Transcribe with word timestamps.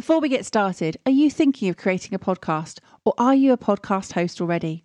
Before 0.00 0.18
we 0.18 0.30
get 0.30 0.46
started, 0.46 0.96
are 1.04 1.12
you 1.12 1.28
thinking 1.28 1.68
of 1.68 1.76
creating 1.76 2.14
a 2.14 2.18
podcast 2.18 2.78
or 3.04 3.12
are 3.18 3.34
you 3.34 3.52
a 3.52 3.58
podcast 3.58 4.12
host 4.12 4.40
already? 4.40 4.82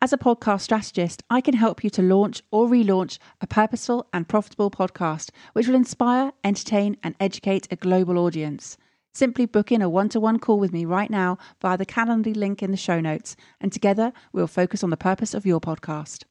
As 0.00 0.10
a 0.10 0.16
podcast 0.16 0.62
strategist, 0.62 1.22
I 1.28 1.42
can 1.42 1.52
help 1.52 1.84
you 1.84 1.90
to 1.90 2.00
launch 2.00 2.42
or 2.50 2.66
relaunch 2.66 3.18
a 3.42 3.46
purposeful 3.46 4.08
and 4.14 4.26
profitable 4.26 4.70
podcast 4.70 5.32
which 5.52 5.68
will 5.68 5.74
inspire, 5.74 6.32
entertain, 6.42 6.96
and 7.02 7.14
educate 7.20 7.68
a 7.70 7.76
global 7.76 8.16
audience. 8.16 8.78
Simply 9.12 9.44
book 9.44 9.70
in 9.70 9.82
a 9.82 9.90
one 9.90 10.08
to 10.08 10.18
one 10.18 10.38
call 10.38 10.58
with 10.58 10.72
me 10.72 10.86
right 10.86 11.10
now 11.10 11.36
via 11.60 11.76
the 11.76 11.84
Calendly 11.84 12.34
link 12.34 12.62
in 12.62 12.70
the 12.70 12.78
show 12.78 13.02
notes, 13.02 13.36
and 13.60 13.70
together 13.70 14.14
we'll 14.32 14.46
focus 14.46 14.82
on 14.82 14.88
the 14.88 14.96
purpose 14.96 15.34
of 15.34 15.44
your 15.44 15.60
podcast. 15.60 16.24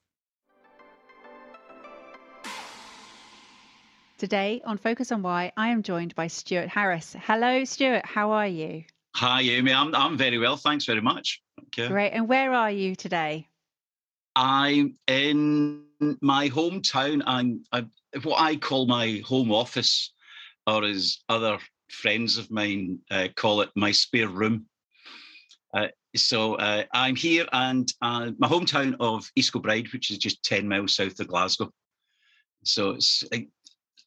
Today 4.18 4.62
on 4.64 4.78
Focus 4.78 5.12
on 5.12 5.22
Why, 5.24 5.52
I 5.58 5.70
am 5.70 5.84
joined 5.84 6.14
by 6.16 6.28
Stuart 6.28 6.70
Harris. 6.70 7.16
Hello, 7.20 7.66
Stuart. 7.66 8.06
How 8.06 8.32
are 8.32 8.48
you? 8.48 8.84
Hi, 9.16 9.42
Amy. 9.42 9.74
I'm 9.74 9.94
I'm 9.96 10.18
very 10.18 10.38
well. 10.38 10.56
Thanks 10.56 10.86
very 10.86 11.02
much. 11.02 11.42
Okay. 11.68 11.88
Great. 11.88 12.12
And 12.12 12.28
where 12.28 12.54
are 12.54 12.72
you 12.72 12.96
today? 12.96 13.48
I'm 14.36 14.96
in 15.08 15.84
my 16.22 16.50
hometown. 16.50 17.22
I'm 17.26 17.64
I'm 17.72 17.92
what 18.24 18.40
I 18.40 18.56
call 18.56 18.86
my 18.86 19.22
home 19.26 19.52
office, 19.52 20.14
or 20.68 20.84
as 20.84 21.20
other 21.28 21.58
friends 21.90 22.38
of 22.38 22.50
mine 22.50 23.00
uh, 23.12 23.28
call 23.36 23.62
it, 23.62 23.70
my 23.76 23.92
spare 23.92 24.30
room. 24.30 24.68
Uh, 25.74 25.88
so 26.16 26.56
uh, 26.56 26.84
I'm 26.94 27.16
here, 27.16 27.48
and 27.52 27.92
uh, 28.02 28.32
my 28.38 28.48
hometown 28.48 28.96
of 29.00 29.30
East 29.36 29.52
Kilbride, 29.52 29.92
which 29.92 30.12
is 30.12 30.18
just 30.20 30.44
ten 30.44 30.68
miles 30.68 30.96
south 30.96 31.20
of 31.20 31.28
Glasgow. 31.28 31.72
So 32.64 32.92
it's 32.92 33.24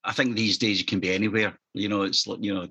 I 0.06 0.12
think 0.12 0.36
these 0.36 0.56
days 0.56 0.78
you 0.78 0.84
can 0.84 1.00
be 1.00 1.12
anywhere. 1.12 1.58
You 1.74 1.88
know, 1.88 2.02
it's 2.02 2.26
like, 2.26 2.38
you 2.40 2.54
know, 2.54 2.68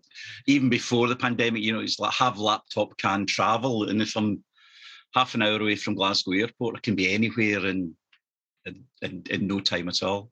even 0.48 0.70
before 0.70 1.08
the 1.08 1.16
pandemic, 1.16 1.62
you 1.62 1.74
know, 1.74 1.82
it's 1.82 2.00
like 2.00 2.14
have 2.14 2.40
laptop 2.40 2.98
can 2.98 3.26
travel. 3.26 3.90
And 3.90 4.02
if 4.02 4.16
I'm 4.16 4.44
half 5.14 5.36
an 5.36 5.42
hour 5.42 5.60
away 5.60 5.76
from 5.76 5.96
Glasgow 5.96 6.32
airport, 6.32 6.78
I 6.78 6.80
can 6.80 6.96
be 6.96 7.14
anywhere 7.14 7.66
in 7.66 7.96
in, 8.66 8.84
in, 9.02 9.24
in 9.30 9.48
no 9.48 9.60
time 9.60 9.90
at 9.90 10.02
all. 10.02 10.32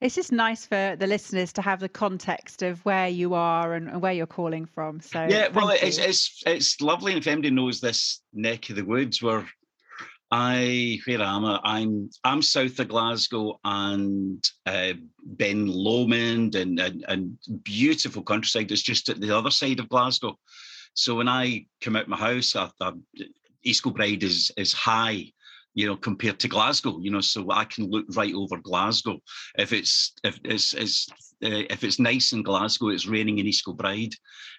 It's 0.00 0.14
just 0.14 0.32
nice 0.32 0.66
for 0.66 0.96
the 0.98 1.06
listeners 1.06 1.52
to 1.54 1.62
have 1.62 1.80
the 1.80 1.88
context 1.88 2.62
of 2.62 2.84
where 2.84 3.08
you 3.08 3.34
are 3.34 3.74
and, 3.74 3.88
and 3.88 4.02
where 4.02 4.12
you're 4.12 4.26
calling 4.26 4.66
from. 4.66 5.00
So 5.00 5.26
yeah, 5.28 5.48
well, 5.48 5.70
it's, 5.70 5.98
it's 5.98 6.42
it's 6.46 6.80
lovely. 6.80 7.16
if 7.16 7.26
anybody 7.26 7.50
knows 7.50 7.80
this 7.80 8.20
neck 8.32 8.68
of 8.70 8.76
the 8.76 8.84
woods, 8.84 9.22
where 9.22 9.46
I 10.36 10.98
where 11.06 11.22
am 11.22 11.44
I? 11.44 11.60
I'm 11.62 12.10
I'm 12.24 12.42
south 12.42 12.80
of 12.80 12.88
Glasgow 12.88 13.60
and 13.64 14.44
uh, 14.66 14.94
Ben 15.22 15.68
Lomond 15.68 16.56
and, 16.56 16.80
and 16.80 17.04
and 17.06 17.38
beautiful 17.62 18.24
countryside. 18.24 18.72
It's 18.72 18.82
just 18.82 19.08
at 19.08 19.20
the 19.20 19.30
other 19.30 19.52
side 19.52 19.78
of 19.78 19.88
Glasgow. 19.88 20.36
So 20.94 21.14
when 21.14 21.28
I 21.28 21.66
come 21.80 21.94
out 21.94 22.08
my 22.08 22.16
house, 22.16 22.56
I, 22.56 22.68
I, 22.80 22.92
East 23.62 23.84
Kilbride 23.84 24.24
is 24.24 24.50
is 24.56 24.72
high, 24.72 25.30
you 25.74 25.86
know, 25.86 25.96
compared 25.96 26.38
to 26.40 26.48
Glasgow. 26.48 26.98
You 27.00 27.10
know, 27.10 27.20
so 27.20 27.50
I 27.50 27.64
can 27.64 27.90
look 27.90 28.06
right 28.16 28.34
over 28.34 28.56
Glasgow. 28.58 29.20
If 29.58 29.72
it's 29.72 30.12
if 30.22 30.38
it's, 30.44 30.74
it's 30.74 31.08
uh, 31.44 31.66
if 31.68 31.84
it's 31.84 31.98
nice 31.98 32.32
in 32.32 32.42
Glasgow, 32.42 32.88
it's 32.88 33.06
raining 33.06 33.38
in 33.38 33.46
East 33.46 33.64
Kilbride. 33.64 34.14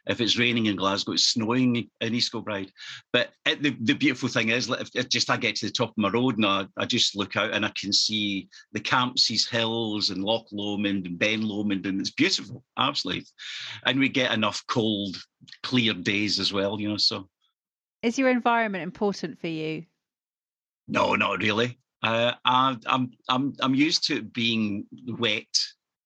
If 0.07 0.21
it's 0.21 0.37
raining 0.37 0.67
in 0.67 0.75
Glasgow, 0.75 1.13
it's 1.13 1.23
snowing 1.23 1.89
in 1.99 2.13
East 2.13 2.31
Kilbride. 2.31 2.71
But 3.11 3.31
it, 3.45 3.63
the, 3.63 3.75
the 3.81 3.93
beautiful 3.93 4.29
thing 4.29 4.49
is, 4.49 4.69
if 4.69 5.09
just 5.09 5.31
I 5.31 5.37
get 5.37 5.55
to 5.57 5.65
the 5.65 5.71
top 5.71 5.89
of 5.89 5.97
my 5.97 6.09
road 6.09 6.37
and 6.37 6.45
I, 6.45 6.67
I 6.77 6.85
just 6.85 7.15
look 7.15 7.35
out 7.35 7.53
and 7.53 7.65
I 7.65 7.71
can 7.79 7.91
see 7.91 8.49
the 8.73 8.79
Campsies 8.79 9.49
Hills 9.49 10.11
and 10.11 10.23
Loch 10.23 10.45
Lomond 10.51 11.07
and 11.07 11.17
Ben 11.17 11.41
Lomond, 11.41 11.85
and 11.87 11.99
it's 11.99 12.11
beautiful, 12.11 12.63
absolutely. 12.77 13.25
And 13.85 13.99
we 13.99 14.09
get 14.09 14.33
enough 14.33 14.63
cold, 14.67 15.17
clear 15.63 15.93
days 15.93 16.39
as 16.39 16.53
well, 16.53 16.79
you 16.79 16.89
know. 16.89 16.97
So, 16.97 17.29
is 18.03 18.19
your 18.19 18.29
environment 18.29 18.83
important 18.83 19.39
for 19.39 19.47
you? 19.47 19.85
No, 20.87 21.15
not 21.15 21.39
really. 21.39 21.77
Uh, 22.03 22.33
I, 22.45 22.77
I'm 22.85 23.11
I'm 23.29 23.53
I'm 23.59 23.75
used 23.75 24.05
to 24.07 24.21
being 24.21 24.85
wet 25.07 25.47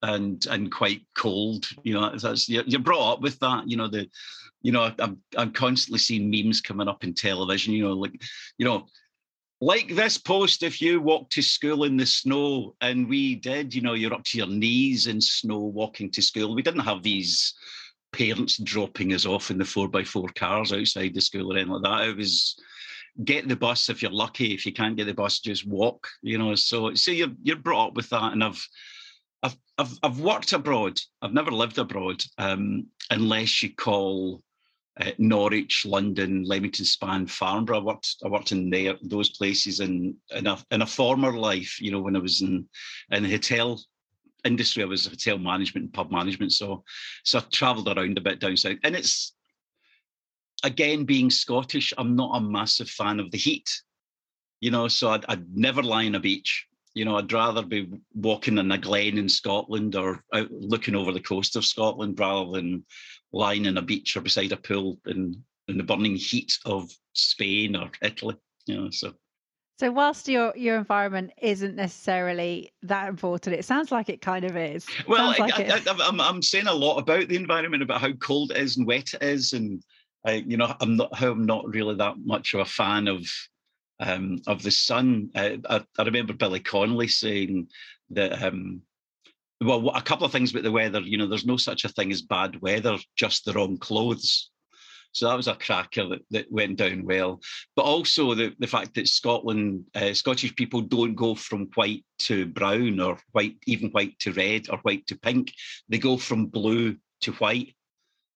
and 0.01 0.45
and 0.49 0.71
quite 0.71 1.01
cold. 1.15 1.67
You 1.83 1.93
know, 1.93 2.15
that's 2.15 2.47
you're 2.47 2.79
brought 2.79 3.13
up 3.13 3.21
with 3.21 3.39
that. 3.39 3.67
You 3.67 3.77
know, 3.77 3.87
the, 3.87 4.07
you 4.61 4.71
know, 4.71 4.93
I'm 4.99 5.17
I'm 5.37 5.51
constantly 5.51 5.99
seeing 5.99 6.29
memes 6.29 6.61
coming 6.61 6.87
up 6.87 7.03
in 7.03 7.13
television. 7.13 7.73
You 7.73 7.83
know, 7.89 7.93
like, 7.93 8.21
you 8.57 8.65
know, 8.65 8.87
like 9.59 9.93
this 9.93 10.17
post 10.17 10.63
if 10.63 10.81
you 10.81 11.01
walk 11.01 11.29
to 11.31 11.41
school 11.41 11.83
in 11.83 11.97
the 11.97 12.05
snow, 12.05 12.75
and 12.79 13.09
we 13.09 13.35
did. 13.35 13.75
You 13.75 13.81
know, 13.81 13.93
you're 13.93 14.13
up 14.13 14.23
to 14.25 14.37
your 14.37 14.47
knees 14.47 15.07
in 15.07 15.19
snow 15.19 15.59
walking 15.59 16.11
to 16.11 16.21
school. 16.21 16.55
We 16.55 16.61
didn't 16.61 16.81
have 16.81 17.03
these 17.03 17.53
parents 18.13 18.57
dropping 18.57 19.13
us 19.13 19.25
off 19.25 19.51
in 19.51 19.57
the 19.57 19.65
four 19.65 19.87
by 19.87 20.03
four 20.03 20.29
cars 20.29 20.71
outside 20.71 21.13
the 21.13 21.21
school 21.21 21.51
or 21.51 21.57
anything 21.57 21.73
like 21.73 21.83
that. 21.83 22.07
It 22.09 22.17
was 22.17 22.55
get 23.23 23.47
the 23.47 23.55
bus 23.55 23.89
if 23.89 24.01
you're 24.01 24.11
lucky. 24.11 24.53
If 24.53 24.65
you 24.65 24.73
can't 24.73 24.95
get 24.95 25.05
the 25.05 25.13
bus, 25.13 25.39
just 25.39 25.67
walk. 25.67 26.07
You 26.21 26.37
know, 26.37 26.55
so 26.55 26.93
so 26.93 27.11
you're 27.11 27.35
you're 27.43 27.57
brought 27.57 27.89
up 27.89 27.95
with 27.95 28.09
that, 28.09 28.33
and 28.33 28.43
I've 28.43 28.67
I've, 29.41 29.57
I've, 29.77 29.99
I've 30.03 30.19
worked 30.19 30.53
abroad. 30.53 30.99
I've 31.21 31.33
never 31.33 31.51
lived 31.51 31.77
abroad, 31.77 32.21
um, 32.37 32.87
unless 33.09 33.63
you 33.63 33.73
call 33.73 34.43
uh, 34.99 35.11
Norwich, 35.17 35.85
London, 35.85 36.43
Leamington 36.43 36.85
Spa, 36.85 37.23
Farnborough. 37.25 37.79
I 37.79 37.83
worked, 37.83 38.15
I 38.23 38.27
worked 38.27 38.51
in 38.51 38.69
there, 38.69 38.95
those 39.01 39.29
places 39.29 39.79
in, 39.79 40.15
in, 40.31 40.47
a, 40.47 40.57
in 40.71 40.81
a 40.81 40.87
former 40.87 41.31
life, 41.37 41.79
you 41.79 41.91
know, 41.91 42.01
when 42.01 42.15
I 42.15 42.19
was 42.19 42.41
in, 42.41 42.67
in 43.11 43.23
the 43.23 43.31
hotel 43.31 43.81
industry, 44.43 44.83
I 44.83 44.87
was 44.87 45.07
hotel 45.07 45.37
management 45.37 45.85
and 45.85 45.93
pub 45.93 46.11
management. 46.11 46.51
So, 46.51 46.83
so 47.23 47.39
I 47.39 47.43
travelled 47.51 47.87
around 47.87 48.17
a 48.17 48.21
bit 48.21 48.39
down 48.39 48.57
south. 48.57 48.77
And 48.83 48.95
it's, 48.95 49.33
again, 50.63 51.05
being 51.05 51.29
Scottish, 51.29 51.93
I'm 51.97 52.15
not 52.15 52.35
a 52.35 52.41
massive 52.41 52.89
fan 52.89 53.19
of 53.19 53.31
the 53.31 53.37
heat, 53.37 53.69
you 54.59 54.71
know, 54.71 54.87
so 54.87 55.09
I'd, 55.09 55.25
I'd 55.27 55.55
never 55.55 55.81
lie 55.83 56.05
on 56.05 56.15
a 56.15 56.19
beach 56.19 56.67
you 56.93 57.05
know, 57.05 57.17
I'd 57.17 57.31
rather 57.31 57.61
be 57.61 57.89
walking 58.13 58.57
in 58.57 58.71
a 58.71 58.77
glen 58.77 59.17
in 59.17 59.29
Scotland 59.29 59.95
or 59.95 60.23
out 60.33 60.51
looking 60.51 60.95
over 60.95 61.11
the 61.11 61.21
coast 61.21 61.55
of 61.55 61.65
Scotland 61.65 62.19
rather 62.19 62.51
than 62.51 62.83
lying 63.31 63.65
in 63.65 63.77
a 63.77 63.81
beach 63.81 64.17
or 64.17 64.21
beside 64.21 64.51
a 64.51 64.57
pool 64.57 64.97
in, 65.05 65.41
in 65.67 65.77
the 65.77 65.83
burning 65.83 66.15
heat 66.15 66.57
of 66.65 66.89
Spain 67.13 67.75
or 67.75 67.91
Italy. 68.01 68.35
You 68.65 68.75
know, 68.75 68.89
so. 68.89 69.13
So 69.79 69.91
whilst 69.91 70.27
your 70.27 70.51
your 70.57 70.75
environment 70.75 71.31
isn't 71.41 71.75
necessarily 71.75 72.73
that 72.81 73.07
important, 73.07 73.55
it 73.55 73.63
sounds 73.63 73.93
like 73.93 74.09
it 74.09 74.19
kind 74.19 74.43
of 74.43 74.57
is. 74.57 74.85
Well, 75.07 75.27
like 75.27 75.57
I, 75.57 75.77
am 75.89 76.01
I'm, 76.01 76.19
I'm 76.19 76.41
saying 76.41 76.67
a 76.67 76.73
lot 76.73 76.97
about 76.97 77.29
the 77.29 77.37
environment, 77.37 77.81
about 77.81 78.01
how 78.01 78.11
cold 78.13 78.51
it 78.51 78.57
is 78.57 78.75
and 78.75 78.85
wet 78.85 79.13
it 79.13 79.23
is, 79.23 79.53
and 79.53 79.81
I, 80.25 80.33
you 80.33 80.57
know, 80.57 80.75
I'm 80.79 80.97
not 80.97 81.15
how 81.15 81.31
I'm 81.31 81.45
not 81.45 81.67
really 81.67 81.95
that 81.95 82.15
much 82.23 82.53
of 82.53 82.59
a 82.61 82.65
fan 82.65 83.07
of 83.07 83.25
um, 83.99 84.41
of 84.47 84.63
the 84.63 84.71
sun. 84.71 85.29
Uh, 85.35 85.57
I, 85.69 85.83
I, 85.97 86.03
remember 86.03 86.33
Billy 86.33 86.59
Connolly 86.59 87.07
saying 87.07 87.67
that. 88.11 88.41
Um, 88.41 88.81
well, 89.61 89.89
a 89.89 90.01
couple 90.01 90.25
of 90.25 90.31
things 90.31 90.51
about 90.51 90.63
the 90.63 90.71
weather. 90.71 91.01
You 91.01 91.17
know, 91.17 91.27
there's 91.27 91.45
no 91.45 91.57
such 91.57 91.83
a 91.83 91.89
thing 91.89 92.13
as 92.13 92.21
bad 92.21 92.61
weather, 92.61 92.97
just 93.17 93.43
the 93.43 93.51
wrong 93.51 93.77
clothes. 93.77 94.49
So 95.11 95.27
that 95.27 95.35
was 95.35 95.47
a 95.47 95.55
cracker 95.55 96.07
that, 96.07 96.21
that 96.31 96.51
went 96.51 96.77
down 96.77 97.03
well. 97.05 97.41
But 97.75 97.83
also 97.83 98.35
the, 98.35 98.53
the 98.59 98.67
fact 98.67 98.93
that 98.95 99.07
Scotland, 99.07 99.85
uh, 99.95 100.13
Scottish 100.13 100.55
people 100.55 100.81
don't 100.81 101.15
go 101.15 101.35
from 101.35 101.69
white 101.75 102.05
to 102.19 102.45
brown 102.45 102.99
or 102.99 103.19
white, 103.31 103.57
even 103.65 103.89
white 103.89 104.17
to 104.19 104.31
red 104.33 104.69
or 104.69 104.77
white 104.79 105.07
to 105.07 105.17
pink. 105.17 105.51
They 105.89 105.97
go 105.97 106.17
from 106.17 106.47
blue 106.47 106.97
to 107.21 107.31
white. 107.33 107.75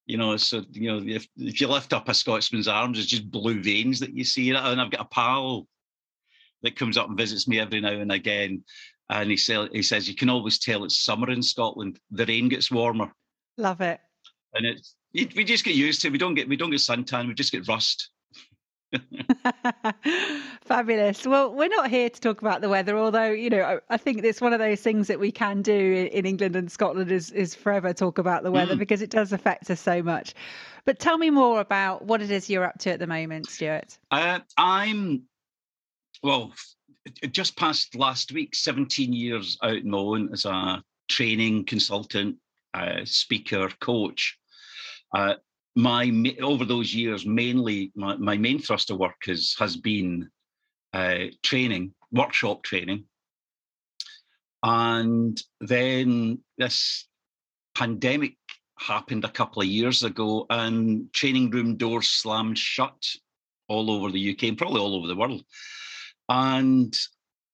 You 0.05 0.17
know, 0.17 0.35
so 0.37 0.63
you 0.71 0.91
know, 0.91 1.01
if, 1.05 1.27
if 1.37 1.61
you 1.61 1.67
lift 1.67 1.93
up 1.93 2.09
a 2.09 2.13
Scotsman's 2.13 2.67
arms, 2.67 2.99
it's 2.99 3.07
just 3.07 3.31
blue 3.31 3.61
veins 3.61 3.99
that 4.01 4.13
you 4.13 4.23
see. 4.23 4.49
And 4.49 4.81
I've 4.81 4.91
got 4.91 5.01
a 5.01 5.05
pal 5.05 5.65
that 6.61 6.75
comes 6.75 6.97
up 6.97 7.07
and 7.07 7.17
visits 7.17 7.47
me 7.47 7.59
every 7.59 7.79
now 7.79 7.91
and 7.91 8.11
again, 8.11 8.63
and 9.09 9.29
he, 9.29 9.37
say, 9.37 9.67
he 9.71 9.83
says 9.83 10.07
you 10.07 10.15
can 10.15 10.29
always 10.29 10.59
tell 10.59 10.83
it's 10.83 10.97
summer 10.97 11.29
in 11.29 11.41
Scotland. 11.41 11.99
The 12.11 12.25
rain 12.25 12.49
gets 12.49 12.71
warmer. 12.71 13.13
Love 13.57 13.81
it. 13.81 13.99
And 14.53 14.65
it's 14.65 14.95
we 15.13 15.43
just 15.43 15.63
get 15.63 15.75
used 15.75 16.01
to. 16.01 16.07
It. 16.07 16.11
We 16.11 16.17
don't 16.17 16.33
get 16.33 16.49
we 16.49 16.57
don't 16.57 16.71
get 16.71 16.79
suntan. 16.79 17.27
We 17.27 17.33
just 17.33 17.51
get 17.51 17.67
rust. 17.67 18.09
Fabulous. 20.61 21.25
Well, 21.25 21.53
we're 21.53 21.69
not 21.69 21.89
here 21.89 22.09
to 22.09 22.21
talk 22.21 22.41
about 22.41 22.61
the 22.61 22.69
weather, 22.69 22.97
although 22.97 23.31
you 23.31 23.49
know 23.49 23.79
I, 23.89 23.97
think 23.97 24.23
it's 24.23 24.41
one 24.41 24.53
of 24.53 24.59
those 24.59 24.81
things 24.81 25.07
that 25.07 25.19
we 25.19 25.31
can 25.31 25.61
do 25.61 26.09
in, 26.11 26.25
England 26.25 26.55
and 26.55 26.71
Scotland 26.71 27.11
is 27.11 27.31
is 27.31 27.55
forever 27.55 27.93
talk 27.93 28.17
about 28.17 28.43
the 28.43 28.51
weather 28.51 28.75
mm. 28.75 28.79
because 28.79 29.01
it 29.01 29.09
does 29.09 29.33
affect 29.33 29.69
us 29.69 29.79
so 29.79 30.01
much. 30.01 30.33
But 30.85 30.99
tell 30.99 31.17
me 31.17 31.29
more 31.29 31.59
about 31.59 32.05
what 32.05 32.21
it 32.21 32.29
is 32.31 32.49
you're 32.49 32.65
up 32.65 32.79
to 32.79 32.91
at 32.91 32.99
the 32.99 33.07
moment, 33.07 33.49
Stuart. 33.49 33.97
Uh, 34.11 34.39
I'm 34.57 35.23
well, 36.21 36.53
it 37.21 37.33
just 37.33 37.57
past 37.57 37.95
last 37.95 38.31
week, 38.31 38.55
17 38.55 39.13
years 39.13 39.57
out 39.61 39.77
on 39.77 39.89
my 39.89 39.97
own 39.97 40.29
as 40.31 40.45
a 40.45 40.83
training 41.09 41.65
consultant, 41.65 42.37
uh, 42.73 43.01
speaker, 43.05 43.69
coach. 43.79 44.37
Uh, 45.13 45.35
my 45.75 46.35
over 46.41 46.65
those 46.65 46.93
years, 46.93 47.25
mainly 47.25 47.91
my, 47.95 48.15
my 48.17 48.37
main 48.37 48.59
thrust 48.59 48.91
of 48.91 48.97
work 48.97 49.23
has 49.25 49.55
has 49.59 49.75
been 49.75 50.29
uh, 50.93 51.25
training, 51.41 51.93
workshop 52.11 52.63
training, 52.63 53.05
and 54.63 55.41
then 55.59 56.39
this 56.57 57.07
pandemic 57.75 58.35
happened 58.77 59.25
a 59.25 59.29
couple 59.29 59.61
of 59.61 59.67
years 59.67 60.03
ago, 60.03 60.45
and 60.49 61.11
training 61.13 61.49
room 61.49 61.75
doors 61.75 62.09
slammed 62.09 62.57
shut 62.57 63.05
all 63.67 63.89
over 63.89 64.11
the 64.11 64.31
UK 64.31 64.43
and 64.43 64.57
probably 64.57 64.79
all 64.79 64.95
over 64.95 65.07
the 65.07 65.15
world. 65.15 65.43
And 66.29 66.95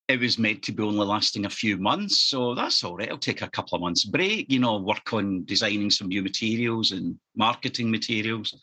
it 0.09 0.19
was 0.19 0.39
meant 0.39 0.63
to 0.63 0.71
be 0.71 0.81
only 0.81 1.05
lasting 1.05 1.45
a 1.45 1.49
few 1.49 1.77
months. 1.77 2.21
So 2.21 2.55
that's 2.55 2.83
all 2.83 2.97
right. 2.97 3.09
I'll 3.09 3.17
take 3.19 3.43
a 3.43 3.49
couple 3.49 3.75
of 3.75 3.81
months 3.81 4.05
break, 4.05 4.51
you 4.51 4.57
know, 4.57 4.77
work 4.79 5.13
on 5.13 5.45
designing 5.45 5.91
some 5.91 6.07
new 6.07 6.23
materials 6.23 6.91
and 6.91 7.15
marketing 7.37 7.91
materials. 7.91 8.59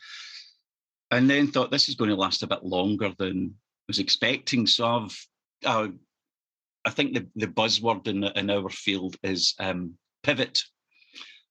And 1.12 1.30
then 1.30 1.46
thought 1.46 1.70
this 1.70 1.88
is 1.88 1.94
going 1.94 2.10
to 2.10 2.16
last 2.16 2.42
a 2.42 2.48
bit 2.48 2.64
longer 2.64 3.12
than 3.16 3.54
I 3.54 3.84
was 3.86 4.00
expecting. 4.00 4.66
So 4.66 4.86
I've, 4.88 5.26
uh, 5.64 5.88
I 6.84 6.90
think 6.90 7.14
the, 7.14 7.28
the 7.36 7.46
buzzword 7.46 8.08
in, 8.08 8.24
in 8.24 8.50
our 8.50 8.68
field 8.68 9.14
is 9.22 9.54
um, 9.60 9.94
pivot, 10.24 10.60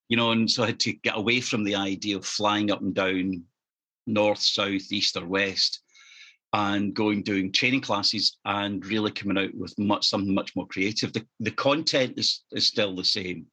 you 0.10 0.18
know, 0.18 0.32
and 0.32 0.52
so 0.52 0.64
I 0.64 0.68
had 0.68 0.80
to 0.82 0.92
get 0.92 1.18
away 1.18 1.40
from 1.40 1.64
the 1.64 1.76
idea 1.76 2.18
of 2.18 2.26
flying 2.26 2.70
up 2.70 2.82
and 2.82 2.94
down 2.94 3.44
north, 4.06 4.42
south, 4.42 4.92
east, 4.92 5.16
or 5.16 5.26
west 5.26 5.84
and 6.54 6.94
going 6.94 7.22
doing 7.22 7.52
training 7.52 7.82
classes 7.82 8.38
and 8.46 8.86
really 8.86 9.12
coming 9.12 9.38
out 9.38 9.54
with 9.56 9.78
much 9.78 10.08
something 10.08 10.34
much 10.34 10.56
more 10.56 10.68
creative. 10.68 11.12
The, 11.12 11.26
the 11.40 11.52
content 11.52 12.14
is, 12.18 12.44
is 12.52 12.68
still 12.68 12.96
the 12.96 13.04
same. 13.04 13.48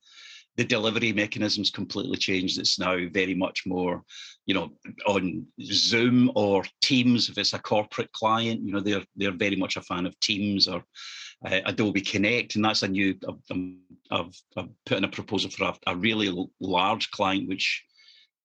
The 0.56 0.64
delivery 0.64 1.12
mechanisms 1.12 1.70
completely 1.70 2.18
changed. 2.18 2.58
It's 2.58 2.78
now 2.78 2.96
very 3.10 3.34
much 3.34 3.62
more, 3.66 4.02
you 4.44 4.54
know, 4.54 4.72
on 5.06 5.46
Zoom 5.62 6.30
or 6.34 6.62
Teams. 6.82 7.30
If 7.30 7.38
it's 7.38 7.54
a 7.54 7.58
corporate 7.58 8.12
client, 8.12 8.60
you 8.62 8.72
know, 8.72 8.80
they're 8.80 9.04
they're 9.16 9.32
very 9.32 9.56
much 9.56 9.76
a 9.76 9.82
fan 9.82 10.04
of 10.04 10.18
Teams 10.20 10.68
or 10.68 10.84
uh, 11.46 11.60
Adobe 11.64 12.02
Connect, 12.02 12.54
and 12.54 12.64
that's 12.64 12.82
a 12.82 12.88
new. 12.88 13.14
I've, 13.26 13.58
I've, 14.10 14.36
I've 14.58 14.68
put 14.84 14.98
in 14.98 15.04
a 15.04 15.08
proposal 15.08 15.50
for 15.50 15.64
a, 15.64 15.74
a 15.92 15.96
really 15.96 16.46
large 16.60 17.10
client, 17.12 17.48
which 17.48 17.82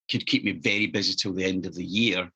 could 0.10 0.26
keep 0.26 0.46
me 0.46 0.54
very 0.54 0.88
busy 0.88 1.14
till 1.14 1.34
the 1.34 1.44
end 1.44 1.66
of 1.66 1.76
the 1.76 1.84
year 1.84 2.32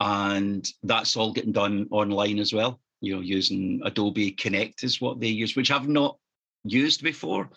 and 0.00 0.66
that's 0.82 1.16
all 1.16 1.32
getting 1.32 1.52
done 1.52 1.88
online 1.90 2.38
as 2.38 2.52
well. 2.52 2.80
You 3.00 3.16
know, 3.16 3.20
using 3.20 3.80
Adobe 3.84 4.32
Connect 4.32 4.82
is 4.84 5.00
what 5.00 5.20
they 5.20 5.28
use, 5.28 5.56
which 5.56 5.70
I've 5.70 5.88
not 5.88 6.18
used 6.64 7.02
before, 7.02 7.50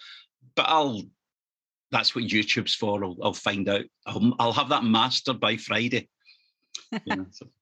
but 0.55 0.65
I'll. 0.67 1.03
That's 1.91 2.13
what 2.13 2.25
YouTube's 2.25 2.75
for. 2.75 3.03
I'll, 3.03 3.17
I'll 3.23 3.33
find 3.33 3.67
out. 3.67 3.85
I'll, 4.05 4.35
I'll, 4.37 4.53
have 4.53 4.69
that 4.69 4.83
mastered 4.83 5.39
by 5.39 5.57
Friday. 5.57 6.07
You 7.05 7.15
know, 7.15 7.25
so. 7.31 7.47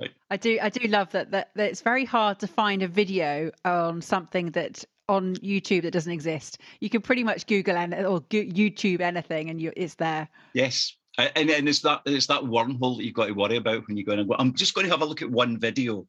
Right. 0.00 0.12
I 0.30 0.38
do. 0.38 0.58
I 0.62 0.70
do 0.70 0.88
love 0.88 1.12
that, 1.12 1.30
that. 1.32 1.50
That 1.56 1.68
it's 1.68 1.82
very 1.82 2.06
hard 2.06 2.38
to 2.38 2.46
find 2.46 2.82
a 2.82 2.88
video 2.88 3.50
on 3.66 4.00
something 4.00 4.50
that 4.52 4.82
on 5.10 5.34
YouTube 5.36 5.82
that 5.82 5.90
doesn't 5.90 6.10
exist. 6.10 6.58
You 6.80 6.88
can 6.88 7.02
pretty 7.02 7.22
much 7.22 7.46
Google 7.46 7.76
and 7.76 7.92
or 7.92 8.22
YouTube 8.22 9.02
anything, 9.02 9.50
and 9.50 9.60
you, 9.60 9.74
it's 9.76 9.96
there. 9.96 10.28
Yes, 10.54 10.96
and, 11.18 11.50
and 11.50 11.68
it's 11.68 11.80
that 11.80 12.02
it's 12.06 12.26
that 12.28 12.42
wormhole 12.42 12.96
that 12.96 13.04
you've 13.04 13.14
got 13.14 13.26
to 13.26 13.32
worry 13.32 13.56
about 13.56 13.86
when 13.86 13.96
you 13.96 14.04
go 14.04 14.12
in 14.12 14.20
and 14.20 14.28
go, 14.28 14.36
I'm 14.38 14.54
just 14.54 14.74
going 14.74 14.86
to 14.86 14.92
have 14.92 15.02
a 15.02 15.06
look 15.06 15.22
at 15.22 15.30
one 15.30 15.58
video. 15.58 16.06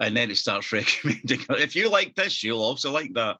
And 0.00 0.16
then 0.16 0.30
it 0.30 0.36
starts 0.36 0.72
recommending 0.72 1.44
if 1.50 1.76
you 1.76 1.88
like 1.90 2.14
this, 2.14 2.42
you'll 2.42 2.62
also 2.62 2.90
like 2.90 3.12
that. 3.14 3.36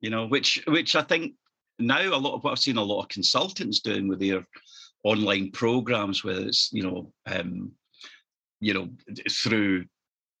You 0.00 0.10
know, 0.10 0.26
which 0.26 0.62
which 0.66 0.96
I 0.96 1.02
think 1.02 1.34
now 1.78 2.00
a 2.00 2.16
lot 2.16 2.34
of 2.34 2.44
what 2.44 2.52
I've 2.52 2.58
seen 2.58 2.76
a 2.76 2.82
lot 2.82 3.02
of 3.02 3.08
consultants 3.08 3.80
doing 3.80 4.08
with 4.08 4.20
their 4.20 4.44
online 5.04 5.50
programs, 5.52 6.24
whether 6.24 6.42
it's, 6.42 6.70
you 6.72 6.82
know, 6.82 7.12
um, 7.26 7.72
you 8.60 8.74
know, 8.74 8.88
through 9.30 9.84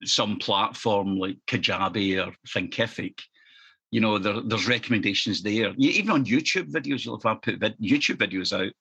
some 0.04 0.38
platform 0.38 1.18
like 1.18 1.36
Kajabi 1.46 2.24
or 2.24 2.32
Thinkific, 2.48 3.18
you 3.90 4.00
know, 4.00 4.18
there, 4.18 4.40
there's 4.40 4.68
recommendations 4.68 5.42
there. 5.42 5.72
Even 5.76 6.10
on 6.10 6.24
YouTube 6.24 6.70
videos, 6.70 7.04
you'll 7.04 7.20
have 7.24 7.42
put 7.42 7.60
vid- 7.60 7.78
YouTube 7.78 8.16
videos 8.16 8.52
out 8.52 8.72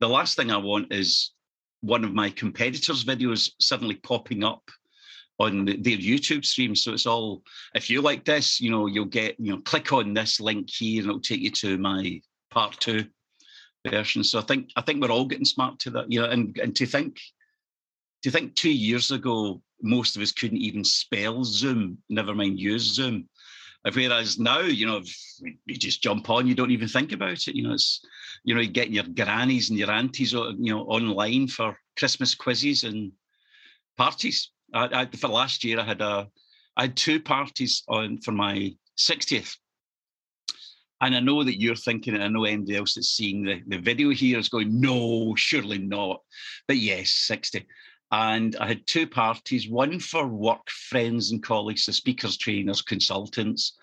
the 0.00 0.08
last 0.08 0.36
thing 0.36 0.50
I 0.50 0.56
want 0.56 0.92
is 0.92 1.32
one 1.80 2.04
of 2.04 2.14
my 2.14 2.30
competitors' 2.30 3.04
videos 3.04 3.50
suddenly 3.60 3.96
popping 3.96 4.44
up 4.44 4.62
on 5.38 5.64
the, 5.64 5.76
their 5.76 5.96
YouTube 5.96 6.44
stream. 6.44 6.74
So 6.74 6.92
it's 6.92 7.06
all 7.06 7.42
if 7.74 7.90
you 7.90 8.00
like 8.00 8.24
this, 8.24 8.60
you 8.60 8.70
know, 8.70 8.86
you'll 8.86 9.04
get, 9.04 9.38
you 9.38 9.52
know, 9.52 9.60
click 9.60 9.92
on 9.92 10.14
this 10.14 10.40
link 10.40 10.70
here 10.70 11.02
and 11.02 11.10
it'll 11.10 11.20
take 11.20 11.40
you 11.40 11.50
to 11.50 11.78
my 11.78 12.20
part 12.50 12.78
two 12.80 13.06
version. 13.86 14.24
So 14.24 14.38
I 14.38 14.42
think 14.42 14.70
I 14.76 14.80
think 14.80 15.00
we're 15.00 15.10
all 15.10 15.26
getting 15.26 15.44
smart 15.44 15.78
to 15.80 15.90
that, 15.90 16.10
you 16.10 16.20
know, 16.20 16.30
and, 16.30 16.56
and 16.58 16.74
to 16.76 16.86
think 16.86 17.18
to 18.22 18.30
think 18.30 18.54
two 18.54 18.70
years 18.70 19.10
ago, 19.10 19.62
most 19.82 20.16
of 20.16 20.22
us 20.22 20.32
couldn't 20.32 20.58
even 20.58 20.84
spell 20.84 21.44
Zoom, 21.44 21.98
never 22.08 22.34
mind 22.34 22.58
use 22.58 22.82
Zoom. 22.94 23.28
Whereas 23.94 24.38
now, 24.38 24.60
you 24.60 24.86
know, 24.86 25.02
you 25.66 25.76
just 25.76 26.02
jump 26.02 26.28
on, 26.28 26.48
you 26.48 26.56
don't 26.56 26.72
even 26.72 26.88
think 26.88 27.12
about 27.12 27.46
it. 27.46 27.54
You 27.54 27.62
know, 27.62 27.74
it's, 27.74 28.04
you 28.46 28.54
know, 28.54 28.64
getting 28.64 28.94
your 28.94 29.04
grannies 29.04 29.68
and 29.68 29.78
your 29.78 29.90
aunties, 29.90 30.32
you 30.32 30.54
know, 30.58 30.82
online 30.82 31.48
for 31.48 31.76
Christmas 31.98 32.34
quizzes 32.34 32.84
and 32.84 33.10
parties. 33.98 34.52
I, 34.72 35.02
I, 35.02 35.06
for 35.16 35.28
last 35.28 35.64
year, 35.64 35.80
I 35.80 35.84
had 35.84 36.00
a, 36.00 36.28
I 36.76 36.82
had 36.82 36.96
two 36.96 37.20
parties 37.20 37.82
on 37.88 38.18
for 38.18 38.30
my 38.30 38.74
60th. 38.96 39.56
And 41.00 41.14
I 41.14 41.20
know 41.20 41.42
that 41.42 41.60
you're 41.60 41.76
thinking, 41.76 42.14
and 42.14 42.22
I 42.22 42.28
know 42.28 42.44
anybody 42.44 42.76
else 42.76 42.94
that's 42.94 43.10
seeing 43.10 43.42
the, 43.42 43.60
the 43.66 43.78
video 43.78 44.10
here 44.10 44.38
is 44.38 44.48
going, 44.48 44.80
no, 44.80 45.34
surely 45.36 45.78
not. 45.78 46.22
But 46.68 46.78
yes, 46.78 47.10
60 47.10 47.66
and 48.12 48.54
I 48.56 48.68
had 48.68 48.86
two 48.86 49.06
parties, 49.06 49.68
one 49.68 49.98
for 49.98 50.28
work 50.28 50.70
friends 50.70 51.32
and 51.32 51.42
colleagues, 51.42 51.86
the 51.86 51.92
speakers, 51.92 52.36
trainers, 52.36 52.80
consultants, 52.80 53.76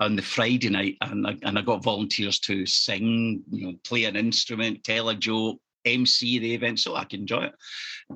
on 0.00 0.16
the 0.16 0.22
Friday 0.22 0.68
night, 0.68 0.96
and 1.00 1.26
I, 1.26 1.36
and 1.42 1.58
I 1.58 1.62
got 1.62 1.82
volunteers 1.82 2.38
to 2.40 2.66
sing, 2.66 3.42
you 3.50 3.66
know, 3.66 3.74
play 3.84 4.04
an 4.04 4.16
instrument, 4.16 4.84
tell 4.84 5.10
a 5.10 5.14
joke, 5.14 5.60
MC 5.84 6.38
the 6.38 6.54
event, 6.54 6.80
so 6.80 6.94
I 6.94 7.04
could 7.04 7.20
enjoy 7.20 7.44
it. 7.44 7.54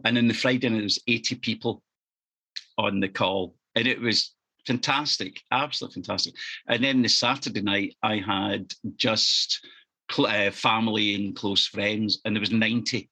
And 0.05 0.17
then 0.17 0.29
the 0.29 0.35
Friday 0.35 0.69
night, 0.69 0.77
there 0.77 0.85
was 0.85 1.03
80 1.07 1.37
people 1.37 1.83
on 2.79 3.01
the 3.01 3.09
call, 3.09 3.55
and 3.75 3.87
it 3.87 4.01
was 4.01 4.35
fantastic, 4.67 5.41
absolutely 5.53 6.03
fantastic. 6.03 6.35
And 6.69 6.83
then 6.83 7.03
the 7.03 7.09
Saturday 7.09 7.63
night, 7.63 7.97
I 8.03 8.17
had 8.17 8.73
just 8.97 9.65
uh, 10.19 10.51
family 10.51 11.15
and 11.15 11.37
close 11.37 11.67
friends, 11.67 12.21
and 12.25 12.35
there 12.35 12.41
was 12.41 12.51
90 12.51 13.09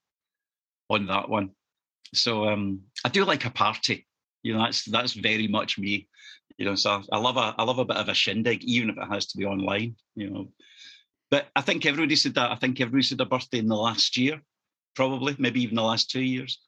on 0.91 1.07
that 1.07 1.29
one. 1.29 1.51
So 2.13 2.49
um, 2.49 2.81
I 3.05 3.09
do 3.09 3.25
like 3.25 3.45
a 3.45 3.51
party. 3.51 4.07
You 4.43 4.55
know, 4.55 4.61
that's 4.61 4.85
that's 4.85 5.15
very 5.15 5.49
much 5.49 5.79
me. 5.79 6.07
You 6.59 6.67
know, 6.67 6.75
so 6.75 7.03
I 7.11 7.19
love 7.19 7.37
a 7.37 7.55
I 7.59 7.65
love 7.65 7.79
a 7.79 7.85
bit 7.85 7.97
of 7.97 8.09
a 8.09 8.15
shindig, 8.15 8.63
even 8.65 8.91
if 8.91 8.97
it 8.97 9.09
has 9.09 9.27
to 9.27 9.39
be 9.39 9.45
online. 9.45 9.97
You 10.15 10.31
know, 10.31 10.49
but 11.31 11.49
I 11.57 11.63
think 11.63 11.85
everybody 11.85 12.17
said 12.17 12.35
that. 12.35 12.51
I 12.51 12.57
think 12.57 12.81
everybody 12.81 13.03
said 13.03 13.21
a 13.21 13.27
birthday 13.27 13.59
in 13.59 13.69
the 13.69 13.77
last 13.77 14.17
year, 14.17 14.41
probably 14.95 15.35
maybe 15.39 15.63
even 15.63 15.77
the 15.77 15.83
last 15.83 16.11
two 16.11 16.23
years, 16.23 16.61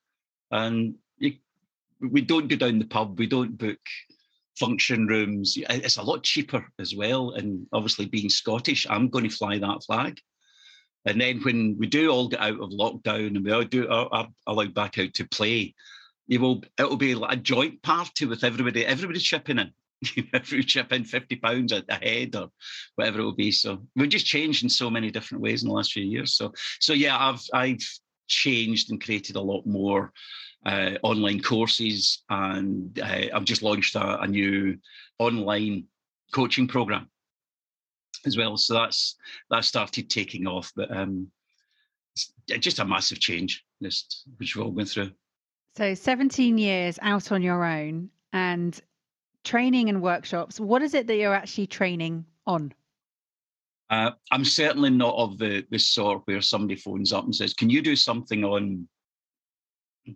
and 0.51 0.97
you, 1.19 1.35
we 2.01 2.21
don't 2.21 2.49
go 2.49 2.57
down 2.57 2.79
the 2.79 2.87
pub. 2.87 3.19
We 3.19 3.27
don't 3.27 3.57
book 3.57 3.79
function 4.59 5.07
rooms. 5.07 5.57
It's 5.57 5.99
a 5.99 6.03
lot 6.03 6.23
cheaper 6.23 6.67
as 6.79 6.95
well. 6.95 7.31
And 7.33 7.67
obviously, 7.73 8.07
being 8.07 8.29
Scottish, 8.29 8.87
I'm 8.89 9.09
going 9.09 9.29
to 9.29 9.37
fly 9.37 9.59
that 9.59 9.85
flag. 9.85 10.19
And 11.05 11.21
then 11.21 11.41
when 11.43 11.77
we 11.79 11.87
do 11.87 12.11
all 12.11 12.29
get 12.29 12.41
out 12.41 12.61
of 12.61 12.71
lockdown 12.71 13.37
and 13.37 13.45
we 13.45 13.53
all 13.53 13.63
do 13.63 13.89
are, 13.89 14.09
are 14.11 14.29
allowed 14.49 14.75
back 14.75 14.99
out 14.99 15.15
to 15.15 15.29
play, 15.29 15.75
you 16.27 16.41
will 16.41 16.63
it'll 16.79 16.97
be 16.97 17.15
like 17.15 17.33
a 17.33 17.41
joint 17.41 17.83
party 17.83 18.27
with 18.27 18.45
everybody, 18.45 18.85
Everybody's 18.85 19.23
chipping 19.23 19.59
in. 19.59 19.73
if 20.03 20.53
we 20.53 20.63
chip 20.63 20.93
in 20.93 21.05
fifty 21.05 21.37
pounds 21.37 21.73
a 21.73 21.83
head 21.89 22.37
or 22.37 22.51
whatever 22.97 23.21
it 23.21 23.25
will 23.25 23.33
be. 23.33 23.51
So 23.51 23.87
we've 23.95 24.09
just 24.09 24.27
changed 24.27 24.63
in 24.63 24.69
so 24.69 24.91
many 24.91 25.11
different 25.11 25.43
ways 25.43 25.63
in 25.63 25.69
the 25.69 25.75
last 25.75 25.93
few 25.93 26.05
years. 26.05 26.35
So 26.35 26.53
so 26.81 26.93
yeah, 26.93 27.17
I've 27.19 27.43
I've 27.55 27.87
changed 28.29 28.91
and 28.91 29.03
created 29.03 29.37
a 29.37 29.41
lot 29.41 29.67
more 29.67 30.13
uh, 30.67 30.93
online 31.03 31.41
courses, 31.41 32.25
and 32.29 32.99
uh, 32.99 33.27
I've 33.35 33.45
just 33.45 33.63
launched 33.63 33.95
a, 33.95 34.21
a 34.21 34.27
new 34.27 34.77
online 35.19 35.85
coaching 36.33 36.69
program 36.69 37.09
as 38.27 38.37
well. 38.37 38.57
So 38.57 38.75
that's 38.75 39.17
that 39.51 39.65
started 39.65 40.11
taking 40.11 40.47
off, 40.47 40.73
but 40.77 40.95
um, 40.95 41.29
just 42.61 42.81
a 42.81 42.85
massive 42.85 43.21
change, 43.21 43.65
just 43.83 44.25
which 44.37 44.57
we're 44.57 44.65
all 44.65 44.73
going 44.73 44.87
through. 44.87 45.13
So 45.77 45.93
17 45.93 46.57
years 46.57 46.99
out 47.03 47.31
on 47.31 47.43
your 47.43 47.63
own 47.63 48.09
and 48.33 48.81
training 49.45 49.91
and 49.91 50.01
workshops. 50.01 50.59
What 50.59 50.81
is 50.81 50.95
it 50.95 51.07
that 51.07 51.17
you're 51.17 51.35
actually 51.35 51.67
training 51.67 52.25
on? 52.47 52.73
Uh, 53.91 54.13
I'm 54.33 54.47
certainly 54.47 54.89
not 54.89 55.15
of 55.17 55.37
the 55.37 55.67
the 55.71 55.79
sort 55.79 56.23
where 56.25 56.41
somebody 56.41 56.81
phones 56.81 57.13
up 57.13 57.25
and 57.25 57.37
says, 57.37 57.53
"Can 57.53 57.69
you 57.69 57.83
do 57.83 57.95
something 57.95 58.43
on 58.43 58.89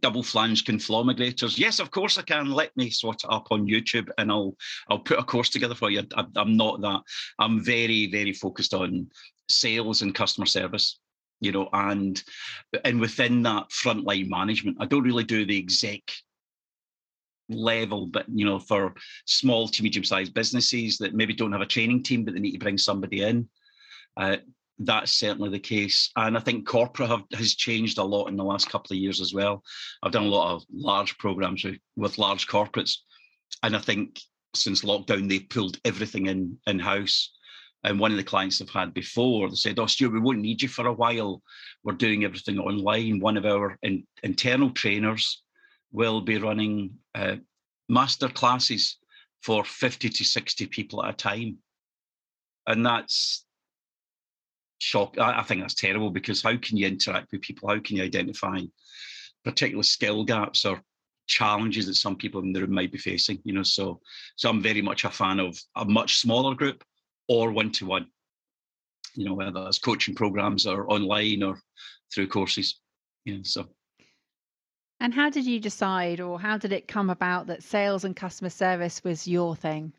double 0.00 0.22
flange 0.22 0.64
conflagrators?" 0.64 1.58
Yes, 1.58 1.78
of 1.78 1.90
course 1.90 2.16
I 2.16 2.22
can. 2.22 2.50
Let 2.50 2.74
me 2.76 2.88
sort 2.88 3.22
it 3.22 3.30
up 3.30 3.48
on 3.50 3.68
YouTube, 3.68 4.08
and 4.16 4.32
I'll 4.32 4.56
I'll 4.88 4.98
put 4.98 5.18
a 5.18 5.22
course 5.22 5.50
together 5.50 5.74
for 5.74 5.90
you. 5.90 6.02
I, 6.16 6.24
I'm 6.36 6.56
not 6.56 6.80
that. 6.80 7.02
I'm 7.38 7.62
very 7.62 8.10
very 8.10 8.32
focused 8.32 8.72
on 8.72 9.08
sales 9.50 10.00
and 10.00 10.14
customer 10.14 10.46
service 10.46 10.98
you 11.40 11.52
know, 11.52 11.68
and 11.72 12.22
and 12.84 13.00
within 13.00 13.42
that 13.42 13.70
frontline 13.70 14.28
management, 14.28 14.78
I 14.80 14.86
don't 14.86 15.04
really 15.04 15.24
do 15.24 15.44
the 15.44 15.58
exec 15.58 16.02
level, 17.48 18.06
but 18.06 18.26
you 18.28 18.44
know, 18.44 18.58
for 18.58 18.94
small 19.26 19.68
to 19.68 19.82
medium-sized 19.82 20.34
businesses 20.34 20.98
that 20.98 21.14
maybe 21.14 21.34
don't 21.34 21.52
have 21.52 21.60
a 21.60 21.66
training 21.66 22.02
team, 22.02 22.24
but 22.24 22.34
they 22.34 22.40
need 22.40 22.52
to 22.52 22.58
bring 22.58 22.78
somebody 22.78 23.22
in. 23.22 23.48
Uh, 24.16 24.36
that's 24.80 25.12
certainly 25.12 25.50
the 25.50 25.58
case. 25.58 26.10
And 26.16 26.36
I 26.36 26.40
think 26.40 26.66
corporate 26.66 27.10
have, 27.10 27.24
has 27.34 27.54
changed 27.54 27.98
a 27.98 28.02
lot 28.04 28.28
in 28.28 28.36
the 28.36 28.44
last 28.44 28.70
couple 28.70 28.94
of 28.94 29.00
years 29.00 29.20
as 29.20 29.34
well. 29.34 29.62
I've 30.02 30.12
done 30.12 30.24
a 30.24 30.28
lot 30.28 30.54
of 30.54 30.64
large 30.72 31.18
programs 31.18 31.64
with, 31.64 31.76
with 31.96 32.18
large 32.18 32.46
corporates. 32.46 32.96
And 33.62 33.76
I 33.76 33.78
think 33.78 34.20
since 34.54 34.82
lockdown, 34.82 35.28
they've 35.28 35.48
pulled 35.48 35.78
everything 35.84 36.26
in 36.26 36.58
in 36.66 36.78
house. 36.78 37.30
And 37.82 37.98
one 37.98 38.10
of 38.10 38.18
the 38.18 38.24
clients 38.24 38.60
I've 38.60 38.68
had 38.68 38.92
before, 38.92 39.48
they 39.48 39.54
said, 39.54 39.78
Oh, 39.78 39.86
Stuart, 39.86 40.12
we 40.12 40.20
won't 40.20 40.40
need 40.40 40.60
you 40.60 40.68
for 40.68 40.86
a 40.86 40.92
while. 40.92 41.42
We're 41.82 41.94
doing 41.94 42.24
everything 42.24 42.58
online. 42.58 43.20
One 43.20 43.36
of 43.36 43.46
our 43.46 43.78
in, 43.82 44.06
internal 44.22 44.70
trainers 44.70 45.42
will 45.92 46.20
be 46.20 46.38
running 46.38 46.92
uh, 47.14 47.36
master 47.88 48.28
classes 48.28 48.98
for 49.42 49.64
50 49.64 50.10
to 50.10 50.24
60 50.24 50.66
people 50.66 51.04
at 51.04 51.14
a 51.14 51.16
time. 51.16 51.58
And 52.66 52.84
that's 52.84 53.46
shock. 54.78 55.18
I, 55.18 55.40
I 55.40 55.42
think 55.42 55.62
that's 55.62 55.74
terrible 55.74 56.10
because 56.10 56.42
how 56.42 56.56
can 56.56 56.76
you 56.76 56.86
interact 56.86 57.32
with 57.32 57.42
people? 57.42 57.68
How 57.68 57.80
can 57.80 57.96
you 57.96 58.02
identify 58.02 58.60
particular 59.42 59.82
skill 59.82 60.24
gaps 60.24 60.66
or 60.66 60.82
challenges 61.26 61.86
that 61.86 61.94
some 61.94 62.16
people 62.16 62.42
in 62.42 62.52
the 62.52 62.60
room 62.60 62.74
might 62.74 62.92
be 62.92 62.98
facing? 62.98 63.40
You 63.44 63.54
know, 63.54 63.62
so 63.62 64.00
so 64.36 64.50
I'm 64.50 64.60
very 64.60 64.82
much 64.82 65.04
a 65.04 65.10
fan 65.10 65.40
of 65.40 65.58
a 65.76 65.84
much 65.86 66.18
smaller 66.18 66.54
group 66.54 66.84
or 67.30 67.52
one 67.52 67.70
to 67.70 67.86
one. 67.86 68.08
You 69.14 69.24
know, 69.24 69.34
whether 69.34 69.52
that's 69.52 69.78
coaching 69.78 70.16
programs 70.16 70.66
or 70.66 70.90
online 70.90 71.42
or 71.44 71.58
through 72.12 72.26
courses. 72.26 72.80
You 73.24 73.36
know, 73.36 73.42
so. 73.44 73.68
And 74.98 75.14
how 75.14 75.30
did 75.30 75.46
you 75.46 75.60
decide, 75.60 76.20
or 76.20 76.38
how 76.38 76.58
did 76.58 76.72
it 76.72 76.88
come 76.88 77.08
about 77.08 77.46
that 77.46 77.62
sales 77.62 78.04
and 78.04 78.14
customer 78.14 78.50
service 78.50 79.02
was 79.02 79.26
your 79.26 79.56
thing? 79.56 79.92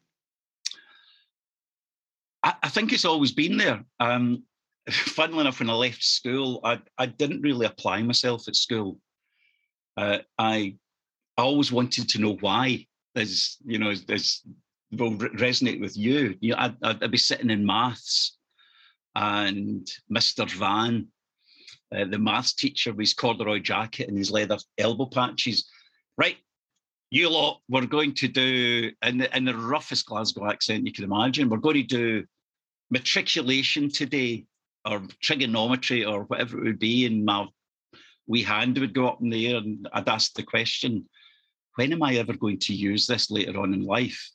I, 2.43 2.53
I 2.61 2.69
think 2.69 2.91
it's 2.93 3.05
always 3.05 3.31
been 3.31 3.57
there. 3.57 3.83
Um, 3.99 4.43
funnily 4.91 5.41
enough, 5.41 5.59
when 5.59 5.69
I 5.69 5.73
left 5.73 6.03
school, 6.03 6.59
I, 6.63 6.79
I 6.97 7.05
didn't 7.05 7.41
really 7.41 7.65
apply 7.65 8.01
myself 8.03 8.47
at 8.47 8.55
school. 8.55 8.99
Uh, 9.95 10.19
I 10.37 10.75
I 11.37 11.43
always 11.43 11.71
wanted 11.71 12.09
to 12.09 12.19
know 12.19 12.37
why. 12.41 12.87
As 13.15 13.57
you 13.65 13.77
know, 13.77 13.89
as, 13.89 14.41
will 14.91 15.15
resonate 15.15 15.79
with 15.79 15.95
you. 15.97 16.35
You 16.39 16.51
know, 16.51 16.57
I'd, 16.59 17.03
I'd, 17.03 17.11
be 17.11 17.17
sitting 17.17 17.49
in 17.49 17.65
maths, 17.65 18.37
and 19.15 19.89
Mr. 20.11 20.49
Van, 20.49 21.07
uh, 21.95 22.05
the 22.05 22.19
maths 22.19 22.53
teacher, 22.53 22.91
with 22.91 22.99
his 22.99 23.13
corduroy 23.13 23.59
jacket 23.59 24.09
and 24.09 24.17
his 24.17 24.31
leather 24.31 24.57
elbow 24.77 25.05
patches, 25.05 25.69
right? 26.17 26.37
You 27.09 27.29
lot, 27.29 27.61
we're 27.69 27.85
going 27.85 28.13
to 28.15 28.27
do 28.27 28.91
in 29.03 29.17
the, 29.17 29.35
in 29.35 29.45
the 29.45 29.55
roughest 29.55 30.05
Glasgow 30.05 30.49
accent 30.49 30.85
you 30.85 30.93
can 30.93 31.03
imagine. 31.03 31.49
We're 31.49 31.57
going 31.57 31.75
to 31.75 31.83
do 31.83 32.25
matriculation 32.89 33.89
today, 33.89 34.45
or 34.85 35.01
trigonometry, 35.21 36.05
or 36.05 36.23
whatever 36.23 36.59
it 36.59 36.63
would 36.63 36.79
be. 36.79 37.05
And 37.05 37.25
my 37.25 37.47
wee 38.27 38.43
hand 38.43 38.77
would 38.77 38.93
go 38.93 39.09
up 39.09 39.21
in 39.21 39.29
the 39.29 39.47
air, 39.49 39.57
and 39.57 39.87
I'd 39.93 40.07
ask 40.07 40.33
the 40.33 40.43
question, 40.43 41.09
"When 41.75 41.91
am 41.91 42.03
I 42.03 42.15
ever 42.15 42.33
going 42.33 42.59
to 42.59 42.73
use 42.73 43.07
this 43.07 43.29
later 43.29 43.59
on 43.59 43.73
in 43.73 43.85
life?" 43.85 44.31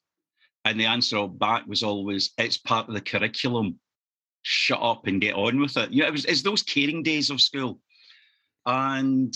And 0.67 0.81
the 0.81 0.87
answer 0.87 1.29
back 1.29 1.65
was 1.69 1.85
always, 1.85 2.33
it's 2.39 2.57
part 2.57 2.89
of 2.89 2.95
the 2.95 3.01
curriculum. 3.01 3.79
Shut 4.43 4.83
up 4.83 5.07
and 5.07 5.21
get 5.21 5.35
on 5.35 5.61
with 5.61 5.77
it. 5.77 5.93
You 5.93 6.03
know, 6.03 6.09
it 6.09 6.13
was 6.13 6.25
it's 6.25 6.43
those 6.43 6.65
caring 6.65 7.05
days 7.05 7.31
of 7.31 7.41
school. 7.41 7.81
And 8.67 9.33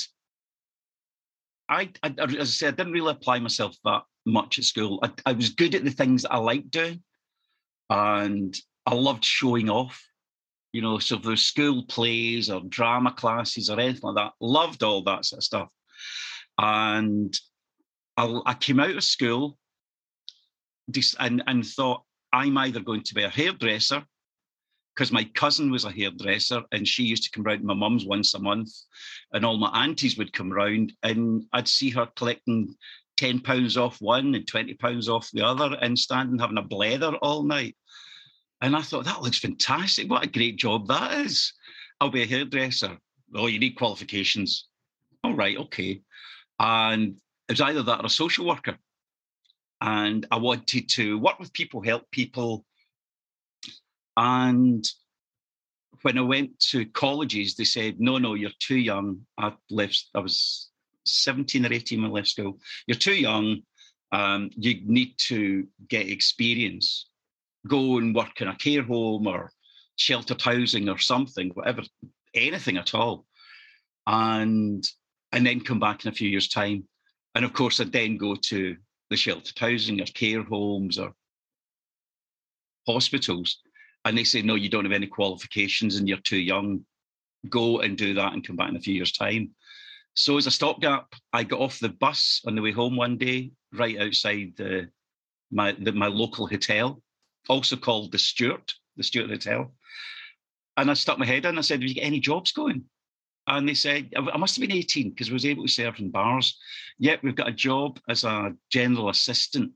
I, 1.68 1.90
I 2.02 2.14
as 2.18 2.34
I 2.34 2.44
said, 2.44 2.74
I 2.74 2.76
didn't 2.78 2.94
really 2.94 3.12
apply 3.12 3.38
myself 3.38 3.76
that 3.84 4.02
much 4.26 4.58
at 4.58 4.64
school. 4.64 4.98
I, 5.04 5.10
I 5.24 5.32
was 5.32 5.50
good 5.50 5.76
at 5.76 5.84
the 5.84 5.92
things 5.92 6.22
that 6.22 6.32
I 6.32 6.38
liked 6.38 6.72
doing. 6.72 7.00
And 7.88 8.52
I 8.84 8.94
loved 8.94 9.24
showing 9.24 9.70
off. 9.70 10.04
You 10.72 10.82
know, 10.82 10.98
so 10.98 11.14
those 11.14 11.42
school 11.42 11.84
plays 11.84 12.50
or 12.50 12.60
drama 12.68 13.12
classes 13.12 13.70
or 13.70 13.78
anything 13.78 14.02
like 14.02 14.16
that, 14.16 14.32
loved 14.40 14.82
all 14.82 15.04
that 15.04 15.24
sort 15.24 15.38
of 15.38 15.44
stuff. 15.44 15.68
And 16.58 17.32
I, 18.16 18.40
I 18.46 18.54
came 18.54 18.80
out 18.80 18.90
of 18.90 19.04
school 19.04 19.58
and, 21.18 21.42
and 21.46 21.66
thought, 21.66 22.02
I'm 22.32 22.56
either 22.58 22.80
going 22.80 23.02
to 23.02 23.14
be 23.14 23.24
a 23.24 23.28
hairdresser 23.28 24.04
because 24.94 25.12
my 25.12 25.24
cousin 25.34 25.70
was 25.70 25.84
a 25.84 25.90
hairdresser 25.90 26.62
and 26.72 26.86
she 26.86 27.04
used 27.04 27.24
to 27.24 27.30
come 27.30 27.44
round 27.44 27.60
to 27.60 27.66
my 27.66 27.74
mum's 27.74 28.04
once 28.04 28.34
a 28.34 28.38
month 28.38 28.70
and 29.32 29.44
all 29.44 29.56
my 29.56 29.70
aunties 29.84 30.18
would 30.18 30.32
come 30.32 30.52
round 30.52 30.92
and 31.02 31.44
I'd 31.52 31.68
see 31.68 31.90
her 31.90 32.06
collecting 32.16 32.74
10 33.16 33.40
pounds 33.40 33.76
off 33.76 34.00
one 34.00 34.34
and 34.34 34.46
20 34.46 34.74
pounds 34.74 35.08
off 35.08 35.30
the 35.32 35.44
other 35.44 35.76
and 35.80 35.98
standing 35.98 36.38
having 36.38 36.58
a 36.58 36.62
blether 36.62 37.16
all 37.22 37.42
night. 37.42 37.76
And 38.60 38.76
I 38.76 38.82
thought, 38.82 39.06
that 39.06 39.22
looks 39.22 39.38
fantastic. 39.38 40.10
What 40.10 40.24
a 40.24 40.28
great 40.28 40.56
job 40.56 40.88
that 40.88 41.20
is. 41.20 41.52
I'll 42.00 42.10
be 42.10 42.22
a 42.22 42.26
hairdresser. 42.26 42.98
Oh, 43.34 43.46
you 43.46 43.58
need 43.58 43.76
qualifications. 43.76 44.68
All 45.24 45.34
right, 45.34 45.56
okay. 45.56 46.02
And 46.58 47.16
it 47.48 47.52
was 47.52 47.60
either 47.60 47.82
that 47.82 48.02
or 48.02 48.06
a 48.06 48.10
social 48.10 48.46
worker 48.46 48.76
and 49.80 50.26
I 50.30 50.36
wanted 50.36 50.88
to 50.90 51.18
work 51.18 51.38
with 51.38 51.52
people, 51.52 51.80
help 51.80 52.10
people. 52.10 52.64
And 54.16 54.84
when 56.02 56.18
I 56.18 56.22
went 56.22 56.58
to 56.70 56.86
colleges, 56.86 57.54
they 57.54 57.64
said, 57.64 58.00
"No, 58.00 58.18
no, 58.18 58.34
you're 58.34 58.50
too 58.58 58.78
young." 58.78 59.26
I 59.38 59.54
left. 59.70 60.06
I 60.14 60.20
was 60.20 60.70
17 61.04 61.66
or 61.66 61.72
18 61.72 62.02
when 62.02 62.10
I 62.10 62.14
left 62.14 62.28
school. 62.28 62.60
You're 62.86 62.96
too 62.96 63.14
young. 63.14 63.62
Um, 64.12 64.50
you 64.56 64.80
need 64.84 65.16
to 65.28 65.68
get 65.88 66.08
experience. 66.08 67.06
Go 67.66 67.98
and 67.98 68.14
work 68.14 68.40
in 68.40 68.48
a 68.48 68.56
care 68.56 68.82
home 68.82 69.26
or 69.26 69.52
sheltered 69.96 70.42
housing 70.42 70.88
or 70.88 70.98
something, 70.98 71.50
whatever, 71.50 71.82
anything 72.34 72.76
at 72.76 72.94
all, 72.94 73.26
and 74.06 74.84
and 75.32 75.46
then 75.46 75.60
come 75.60 75.78
back 75.78 76.04
in 76.04 76.10
a 76.10 76.14
few 76.14 76.28
years' 76.28 76.48
time. 76.48 76.88
And 77.34 77.44
of 77.44 77.52
course, 77.52 77.80
I'd 77.80 77.92
then 77.92 78.16
go 78.16 78.34
to 78.34 78.76
the 79.10 79.16
sheltered 79.16 79.58
housing 79.58 80.00
or 80.00 80.06
care 80.06 80.42
homes 80.42 80.98
or 80.98 81.12
hospitals. 82.86 83.58
And 84.04 84.16
they 84.16 84.24
say, 84.24 84.40
no, 84.40 84.54
you 84.54 84.68
don't 84.68 84.84
have 84.84 84.92
any 84.92 85.06
qualifications 85.06 85.96
and 85.96 86.08
you're 86.08 86.18
too 86.18 86.38
young. 86.38 86.84
Go 87.48 87.80
and 87.80 87.98
do 87.98 88.14
that 88.14 88.32
and 88.32 88.46
come 88.46 88.56
back 88.56 88.70
in 88.70 88.76
a 88.76 88.80
few 88.80 88.94
years' 88.94 89.12
time. 89.12 89.50
So 90.14 90.36
as 90.36 90.46
a 90.46 90.50
stopgap, 90.50 91.14
I 91.32 91.44
got 91.44 91.60
off 91.60 91.78
the 91.78 91.88
bus 91.88 92.40
on 92.46 92.54
the 92.54 92.62
way 92.62 92.72
home 92.72 92.96
one 92.96 93.16
day, 93.16 93.52
right 93.72 93.98
outside 93.98 94.54
the 94.56 94.88
my 95.52 95.72
the, 95.72 95.92
my 95.92 96.06
local 96.06 96.46
hotel, 96.46 97.02
also 97.48 97.76
called 97.76 98.12
the 98.12 98.18
Stuart, 98.18 98.74
the 98.96 99.02
Stuart 99.02 99.30
Hotel. 99.30 99.72
And 100.76 100.90
I 100.90 100.94
stuck 100.94 101.18
my 101.18 101.26
head 101.26 101.44
in. 101.44 101.58
I 101.58 101.62
said, 101.62 101.80
"Have 101.80 101.88
you 101.88 101.94
got 101.94 102.04
any 102.04 102.20
jobs 102.20 102.52
going?" 102.52 102.84
And 103.50 103.68
they 103.68 103.74
said, 103.74 104.12
I 104.16 104.36
must 104.36 104.54
have 104.54 104.60
been 104.66 104.76
18 104.76 105.10
because 105.10 105.28
I 105.28 105.32
was 105.32 105.44
able 105.44 105.66
to 105.66 105.72
serve 105.72 105.98
in 105.98 106.10
bars. 106.10 106.56
Yet 107.00 107.20
we've 107.24 107.34
got 107.34 107.48
a 107.48 107.52
job 107.52 107.98
as 108.08 108.22
a 108.22 108.54
general 108.70 109.08
assistant. 109.08 109.72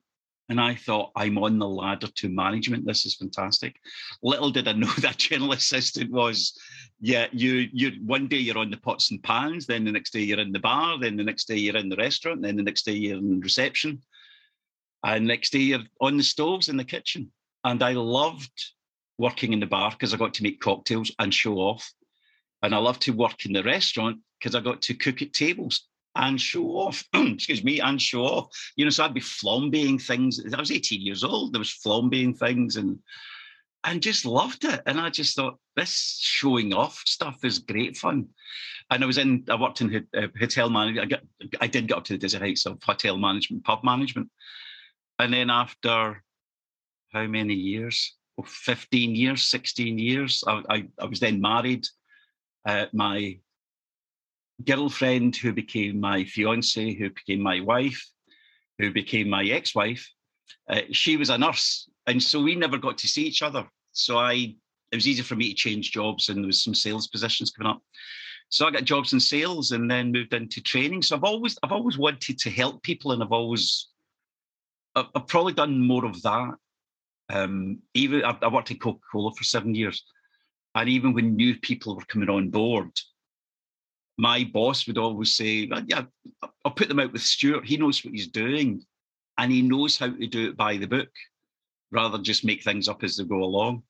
And 0.48 0.60
I 0.60 0.76
thought, 0.76 1.10
I'm 1.16 1.38
on 1.38 1.58
the 1.58 1.66
ladder 1.66 2.06
to 2.06 2.28
management. 2.28 2.86
This 2.86 3.04
is 3.04 3.16
fantastic. 3.16 3.74
Little 4.22 4.50
did 4.50 4.68
I 4.68 4.72
know 4.74 4.86
that 4.98 5.16
general 5.16 5.52
assistant 5.52 6.12
was, 6.12 6.56
yeah, 7.00 7.26
you 7.32 7.68
you 7.72 7.92
one 8.04 8.28
day 8.28 8.36
you're 8.36 8.58
on 8.58 8.70
the 8.70 8.76
pots 8.76 9.10
and 9.10 9.20
pans, 9.22 9.66
then 9.66 9.84
the 9.84 9.90
next 9.90 10.12
day 10.12 10.20
you're 10.20 10.38
in 10.38 10.52
the 10.52 10.60
bar, 10.60 11.00
then 11.00 11.16
the 11.16 11.24
next 11.24 11.48
day 11.48 11.56
you're 11.56 11.76
in 11.76 11.88
the 11.88 11.96
restaurant, 11.96 12.42
then 12.42 12.56
the 12.56 12.62
next 12.62 12.84
day 12.84 12.92
you're 12.92 13.18
in 13.18 13.40
reception. 13.40 14.00
And 15.02 15.26
next 15.26 15.50
day 15.50 15.58
you're 15.58 15.84
on 16.00 16.16
the 16.16 16.22
stoves 16.22 16.68
in 16.68 16.76
the 16.76 16.84
kitchen. 16.84 17.32
And 17.64 17.82
I 17.82 17.92
loved 17.92 18.52
working 19.18 19.52
in 19.52 19.58
the 19.58 19.66
bar 19.66 19.90
because 19.90 20.14
I 20.14 20.16
got 20.16 20.34
to 20.34 20.44
make 20.44 20.60
cocktails 20.60 21.10
and 21.18 21.34
show 21.34 21.56
off. 21.56 21.92
And 22.64 22.75
I 22.75 22.78
love 22.78 22.99
to 23.00 23.12
work 23.12 23.44
in 23.44 23.52
the 23.52 23.62
restaurant 23.62 24.18
because 24.38 24.54
I 24.54 24.61
got 24.61 24.80
to 24.83 24.94
cook 24.94 25.21
at 25.21 25.35
tables 25.35 25.87
and 26.16 26.40
show 26.40 26.64
off, 26.64 27.04
excuse 27.14 27.62
me, 27.62 27.80
and 27.80 28.00
show 28.00 28.23
off. 28.23 28.73
You 28.76 28.85
know, 28.85 28.90
so 28.90 29.04
I'd 29.04 29.12
be 29.12 29.21
flambeing 29.21 30.00
things. 30.00 30.40
I 30.52 30.59
was 30.59 30.71
18 30.71 31.02
years 31.02 31.25
old. 31.25 31.52
There 31.52 31.59
was 31.59 31.78
flambeing 31.85 32.37
things 32.38 32.76
and 32.76 32.99
and 33.85 34.02
just 34.02 34.25
loved 34.25 34.64
it. 34.64 34.80
And 34.87 34.99
I 34.99 35.11
just 35.11 35.37
thought 35.37 35.59
this 35.76 36.18
showing 36.18 36.73
off 36.73 37.02
stuff 37.04 37.44
is 37.44 37.59
great 37.59 37.99
fun. 37.99 38.28
And 38.90 39.04
I 39.04 39.06
was 39.06 39.18
in, 39.18 39.44
I 39.50 39.56
worked 39.56 39.83
in 39.83 40.06
uh, 40.16 40.28
hotel 40.40 40.71
management. 40.71 41.04
I, 41.04 41.16
got, 41.16 41.59
I 41.61 41.66
did 41.66 41.88
get 41.88 41.99
up 41.99 42.04
to 42.04 42.14
the 42.14 42.18
dizzy 42.18 42.38
heights 42.38 42.64
of 42.64 42.83
hotel 42.83 43.18
management, 43.18 43.64
pub 43.64 43.85
management. 43.85 44.30
And 45.18 45.35
then 45.35 45.50
after 45.50 46.23
how 47.12 47.26
many 47.26 47.54
years? 47.54 48.14
Oh, 48.38 48.44
15 48.47 49.14
years, 49.14 49.42
16 49.49 49.99
years. 49.99 50.42
I, 50.47 50.62
I, 50.71 50.88
I 50.99 51.04
was 51.04 51.21
then 51.21 51.42
married. 51.42 51.87
Uh, 52.66 52.87
my 52.92 53.38
girlfriend, 54.64 55.37
who 55.37 55.52
became 55.52 56.00
my 56.00 56.25
fiance, 56.25 56.94
who 56.94 57.11
became 57.11 57.40
my 57.40 57.61
wife, 57.61 58.11
who 58.78 58.90
became 58.92 59.28
my 59.28 59.44
ex 59.44 59.75
wife, 59.75 60.09
uh, 60.68 60.83
she 60.90 61.16
was 61.16 61.30
a 61.30 61.38
nurse. 61.38 61.88
And 62.06 62.23
so 62.23 62.42
we 62.42 62.54
never 62.54 62.78
got 62.78 62.99
to 62.99 63.09
see 63.09 63.23
each 63.23 63.42
other. 63.42 63.66
So 63.92 64.18
I, 64.18 64.54
it 64.92 64.97
was 64.97 65.09
easy 65.09 65.23
for 65.23 65.37
me 65.37 65.50
to 65.50 65.54
change 65.54 65.92
jobs, 65.92 66.28
and 66.28 66.38
there 66.38 66.47
was 66.47 66.62
some 66.62 66.75
sales 66.75 67.09
positions 67.09 67.50
coming 67.50 67.71
up. 67.71 67.83
So 68.49 68.66
I 68.66 68.71
got 68.71 68.85
jobs 68.85 69.12
in 69.12 69.21
sales 69.21 69.73
and 69.73 69.90
then 69.90 70.12
moved 70.12 70.35
into 70.35 70.61
training. 70.61 71.02
So 71.02 71.16
I've 71.16 71.25
always, 71.25 71.56
I've 71.62 71.73
always 71.73 71.99
wanted 71.99 72.38
to 72.38 72.50
help 72.50 72.83
people, 72.83 73.12
and 73.12 73.23
I've 73.23 73.33
always, 73.33 73.88
I've, 74.94 75.26
probably 75.26 75.54
done 75.54 75.80
more 75.80 76.04
of 76.04 76.23
that 76.23 76.54
um, 77.30 77.78
even 77.94 78.25
I, 78.25 78.37
I 78.42 78.49
worked 78.49 78.71
in 78.71 78.78
Coca 78.78 79.00
Cola 79.11 79.33
for 79.35 79.44
seven 79.44 79.75
years, 79.75 80.04
and 80.74 80.88
even 80.88 81.12
when 81.12 81.36
new 81.36 81.58
people 81.58 81.96
were 81.96 82.04
coming 82.04 82.28
on 82.28 82.50
board, 82.50 82.90
my 84.18 84.44
boss 84.44 84.86
would 84.86 84.98
always 84.98 85.34
say, 85.34 85.68
"Yeah, 85.86 86.04
I'll 86.64 86.72
put 86.72 86.88
them 86.88 87.00
out 87.00 87.12
with 87.12 87.22
Stuart. 87.22 87.66
He 87.66 87.76
knows 87.76 88.04
what 88.04 88.14
he's 88.14 88.28
doing, 88.28 88.84
and 89.38 89.52
he 89.52 89.62
knows 89.62 89.98
how 89.98 90.10
to 90.10 90.26
do 90.26 90.48
it 90.50 90.56
by 90.56 90.76
the 90.76 90.86
book, 90.86 91.10
rather 91.90 92.16
than 92.16 92.24
just 92.24 92.44
make 92.44 92.62
things 92.62 92.88
up 92.88 93.02
as 93.02 93.16
they 93.16 93.24
go 93.24 93.42
along." 93.42 93.82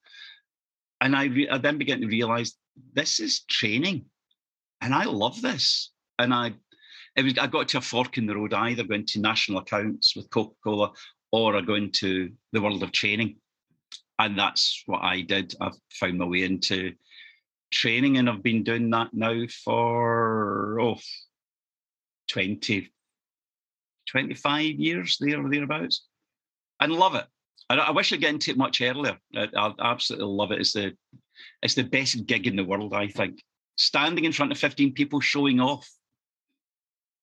And 1.00 1.14
I, 1.14 1.24
re- 1.24 1.48
I 1.48 1.58
then 1.58 1.76
began 1.76 2.00
to 2.00 2.06
realise 2.06 2.56
this 2.94 3.20
is 3.20 3.44
training, 3.44 4.06
and 4.80 4.94
I 4.94 5.04
love 5.04 5.42
this. 5.42 5.90
And 6.18 6.32
I, 6.32 6.54
it 7.16 7.24
was 7.24 7.36
I 7.38 7.46
got 7.46 7.68
to 7.68 7.78
a 7.78 7.80
fork 7.82 8.18
in 8.18 8.26
the 8.26 8.36
road, 8.36 8.54
either 8.54 8.84
going 8.84 9.06
to 9.06 9.20
national 9.20 9.58
accounts 9.58 10.16
with 10.16 10.30
Coca 10.30 10.54
Cola 10.62 10.92
or 11.32 11.56
I 11.56 11.62
go 11.62 11.74
into 11.74 12.30
the 12.52 12.62
world 12.62 12.84
of 12.84 12.92
training. 12.92 13.36
And 14.18 14.38
that's 14.38 14.82
what 14.86 15.02
I 15.02 15.22
did. 15.22 15.54
I've 15.60 15.76
found 15.90 16.18
my 16.18 16.24
way 16.24 16.44
into 16.44 16.92
training 17.70 18.16
and 18.16 18.30
I've 18.30 18.42
been 18.42 18.62
doing 18.62 18.90
that 18.90 19.12
now 19.12 19.46
for 19.64 20.80
oh, 20.80 20.96
20, 22.28 22.90
25 24.08 24.64
years 24.64 25.16
there 25.20 25.44
or 25.44 25.50
thereabouts. 25.50 26.06
And 26.80 26.92
love 26.92 27.14
it. 27.14 27.24
I, 27.68 27.76
I 27.76 27.90
wish 27.90 28.12
I'd 28.12 28.20
get 28.20 28.34
into 28.34 28.50
it 28.52 28.56
much 28.56 28.80
earlier. 28.80 29.18
I, 29.36 29.48
I 29.56 29.72
absolutely 29.80 30.28
love 30.28 30.52
it. 30.52 30.60
It's 30.60 30.72
the 30.72 30.96
it's 31.62 31.74
the 31.74 31.82
best 31.82 32.26
gig 32.26 32.46
in 32.46 32.56
the 32.56 32.64
world, 32.64 32.94
I 32.94 33.08
think. 33.08 33.42
Standing 33.76 34.24
in 34.24 34.32
front 34.32 34.52
of 34.52 34.58
15 34.58 34.92
people 34.92 35.20
showing 35.20 35.60
off 35.60 35.88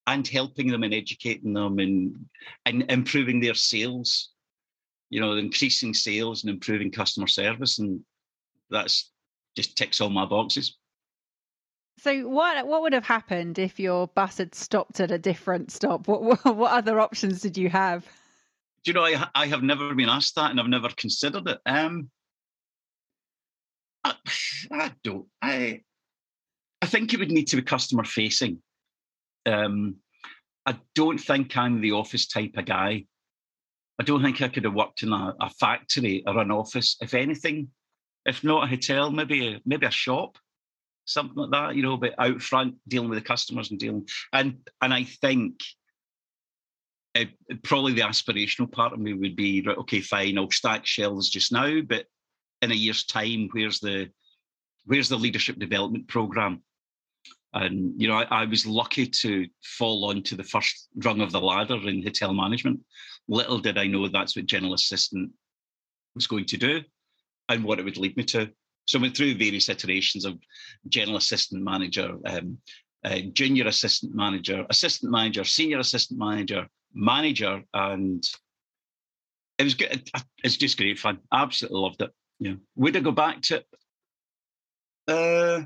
and 0.08 0.28
helping 0.28 0.68
them 0.68 0.84
and 0.84 0.94
educating 0.94 1.54
them 1.54 1.80
and 1.80 2.26
and 2.66 2.92
improving 2.92 3.40
their 3.40 3.54
sales 3.54 4.32
you 5.12 5.22
know 5.22 5.34
increasing 5.34 5.94
sales 5.94 6.44
and 6.44 6.50
improving 6.50 6.90
customer 6.90 7.28
service 7.28 7.78
and 7.78 8.02
that's 8.72 9.12
just 9.56 9.78
ticks 9.78 10.02
all 10.02 10.10
my 10.10 10.26
boxes. 10.26 10.78
So 12.00 12.28
what 12.28 12.66
what 12.66 12.82
would 12.82 12.94
have 12.94 13.06
happened 13.06 13.60
if 13.60 13.80
your 13.80 14.08
bus 14.08 14.40
had 14.40 14.56
stopped 14.56 15.00
at 15.00 15.12
a 15.12 15.20
different 15.20 15.72
stop? 15.72 16.08
What 16.08 16.24
what, 16.24 16.44
what 16.56 16.72
other 16.72 17.00
options 17.00 17.42
did 17.42 17.58
you 17.58 17.70
have? 17.70 18.06
Do 18.84 18.90
you 18.90 18.94
know 18.94 19.06
I, 19.06 19.28
I 19.36 19.46
have 19.46 19.62
never 19.62 19.94
been 19.94 20.10
asked 20.10 20.34
that 20.36 20.50
and 20.50 20.60
i've 20.60 20.66
never 20.66 20.90
considered 20.90 21.48
it. 21.48 21.60
Um 21.68 22.10
I, 24.04 24.16
I 24.72 24.92
don't 25.04 25.28
i 25.44 25.82
i 26.82 26.86
think 26.88 27.14
it 27.14 27.20
would 27.20 27.30
need 27.30 27.50
to 27.50 27.58
be 27.58 27.62
customer 27.62 28.04
facing 28.04 28.64
um, 29.46 29.96
I 30.66 30.78
don't 30.96 31.18
think 31.18 31.58
I'm 31.58 31.82
the 31.82 31.94
office 31.94 32.28
type 32.28 32.52
of 32.56 32.66
guy. 32.66 33.06
I 34.02 34.04
don't 34.04 34.24
think 34.24 34.42
I 34.42 34.48
could 34.48 34.64
have 34.64 34.74
worked 34.74 35.04
in 35.04 35.14
a, 35.14 35.36
a 35.40 35.52
factory 35.52 36.24
or 36.26 36.40
an 36.40 36.50
office. 36.50 36.98
If 37.02 37.14
anything, 37.14 37.68
if 38.26 38.44
not 38.44 38.64
a 38.64 38.68
hotel, 38.68 39.12
maybe 39.12 39.48
a, 39.54 39.62
maybe 39.64 39.86
a 39.86 39.92
shop, 39.92 40.40
something 41.06 41.38
like 41.38 41.52
that. 41.52 41.76
You 41.76 41.84
know, 41.84 41.98
but 41.98 42.16
out 42.18 42.42
front 42.42 42.78
dealing 42.88 43.10
with 43.10 43.20
the 43.20 43.26
customers 43.26 43.70
and 43.70 43.80
dealing 43.80 44.08
and 44.34 44.58
and 44.82 44.92
I 44.92 45.04
think 45.04 45.60
it, 47.14 47.30
probably 47.62 47.94
the 47.94 48.02
aspirational 48.02 48.72
part 48.72 48.92
of 48.92 49.00
me 49.00 49.14
would 49.14 49.36
be 49.36 49.62
right. 49.62 49.78
Okay, 49.78 50.02
fine. 50.02 50.40
I'll 50.40 50.50
stack 50.50 50.88
shelves 50.88 51.30
just 51.30 51.52
now, 51.52 51.82
but 51.82 52.08
in 52.64 52.72
a 52.72 52.74
year's 52.74 53.04
time, 53.04 53.50
where's 53.52 53.82
the 53.82 54.10
where's 54.86 55.10
the 55.10 55.20
leadership 55.20 55.60
development 55.60 56.08
program? 56.08 56.64
And 57.54 58.02
you 58.02 58.08
know, 58.08 58.16
I, 58.16 58.24
I, 58.24 58.46
was 58.46 58.66
lucky 58.66 59.06
to 59.06 59.46
fall 59.64 60.06
onto 60.06 60.36
the 60.36 60.44
first 60.44 60.88
rung 61.04 61.22
of 61.22 61.32
the 61.32 61.40
ladder 61.40 61.78
in 61.88 62.02
hotel 62.02 62.34
management. 62.34 62.80
Little 63.32 63.60
did 63.60 63.78
I 63.78 63.88
know 63.88 64.08
that's 64.08 64.36
what 64.36 64.46
general 64.46 64.74
assistant 64.74 65.32
was 66.14 66.28
going 66.28 66.46
to 66.46 66.58
do 66.58 66.82
and 67.50 67.64
what 67.64 67.80
it 67.80 67.86
would 67.86 67.98
lead 67.98 68.16
me 68.18 68.24
to. 68.26 68.50
So 68.86 69.00
I 69.00 69.02
went 69.02 69.18
through 69.18 69.36
various 69.36 69.70
iterations 69.70 70.26
of 70.26 70.38
general 70.88 71.18
assistant 71.18 71.64
manager, 71.64 72.18
um, 72.26 72.58
uh, 73.04 73.20
junior 73.34 73.68
assistant 73.68 74.14
manager, 74.14 74.66
assistant 74.70 75.12
manager, 75.12 75.44
senior 75.44 75.80
assistant 75.80 76.20
manager, 76.20 76.68
manager, 76.94 77.64
and 77.74 78.24
it 79.58 79.64
was 79.64 79.76
good. 79.76 80.10
It's 80.44 80.58
just 80.58 80.78
great 80.78 81.00
fun. 81.00 81.20
Absolutely 81.34 81.80
loved 81.80 82.02
it. 82.02 82.12
Yeah. 82.40 82.56
Would 82.76 82.98
I 82.98 83.00
go 83.00 83.12
back 83.12 83.42
to 83.44 83.58
it? 83.58 83.66
Uh, 85.08 85.66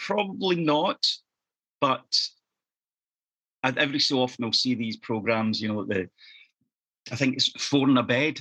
Probably 0.00 0.56
not, 0.56 1.04
but 1.78 2.06
every 3.64 4.00
so 4.00 4.20
often 4.20 4.44
I'll 4.44 4.52
see 4.52 4.74
these 4.74 4.96
programs. 4.96 5.60
You 5.60 5.68
know, 5.68 5.84
the 5.84 6.08
I 7.10 7.16
think 7.16 7.34
it's 7.34 7.48
four 7.62 7.88
in 7.88 7.98
a 7.98 8.02
bed. 8.02 8.40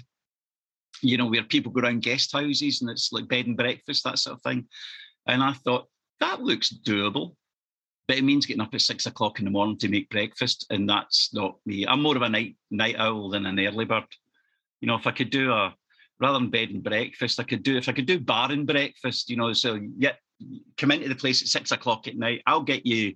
You 1.01 1.17
know, 1.17 1.27
where 1.27 1.43
people 1.43 1.71
go 1.71 1.81
around 1.81 2.01
guest 2.01 2.33
houses 2.33 2.81
and 2.81 2.89
it's 2.89 3.11
like 3.13 3.27
bed 3.27 3.47
and 3.47 3.55
breakfast, 3.55 4.03
that 4.03 4.19
sort 4.19 4.35
of 4.35 4.41
thing. 4.41 4.67
And 5.27 5.41
I 5.41 5.53
thought 5.53 5.87
that 6.19 6.41
looks 6.41 6.73
doable, 6.73 7.35
but 8.07 8.17
it 8.17 8.23
means 8.23 8.45
getting 8.45 8.61
up 8.61 8.73
at 8.73 8.81
six 8.81 9.05
o'clock 9.05 9.39
in 9.39 9.45
the 9.45 9.51
morning 9.51 9.77
to 9.77 9.87
make 9.87 10.09
breakfast, 10.09 10.65
and 10.69 10.89
that's 10.89 11.33
not 11.33 11.57
me. 11.65 11.85
I'm 11.87 12.01
more 12.01 12.15
of 12.15 12.21
a 12.21 12.29
night 12.29 12.57
night 12.71 12.95
owl 12.97 13.29
than 13.29 13.45
an 13.45 13.59
early 13.59 13.85
bird. 13.85 14.03
You 14.81 14.87
know, 14.87 14.95
if 14.95 15.07
I 15.07 15.11
could 15.11 15.29
do 15.29 15.51
a 15.51 15.73
rather 16.19 16.39
than 16.39 16.49
bed 16.49 16.69
and 16.69 16.83
breakfast, 16.83 17.39
I 17.39 17.43
could 17.43 17.63
do 17.63 17.77
if 17.77 17.87
I 17.87 17.93
could 17.93 18.05
do 18.05 18.19
bar 18.19 18.51
and 18.51 18.67
breakfast. 18.67 19.29
You 19.29 19.37
know, 19.37 19.53
so 19.53 19.79
yeah, 19.97 20.13
come 20.77 20.91
into 20.91 21.07
the 21.07 21.15
place 21.15 21.41
at 21.41 21.47
six 21.47 21.71
o'clock 21.71 22.07
at 22.07 22.17
night. 22.17 22.41
I'll 22.45 22.63
get 22.63 22.85
you 22.85 23.15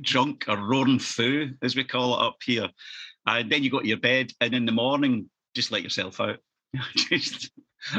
drunk 0.00 0.44
or 0.48 0.56
roaring 0.56 0.98
foo, 0.98 1.50
as 1.62 1.76
we 1.76 1.84
call 1.84 2.14
it 2.14 2.26
up 2.26 2.36
here. 2.44 2.68
And 3.26 3.50
then 3.50 3.62
you 3.62 3.70
go 3.70 3.80
to 3.80 3.86
your 3.86 3.98
bed, 3.98 4.32
and 4.40 4.54
in 4.54 4.66
the 4.66 4.72
morning, 4.72 5.28
just 5.54 5.70
let 5.70 5.82
yourself 5.82 6.20
out. 6.20 6.38
just, 6.96 7.50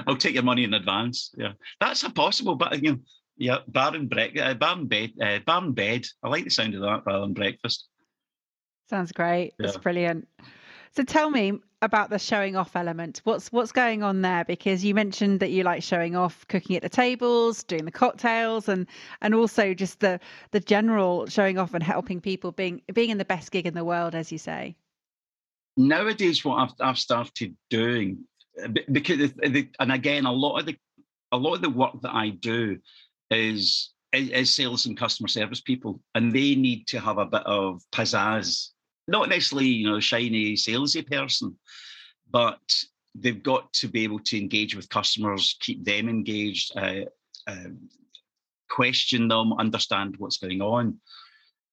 I'll 0.07 0.17
take 0.17 0.33
your 0.33 0.43
money 0.43 0.63
in 0.63 0.73
advance. 0.73 1.33
Yeah, 1.37 1.53
that's 1.79 2.03
a 2.03 2.09
possible, 2.09 2.55
but 2.55 2.83
you 2.83 2.91
know, 2.91 2.97
yeah, 3.37 3.59
bar 3.67 3.95
and 3.95 4.09
break, 4.09 4.39
uh, 4.39 4.53
bar 4.55 4.77
and 4.77 4.89
bed, 4.89 5.11
uh, 5.21 5.39
bar 5.45 5.63
and 5.63 5.75
bed. 5.75 6.05
I 6.23 6.29
like 6.29 6.43
the 6.43 6.49
sound 6.49 6.75
of 6.75 6.81
that 6.81 7.03
rather 7.05 7.21
than 7.21 7.33
breakfast. 7.33 7.87
Sounds 8.89 9.11
great. 9.11 9.53
Yeah. 9.59 9.67
That's 9.67 9.77
brilliant. 9.77 10.27
So 10.95 11.03
tell 11.03 11.31
me 11.31 11.53
about 11.81 12.11
the 12.11 12.19
showing 12.19 12.55
off 12.55 12.75
element. 12.75 13.21
What's 13.23 13.51
what's 13.51 13.71
going 13.71 14.03
on 14.03 14.21
there? 14.21 14.45
Because 14.45 14.85
you 14.85 14.93
mentioned 14.93 15.39
that 15.39 15.49
you 15.49 15.63
like 15.63 15.81
showing 15.81 16.15
off 16.15 16.47
cooking 16.47 16.75
at 16.75 16.83
the 16.83 16.89
tables, 16.89 17.63
doing 17.63 17.85
the 17.85 17.91
cocktails, 17.91 18.69
and 18.69 18.85
and 19.21 19.33
also 19.33 19.73
just 19.73 20.01
the 20.01 20.19
the 20.51 20.59
general 20.59 21.25
showing 21.25 21.57
off 21.57 21.73
and 21.73 21.83
helping 21.83 22.21
people 22.21 22.51
being 22.51 22.81
being 22.93 23.09
in 23.09 23.17
the 23.17 23.25
best 23.25 23.51
gig 23.51 23.65
in 23.65 23.73
the 23.73 23.83
world, 23.83 24.13
as 24.13 24.31
you 24.31 24.37
say. 24.37 24.75
Nowadays, 25.75 26.45
what 26.45 26.57
I've 26.57 26.73
I've 26.79 26.99
started 26.99 27.55
doing 27.71 28.19
uh, 28.63 28.67
because 28.91 29.33
and 29.79 29.91
again 29.91 30.27
a 30.27 30.31
lot 30.31 30.59
of 30.59 30.67
the 30.67 30.77
a 31.31 31.37
lot 31.37 31.55
of 31.55 31.61
the 31.63 31.71
work 31.71 31.99
that 32.03 32.13
I 32.13 32.29
do 32.29 32.77
is 33.31 33.89
is 34.13 34.53
sales 34.53 34.85
and 34.85 34.95
customer 34.95 35.27
service 35.27 35.61
people, 35.61 36.01
and 36.13 36.31
they 36.31 36.53
need 36.53 36.85
to 36.89 36.99
have 36.99 37.17
a 37.17 37.25
bit 37.25 37.43
of 37.47 37.81
pizzazz 37.91 38.72
not 39.07 39.29
necessarily, 39.29 39.67
you 39.67 39.89
know, 39.89 39.99
shiny, 39.99 40.53
salesy 40.53 41.05
person, 41.05 41.57
but 42.31 42.61
they've 43.15 43.43
got 43.43 43.71
to 43.73 43.87
be 43.87 44.03
able 44.03 44.19
to 44.19 44.39
engage 44.39 44.75
with 44.75 44.89
customers, 44.89 45.57
keep 45.59 45.83
them 45.83 46.09
engaged, 46.09 46.75
uh, 46.77 47.05
uh, 47.47 47.69
question 48.69 49.27
them, 49.27 49.53
understand 49.53 50.15
what's 50.17 50.37
going 50.37 50.61
on. 50.61 50.99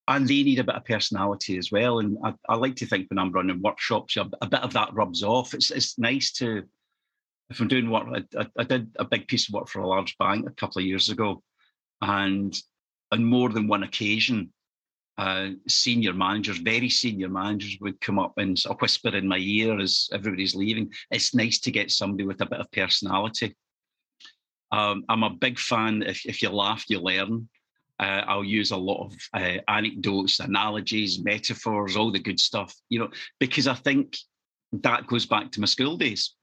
And 0.09 0.27
they 0.27 0.43
need 0.43 0.59
a 0.59 0.64
bit 0.64 0.75
of 0.75 0.85
personality 0.85 1.57
as 1.57 1.71
well. 1.71 2.01
And 2.01 2.19
I, 2.25 2.35
I 2.49 2.57
like 2.57 2.77
to 2.77 2.87
think 2.87 3.09
when 3.09 3.19
I'm 3.19 3.33
running 3.33 3.62
workshops, 3.62 4.16
a, 4.16 4.25
bit 4.25 4.61
of 4.61 4.73
that 4.73 4.93
rubs 4.93 5.23
off. 5.23 5.55
It's 5.55 5.71
it's 5.71 5.99
nice 5.99 6.33
to, 6.33 6.64
if 7.49 7.61
I'm 7.61 7.69
doing 7.69 7.90
work, 7.90 8.09
I, 8.37 8.47
I 8.59 8.64
did 8.64 8.90
a 8.99 9.05
big 9.05 9.29
piece 9.29 9.49
of 9.49 9.55
work 9.55 9.69
for 9.69 9.81
a 9.81 9.87
large 9.87 10.19
bank 10.19 10.49
a 10.49 10.53
couple 10.53 10.81
of 10.81 10.87
years 10.87 11.11
ago, 11.11 11.43
and 12.03 12.61
on 13.12 13.25
more 13.25 13.51
than 13.51 13.69
one 13.69 13.85
occasion, 13.85 14.53
uh, 15.21 15.51
senior 15.69 16.15
managers, 16.15 16.57
very 16.57 16.89
senior 16.89 17.29
managers, 17.29 17.77
would 17.83 18.01
come 18.01 18.19
up 18.19 18.33
and 18.39 18.59
sort 18.59 18.75
of 18.75 18.81
whisper 18.81 19.15
in 19.15 19.29
my 19.29 19.37
ear 19.37 19.79
as 19.79 20.09
everybody's 20.15 20.55
leaving. 20.55 20.91
It's 21.11 21.35
nice 21.35 21.59
to 21.61 21.71
get 21.71 21.91
somebody 21.91 22.25
with 22.25 22.41
a 22.41 22.47
bit 22.47 22.61
of 22.61 22.73
personality. 22.73 23.55
Um, 24.73 25.05
I'm 25.11 25.23
a 25.23 25.29
big 25.29 25.59
fan. 25.59 26.03
If, 26.03 26.25
if 26.25 26.41
you 26.41 26.49
laugh, 26.49 26.87
you 26.89 27.01
learn. 27.01 27.51
Uh, 27.99 28.23
I'll 28.27 28.45
use 28.45 28.71
a 28.71 28.79
lot 28.79 29.05
of 29.05 29.15
uh, 29.35 29.59
anecdotes, 29.69 30.41
analogies, 30.41 31.23
metaphors, 31.23 31.97
all 31.97 32.11
the 32.11 32.19
good 32.19 32.41
stuff. 32.41 32.75
You 32.89 33.01
know, 33.01 33.11
because 33.39 33.67
I 33.67 33.75
think 33.75 34.17
that 34.73 35.07
goes 35.07 35.27
back 35.27 35.53
to 35.53 35.61
my 35.61 35.67
school 35.67 35.99
days. 35.99 36.35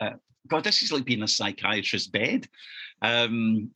Uh, 0.00 0.12
God, 0.48 0.64
this 0.64 0.82
is 0.82 0.90
like 0.90 1.04
being 1.04 1.22
a 1.22 1.28
psychiatrist's 1.28 2.08
bed. 2.08 2.48
Um, 3.02 3.72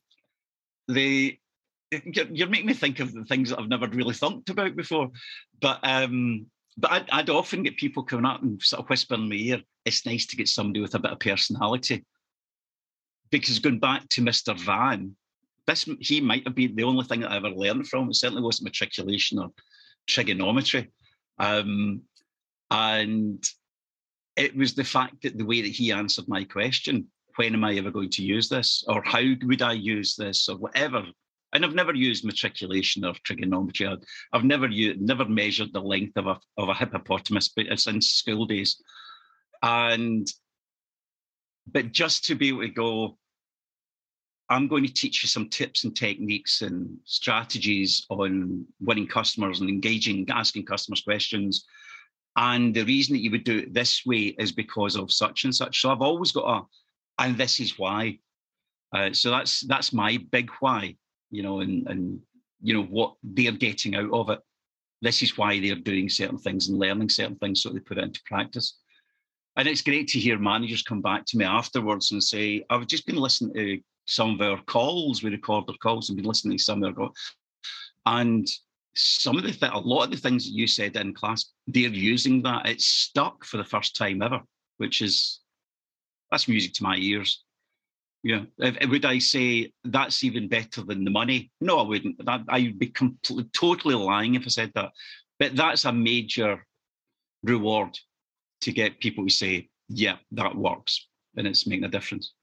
you're, 1.91 2.27
you're, 2.31 2.47
making 2.47 2.67
me 2.67 2.73
think 2.73 2.99
of 2.99 3.13
the 3.13 3.25
things 3.25 3.49
that 3.49 3.59
I've 3.59 3.69
never 3.69 3.87
really 3.87 4.13
thought 4.13 4.49
about 4.49 4.75
before. 4.75 5.11
But 5.61 5.79
um, 5.83 6.47
but 6.77 6.91
I'd, 6.91 7.09
I'd, 7.11 7.29
often 7.29 7.63
get 7.63 7.77
people 7.77 8.03
coming 8.03 8.25
up 8.25 8.41
and 8.41 8.61
sort 8.61 8.81
of 8.81 8.89
whispering 8.89 9.23
in 9.23 9.29
my 9.29 9.35
ear, 9.35 9.61
it's 9.85 10.05
nice 10.05 10.25
to 10.27 10.35
get 10.35 10.47
somebody 10.47 10.81
with 10.81 10.95
a 10.95 10.99
bit 10.99 11.11
of 11.11 11.19
personality. 11.19 12.03
Because 13.31 13.59
going 13.59 13.79
back 13.79 14.07
to 14.09 14.21
Mr. 14.21 14.57
Van, 14.59 15.15
this 15.67 15.87
he 15.99 16.21
might 16.21 16.45
have 16.45 16.55
been 16.55 16.75
the 16.75 16.83
only 16.83 17.05
thing 17.05 17.21
that 17.21 17.31
I 17.31 17.37
ever 17.37 17.49
learned 17.49 17.87
from. 17.87 18.09
It 18.09 18.15
certainly 18.15 18.43
wasn't 18.43 18.65
matriculation 18.65 19.39
or 19.39 19.51
trigonometry. 20.07 20.91
Um, 21.39 22.01
and 22.69 23.43
it 24.35 24.55
was 24.55 24.73
the 24.73 24.83
fact 24.83 25.23
that 25.23 25.37
the 25.37 25.45
way 25.45 25.61
that 25.61 25.71
he 25.71 25.91
answered 25.91 26.27
my 26.27 26.43
question, 26.43 27.07
when 27.37 27.53
am 27.53 27.63
I 27.63 27.75
ever 27.75 27.91
going 27.91 28.09
to 28.11 28.23
use 28.23 28.49
this? 28.49 28.83
Or 28.87 29.01
how 29.03 29.23
would 29.43 29.61
I 29.61 29.73
use 29.73 30.15
this? 30.15 30.49
Or 30.49 30.57
whatever 30.57 31.05
and 31.55 31.63
I've 31.63 31.73
never 31.73 31.93
used 31.93 32.25
matriculation 32.25 33.05
or 33.05 33.13
trigonometry. 33.23 33.87
I've 34.33 34.43
never 34.43 34.67
used, 34.67 34.99
never 34.99 35.23
measured 35.23 35.71
the 35.71 35.79
length 35.79 36.17
of 36.17 36.27
a 36.27 36.37
of 36.57 36.67
a 36.67 36.73
hippopotamus, 36.73 37.47
but 37.55 37.67
it's 37.67 37.87
in 37.87 38.01
school 38.01 38.45
days. 38.45 38.81
And 39.63 40.27
but 41.65 41.93
just 41.93 42.25
to 42.25 42.35
be 42.35 42.49
able 42.49 42.61
to 42.61 42.67
go, 42.67 43.17
I'm 44.49 44.67
going 44.67 44.85
to 44.85 44.93
teach 44.93 45.23
you 45.23 45.29
some 45.29 45.47
tips 45.49 45.85
and 45.85 45.95
techniques 45.95 46.61
and 46.61 46.97
strategies 47.05 48.05
on 48.09 48.65
winning 48.81 49.07
customers 49.07 49.61
and 49.61 49.69
engaging, 49.69 50.27
asking 50.29 50.65
customers 50.65 51.01
questions. 51.01 51.65
And 52.35 52.75
the 52.75 52.83
reason 52.83 53.13
that 53.13 53.21
you 53.23 53.31
would 53.31 53.45
do 53.45 53.59
it 53.59 53.73
this 53.73 54.05
way 54.05 54.35
is 54.37 54.51
because 54.51 54.97
of 54.97 55.09
such 55.09 55.45
and 55.45 55.55
such. 55.55 55.79
So 55.79 55.89
I've 55.89 56.01
always 56.01 56.33
got 56.33 56.57
a, 56.57 57.23
and 57.23 57.37
this 57.37 57.61
is 57.61 57.79
why. 57.79 58.19
Uh, 58.91 59.13
so 59.13 59.31
that's 59.31 59.61
that's 59.61 59.93
my 59.93 60.17
big 60.31 60.51
why 60.59 60.95
you 61.35 61.43
know, 61.43 61.59
and 61.59 61.87
and 61.87 62.19
you 62.61 62.73
know 62.73 62.83
what 62.83 63.15
they're 63.23 63.51
getting 63.51 63.95
out 63.95 64.11
of 64.11 64.29
it. 64.29 64.39
This 65.01 65.21
is 65.21 65.37
why 65.37 65.59
they're 65.59 65.75
doing 65.75 66.09
certain 66.09 66.37
things 66.37 66.67
and 66.67 66.79
learning 66.79 67.09
certain 67.09 67.35
things, 67.35 67.61
so 67.61 67.69
they 67.69 67.79
put 67.79 67.97
it 67.97 68.03
into 68.03 68.21
practice. 68.25 68.79
And 69.57 69.67
it's 69.67 69.81
great 69.81 70.07
to 70.09 70.19
hear 70.19 70.37
managers 70.37 70.81
come 70.81 71.01
back 71.01 71.25
to 71.27 71.37
me 71.37 71.45
afterwards 71.45 72.11
and 72.11 72.23
say, 72.23 72.65
"I've 72.69 72.87
just 72.87 73.05
been 73.05 73.17
listening 73.17 73.53
to 73.53 73.81
some 74.05 74.35
of 74.35 74.41
our 74.41 74.61
calls. 74.63 75.23
We 75.23 75.29
record 75.29 75.65
our 75.67 75.75
calls 75.77 76.09
and 76.09 76.15
been 76.15 76.25
listening 76.25 76.57
to 76.57 76.63
some 76.63 76.83
of 76.83 76.89
our 76.89 76.93
calls, 76.95 77.17
and 78.05 78.47
some 78.95 79.37
of 79.37 79.43
the 79.43 79.51
th- 79.51 79.73
a 79.73 79.79
lot 79.79 80.05
of 80.05 80.11
the 80.11 80.17
things 80.17 80.45
that 80.45 80.53
you 80.53 80.67
said 80.67 80.95
in 80.95 81.13
class, 81.13 81.51
they're 81.67 81.89
using 81.89 82.41
that. 82.43 82.65
It's 82.65 82.85
stuck 82.85 83.43
for 83.43 83.57
the 83.57 83.63
first 83.63 83.95
time 83.95 84.21
ever, 84.21 84.41
which 84.77 85.01
is 85.01 85.41
that's 86.31 86.47
music 86.47 86.73
to 86.75 86.83
my 86.83 86.95
ears. 86.97 87.44
Yeah. 88.25 88.45
Eh, 88.59 88.87
would 88.87 89.05
I 89.05 89.19
say 89.19 89.71
that's 89.83 90.23
even 90.23 90.47
better 90.47 90.81
than 90.81 91.03
the 91.03 91.11
money? 91.11 91.51
No, 91.61 91.77
I 91.77 91.83
wouldn't. 91.83 92.25
That, 92.25 92.41
I 92.49 92.61
would 92.61 92.79
be 92.79 92.87
completely, 92.87 93.43
totally 93.53 93.93
lying 93.93 94.33
if 94.33 94.45
I 94.45 94.47
said 94.47 94.71
that. 94.73 94.93
But 95.37 95.55
that's 95.55 95.85
a 95.85 95.93
major 95.93 96.65
reward 97.43 97.95
to 98.61 98.71
get 98.71 98.99
people 98.99 99.25
to 99.25 99.31
say, 99.31 99.69
yeah, 99.89 100.15
that 100.31 100.55
works. 100.55 101.07
And 101.37 101.45
it's 101.45 101.67
making 101.67 101.83
a 101.83 101.87
difference. 101.87 102.33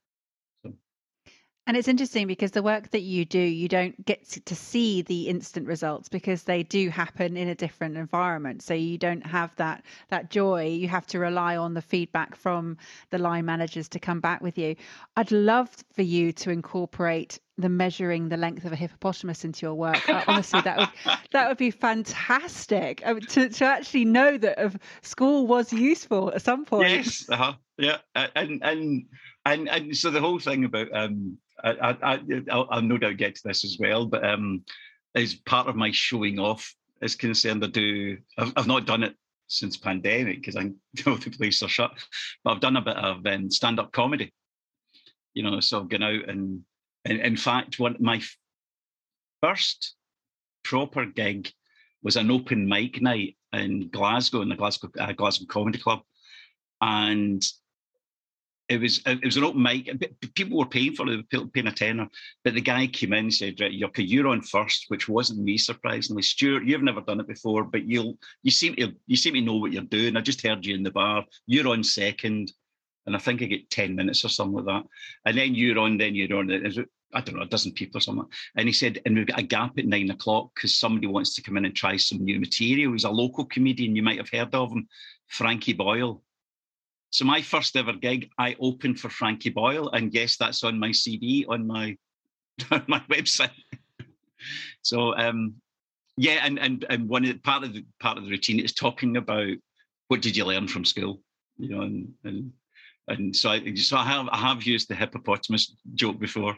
And 1.65 1.77
it's 1.77 1.87
interesting 1.87 2.27
because 2.27 2.51
the 2.51 2.61
work 2.61 2.91
that 2.91 3.03
you 3.03 3.23
do, 3.23 3.39
you 3.39 3.69
don't 3.69 4.05
get 4.05 4.25
to 4.45 4.55
see 4.55 5.01
the 5.01 5.29
instant 5.29 5.65
results 5.65 6.09
because 6.09 6.43
they 6.43 6.63
do 6.63 6.89
happen 6.89 7.37
in 7.37 7.47
a 7.47 7.55
different 7.55 7.95
environment. 7.95 8.61
So 8.61 8.73
you 8.73 8.97
don't 8.97 9.25
have 9.25 9.55
that 9.55 9.83
that 10.09 10.29
joy. 10.29 10.67
You 10.67 10.89
have 10.89 11.07
to 11.07 11.19
rely 11.19 11.55
on 11.55 11.73
the 11.73 11.81
feedback 11.81 12.35
from 12.35 12.77
the 13.11 13.17
line 13.17 13.45
managers 13.45 13.87
to 13.89 13.99
come 13.99 14.19
back 14.19 14.41
with 14.41 14.57
you. 14.57 14.75
I'd 15.15 15.31
love 15.31 15.69
for 15.93 16.01
you 16.01 16.33
to 16.33 16.51
incorporate 16.51 17.39
the 17.57 17.69
measuring 17.69 18.29
the 18.29 18.37
length 18.37 18.65
of 18.65 18.73
a 18.73 18.75
hippopotamus 18.75 19.45
into 19.45 19.65
your 19.65 19.75
work. 19.75 20.09
Uh, 20.09 20.23
honestly, 20.27 20.59
that 20.61 20.79
would 20.79 21.17
that 21.31 21.47
would 21.47 21.57
be 21.57 21.71
fantastic 21.71 23.01
uh, 23.05 23.13
to 23.29 23.47
to 23.47 23.65
actually 23.65 24.03
know 24.03 24.37
that 24.37 24.57
of 24.59 24.77
school 25.01 25.47
was 25.47 25.71
useful 25.71 26.33
at 26.33 26.41
some 26.41 26.65
point. 26.65 26.89
Yes, 26.89 27.25
uh-huh. 27.29 27.53
yeah, 27.77 27.97
and 28.15 28.61
and 28.63 29.05
and 29.45 29.69
and 29.69 29.95
so 29.95 30.09
the 30.09 30.19
whole 30.19 30.39
thing 30.39 30.65
about 30.65 30.87
um 30.93 31.37
I, 31.63 31.97
I, 32.01 32.19
I'll, 32.51 32.67
I'll, 32.69 32.81
no 32.81 32.97
doubt 32.97 33.17
get 33.17 33.35
to 33.35 33.41
this 33.45 33.63
as 33.63 33.77
well, 33.79 34.05
but 34.05 34.25
um, 34.25 34.63
as 35.15 35.35
part 35.35 35.67
of 35.67 35.75
my 35.75 35.91
showing 35.91 36.39
off 36.39 36.73
is 37.01 37.15
concerned, 37.15 37.63
I 37.63 37.67
do. 37.67 38.17
I've, 38.37 38.53
I've 38.55 38.67
not 38.67 38.85
done 38.85 39.03
it 39.03 39.15
since 39.47 39.77
pandemic 39.77 40.37
because 40.37 40.55
I 40.55 40.63
know 41.05 41.17
the 41.17 41.29
place 41.29 41.61
are 41.63 41.69
shut, 41.69 41.91
but 42.43 42.51
I've 42.51 42.61
done 42.61 42.77
a 42.77 42.81
bit 42.81 42.97
of 42.97 43.25
um, 43.25 43.51
stand-up 43.51 43.91
comedy. 43.91 44.33
You 45.33 45.43
know, 45.43 45.59
so 45.59 45.79
I've 45.79 45.89
gone 45.89 46.03
out 46.03 46.29
and, 46.29 46.61
and 47.05 47.19
in 47.19 47.37
fact, 47.37 47.79
one 47.79 47.97
my 47.99 48.21
first 49.41 49.95
proper 50.63 51.05
gig 51.05 51.51
was 52.03 52.15
an 52.15 52.31
open 52.31 52.67
mic 52.67 53.01
night 53.01 53.35
in 53.51 53.89
Glasgow 53.89 54.41
in 54.41 54.49
the 54.49 54.55
Glasgow 54.55 54.89
uh, 54.99 55.11
Glasgow 55.13 55.45
Comedy 55.47 55.79
Club, 55.79 56.01
and 56.81 57.43
it 58.69 58.79
was 58.79 59.01
it 59.05 59.23
was 59.23 59.37
an 59.37 59.43
open 59.43 59.61
mic. 59.61 59.89
People 60.35 60.57
were 60.57 60.65
paying 60.65 60.93
for 60.93 61.05
it, 61.09 61.53
paying 61.53 61.67
a 61.67 61.71
tenner. 61.71 62.07
But 62.43 62.53
the 62.53 62.61
guy 62.61 62.87
came 62.87 63.13
in 63.13 63.25
and 63.25 63.33
said, 63.33 63.59
"Right, 63.59 63.73
you're 63.73 64.27
on 64.27 64.41
first, 64.41 64.85
which 64.87 65.09
wasn't 65.09 65.39
me 65.39 65.57
surprisingly. 65.57 66.21
Stuart, 66.21 66.63
you've 66.63 66.81
never 66.81 67.01
done 67.01 67.19
it 67.19 67.27
before, 67.27 67.65
but 67.65 67.85
you'll 67.85 68.17
you 68.41 68.51
seem 68.51 68.75
to 68.75 68.93
you 69.05 69.17
seem 69.17 69.33
to 69.33 69.41
know 69.41 69.55
what 69.55 69.73
you're 69.73 69.83
doing. 69.83 70.15
I 70.15 70.21
just 70.21 70.41
heard 70.41 70.65
you 70.65 70.75
in 70.75 70.83
the 70.83 70.91
bar. 70.91 71.25
You're 71.45 71.67
on 71.67 71.83
second, 71.83 72.53
and 73.05 73.15
I 73.15 73.19
think 73.19 73.41
I 73.41 73.45
get 73.45 73.69
ten 73.69 73.95
minutes 73.95 74.23
or 74.23 74.29
something 74.29 74.63
like 74.63 74.65
that. 74.65 74.89
And 75.25 75.37
then 75.37 75.55
you're 75.55 75.79
on, 75.79 75.97
then 75.97 76.15
you're 76.15 76.37
on. 76.37 76.49
I 77.15 77.21
don't 77.21 77.35
know, 77.35 77.43
a 77.43 77.47
dozen 77.47 77.73
people 77.73 77.99
or 77.99 78.01
something. 78.01 78.25
And 78.55 78.67
he 78.67 78.73
said, 78.73 78.99
and 79.05 79.15
we've 79.15 79.27
got 79.27 79.39
a 79.39 79.43
gap 79.43 79.77
at 79.77 79.85
nine 79.85 80.09
o'clock 80.09 80.49
because 80.55 80.79
somebody 80.79 81.05
wants 81.05 81.35
to 81.35 81.43
come 81.43 81.57
in 81.57 81.65
and 81.65 81.75
try 81.75 81.95
some 81.95 82.23
new 82.23 82.39
material. 82.39 82.93
He's 82.93 83.03
a 83.03 83.11
local 83.11 83.45
comedian, 83.45 83.95
you 83.95 84.01
might 84.01 84.17
have 84.17 84.31
heard 84.31 84.55
of 84.55 84.71
him, 84.71 84.87
Frankie 85.27 85.73
Boyle. 85.73 86.23
So 87.13 87.25
my 87.25 87.43
first 87.43 87.75
ever 87.75 87.93
gig, 87.93 88.31
I 88.39 88.55
opened 88.59 88.99
for 88.99 89.07
Frankie 89.07 89.51
Boyle, 89.51 89.89
and 89.89 90.11
yes, 90.11 90.35
that's 90.35 90.63
on 90.63 90.79
my 90.79 90.91
CD 90.91 91.45
on 91.47 91.67
my 91.67 91.95
on 92.71 92.83
my 92.87 93.01
website. 93.01 93.51
so 94.81 95.15
um, 95.15 95.53
yeah, 96.17 96.39
and 96.43 96.57
and 96.57 96.83
and 96.89 97.07
one 97.07 97.23
of 97.23 97.29
the, 97.33 97.37
part 97.37 97.63
of 97.63 97.73
the 97.73 97.85
part 97.99 98.17
of 98.17 98.23
the 98.23 98.31
routine 98.31 98.59
is 98.59 98.73
talking 98.73 99.17
about 99.17 99.55
what 100.07 100.23
did 100.23 100.35
you 100.35 100.43
learn 100.43 100.67
from 100.67 100.85
school, 100.85 101.21
you 101.59 101.69
know, 101.69 101.81
and 101.81 102.11
and 102.23 102.51
and 103.07 103.35
so 103.35 103.51
I 103.51 103.75
so 103.75 103.97
I 103.97 104.05
have 104.05 104.27
I 104.31 104.37
have 104.37 104.63
used 104.63 104.87
the 104.87 104.95
hippopotamus 104.95 105.75
joke 105.93 106.17
before. 106.17 106.57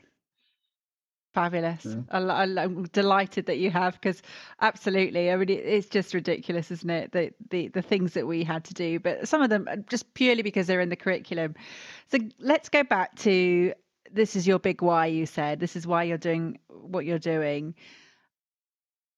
Fabulous. 1.35 1.85
Yeah. 1.85 1.97
I, 2.11 2.43
am 2.43 2.83
delighted 2.93 3.47
that 3.47 3.57
you 3.57 3.69
have 3.69 3.95
because 3.95 4.21
absolutely. 4.61 5.29
I 5.29 5.35
mean, 5.35 5.49
it, 5.49 5.65
it's 5.65 5.89
just 5.89 6.13
ridiculous, 6.13 6.71
isn't 6.71 6.89
it? 6.89 7.11
The, 7.11 7.33
the 7.49 7.67
the 7.67 7.81
things 7.81 8.13
that 8.13 8.25
we 8.25 8.45
had 8.45 8.63
to 8.63 8.73
do, 8.73 9.01
but 9.01 9.27
some 9.27 9.41
of 9.41 9.49
them 9.49 9.67
uh, 9.69 9.75
just 9.89 10.13
purely 10.13 10.43
because 10.43 10.65
they're 10.65 10.79
in 10.79 10.87
the 10.87 10.95
curriculum. 10.95 11.55
So 12.09 12.19
let's 12.39 12.69
go 12.69 12.83
back 12.83 13.17
to 13.17 13.73
this 14.09 14.37
is 14.37 14.47
your 14.47 14.59
big 14.59 14.81
why. 14.81 15.07
You 15.07 15.25
said 15.25 15.59
this 15.59 15.75
is 15.75 15.85
why 15.85 16.03
you're 16.03 16.17
doing 16.17 16.57
what 16.69 17.03
you're 17.03 17.19
doing. 17.19 17.75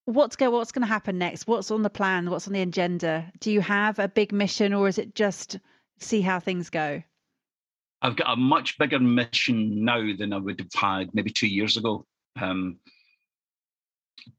What's 0.05 0.35
go? 0.35 0.49
What's 0.49 0.71
going 0.71 0.87
to 0.87 0.91
happen 0.91 1.19
next? 1.19 1.45
What's 1.45 1.69
on 1.69 1.83
the 1.83 1.91
plan? 1.91 2.31
What's 2.31 2.47
on 2.47 2.53
the 2.53 2.61
agenda? 2.61 3.31
Do 3.39 3.51
you 3.51 3.61
have 3.61 3.99
a 3.99 4.07
big 4.07 4.31
mission, 4.31 4.73
or 4.73 4.87
is 4.87 4.97
it 4.97 5.13
just 5.13 5.59
see 5.99 6.21
how 6.21 6.39
things 6.39 6.71
go? 6.71 7.03
I've 8.01 8.15
got 8.15 8.33
a 8.33 8.35
much 8.35 8.77
bigger 8.77 8.99
mission 8.99 9.83
now 9.83 10.13
than 10.17 10.33
I 10.33 10.37
would 10.37 10.59
have 10.59 10.73
had 10.73 11.13
maybe 11.13 11.31
two 11.31 11.47
years 11.47 11.77
ago. 11.77 12.05
Um, 12.39 12.77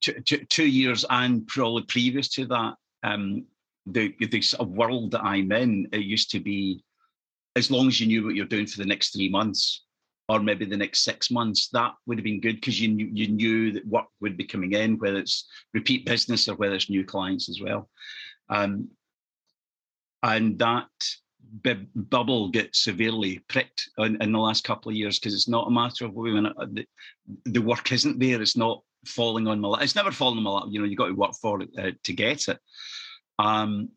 two, 0.01 0.21
two, 0.21 0.44
two 0.44 0.66
years 0.66 1.05
and 1.11 1.47
probably 1.47 1.83
previous 1.83 2.29
to 2.31 2.47
that, 2.47 2.75
um, 3.03 3.47
the, 3.87 4.14
sort 4.42 4.61
of 4.61 4.77
world 4.77 5.12
that 5.12 5.25
I'm 5.25 5.51
in, 5.53 5.88
it 5.92 6.03
used 6.03 6.31
to 6.33 6.40
be 6.40 6.85
as 7.57 7.71
long 7.71 7.88
as 7.88 8.01
you 8.01 8.07
knew 8.07 8.25
what 8.25 8.35
you're 8.35 8.47
doing 8.47 8.66
for 8.66 8.79
the 8.79 8.87
next 8.87 9.12
three 9.12 9.29
months 9.29 9.85
or 10.29 10.40
maybe 10.40 10.66
the 10.66 10.77
next 10.77 11.05
six 11.05 11.31
months, 11.31 11.68
that 11.71 11.94
would 12.07 12.18
have 12.18 12.25
been 12.25 12.40
good 12.40 12.57
because 12.57 12.81
you 12.81 12.88
knew, 12.88 13.09
you 13.12 13.29
knew 13.29 13.73
that 13.73 13.87
work 13.87 14.05
would 14.21 14.37
be 14.37 14.44
coming 14.44 14.73
in, 14.73 14.99
whether 14.99 15.16
it's 15.16 15.49
repeat 15.73 16.05
business 16.05 16.49
or 16.49 16.55
whether 16.57 16.75
it's 16.75 16.90
new 16.90 17.03
clients 17.03 17.49
as 17.49 17.61
well. 17.61 17.88
Um, 18.51 18.88
and 20.23 20.59
that 20.59 20.87
bubble 21.95 22.49
get 22.51 22.75
severely 22.75 23.39
pricked 23.49 23.89
in, 23.99 24.21
in, 24.23 24.33
the 24.33 24.39
last 24.39 24.65
couple 24.65 24.91
of 24.91 24.97
years 24.97 25.19
because 25.19 25.35
it's 25.35 25.49
not 25.49 25.69
a 25.69 25.71
matter 25.71 26.05
of 26.05 26.15
when 26.15 26.45
the, 26.45 26.87
the, 27.47 27.61
work 27.61 27.93
isn't 27.93 28.19
there. 28.19 28.41
It's 28.41 28.57
not 28.57 28.83
falling 29.07 29.47
on 29.47 29.61
my 29.61 29.69
lap. 29.69 29.83
It's 29.83 29.97
never 29.97 30.13
fallen 30.13 30.39
on 30.39 30.45
my 30.45 30.51
lap. 30.51 30.65
You 30.69 30.81
know, 30.81 30.87
you 30.87 30.97
got 30.97 31.09
to 31.09 31.15
work 31.15 31.35
for 31.41 31.63
it 31.63 31.71
uh, 31.79 31.93
to 32.05 32.13
get 32.13 32.49
it. 32.49 32.59
Um, 33.39 33.91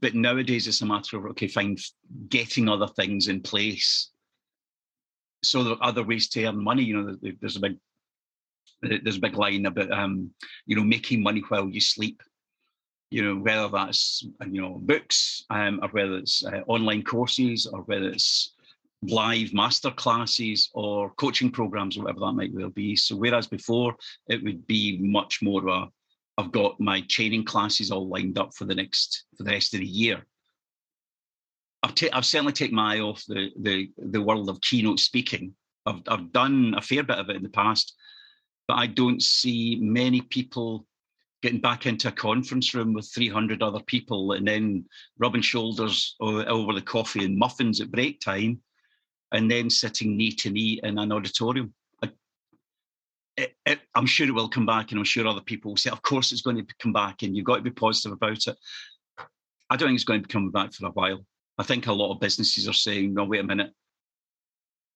but 0.00 0.14
nowadays 0.14 0.66
it's 0.66 0.82
a 0.82 0.86
matter 0.86 1.16
of 1.16 1.26
okay, 1.26 1.48
fine, 1.48 1.76
getting 2.28 2.68
other 2.68 2.86
things 2.86 3.28
in 3.28 3.42
place. 3.42 4.10
So 5.42 5.64
there 5.64 5.74
are 5.74 5.82
other 5.82 6.04
ways 6.04 6.28
to 6.30 6.44
earn 6.44 6.62
money. 6.62 6.84
You 6.84 7.02
know, 7.02 7.16
there's 7.40 7.56
a 7.56 7.60
big 7.60 7.76
there's 8.82 9.16
a 9.16 9.20
big 9.20 9.36
line 9.36 9.66
about 9.66 9.90
um, 9.90 10.30
you 10.66 10.76
know 10.76 10.84
making 10.84 11.22
money 11.22 11.42
while 11.48 11.68
you 11.68 11.80
sleep. 11.80 12.22
You 13.10 13.24
know, 13.24 13.40
whether 13.40 13.68
that's 13.68 14.24
you 14.46 14.60
know 14.60 14.78
books, 14.80 15.44
um, 15.50 15.80
or 15.82 15.88
whether 15.88 16.16
it's 16.16 16.44
uh, 16.44 16.62
online 16.66 17.02
courses, 17.02 17.66
or 17.66 17.80
whether 17.82 18.08
it's 18.08 18.54
live 19.02 19.52
master 19.54 19.90
classes 19.90 20.70
or 20.74 21.10
coaching 21.14 21.50
programs, 21.50 21.96
or 21.96 22.02
whatever 22.02 22.20
that 22.20 22.32
might 22.32 22.54
well 22.54 22.68
be. 22.68 22.94
So 22.96 23.16
whereas 23.16 23.46
before 23.46 23.96
it 24.28 24.42
would 24.44 24.66
be 24.66 24.98
much 24.98 25.42
more 25.42 25.60
of 25.60 25.66
a 25.68 25.88
I've 26.40 26.52
got 26.52 26.80
my 26.80 27.02
training 27.02 27.44
classes 27.44 27.90
all 27.90 28.08
lined 28.08 28.38
up 28.38 28.54
for 28.54 28.64
the 28.64 28.74
next 28.74 29.24
for 29.36 29.44
the 29.44 29.50
rest 29.50 29.74
of 29.74 29.80
the 29.80 29.86
year. 29.86 30.24
I've, 31.82 31.94
ta- 31.94 32.08
I've 32.14 32.24
certainly 32.24 32.52
taken 32.52 32.76
my 32.76 32.96
eye 32.96 33.00
off 33.00 33.24
the, 33.26 33.50
the 33.60 33.90
the 33.98 34.22
world 34.22 34.48
of 34.48 34.60
keynote 34.62 35.00
speaking. 35.00 35.54
I've 35.84 36.02
I've 36.08 36.32
done 36.32 36.74
a 36.76 36.80
fair 36.80 37.02
bit 37.02 37.18
of 37.18 37.28
it 37.28 37.36
in 37.36 37.42
the 37.42 37.50
past, 37.50 37.94
but 38.66 38.78
I 38.78 38.86
don't 38.86 39.22
see 39.22 39.78
many 39.80 40.22
people 40.22 40.86
getting 41.42 41.60
back 41.60 41.86
into 41.86 42.08
a 42.08 42.12
conference 42.12 42.74
room 42.74 42.92
with 42.92 43.10
300 43.14 43.62
other 43.62 43.80
people 43.80 44.32
and 44.32 44.46
then 44.46 44.84
rubbing 45.18 45.42
shoulders 45.42 46.16
over 46.20 46.72
the 46.72 46.82
coffee 46.82 47.24
and 47.24 47.38
muffins 47.38 47.80
at 47.80 47.90
break 47.90 48.20
time 48.20 48.60
and 49.32 49.50
then 49.50 49.70
sitting 49.70 50.16
knee 50.16 50.32
to 50.32 50.50
knee 50.50 50.80
in 50.82 50.98
an 50.98 51.12
auditorium 51.12 51.72
it, 53.40 53.56
it, 53.64 53.80
I'm 53.94 54.06
sure 54.06 54.26
it 54.26 54.34
will 54.34 54.48
come 54.48 54.66
back, 54.66 54.90
and 54.90 54.98
I'm 54.98 55.04
sure 55.04 55.26
other 55.26 55.40
people 55.40 55.70
will 55.70 55.76
say, 55.76 55.90
"Of 55.90 56.02
course, 56.02 56.32
it's 56.32 56.42
going 56.42 56.56
to 56.56 56.74
come 56.78 56.92
back," 56.92 57.22
and 57.22 57.36
you've 57.36 57.46
got 57.46 57.56
to 57.56 57.62
be 57.62 57.70
positive 57.70 58.12
about 58.12 58.46
it. 58.46 58.56
I 59.70 59.76
don't 59.76 59.88
think 59.88 59.96
it's 59.96 60.04
going 60.04 60.22
to 60.22 60.28
come 60.28 60.50
back 60.50 60.72
for 60.72 60.86
a 60.86 60.90
while. 60.90 61.24
I 61.58 61.62
think 61.62 61.86
a 61.86 61.92
lot 61.92 62.12
of 62.12 62.20
businesses 62.20 62.68
are 62.68 62.74
saying, 62.74 63.14
"No, 63.14 63.24
wait 63.24 63.40
a 63.40 63.44
minute. 63.44 63.72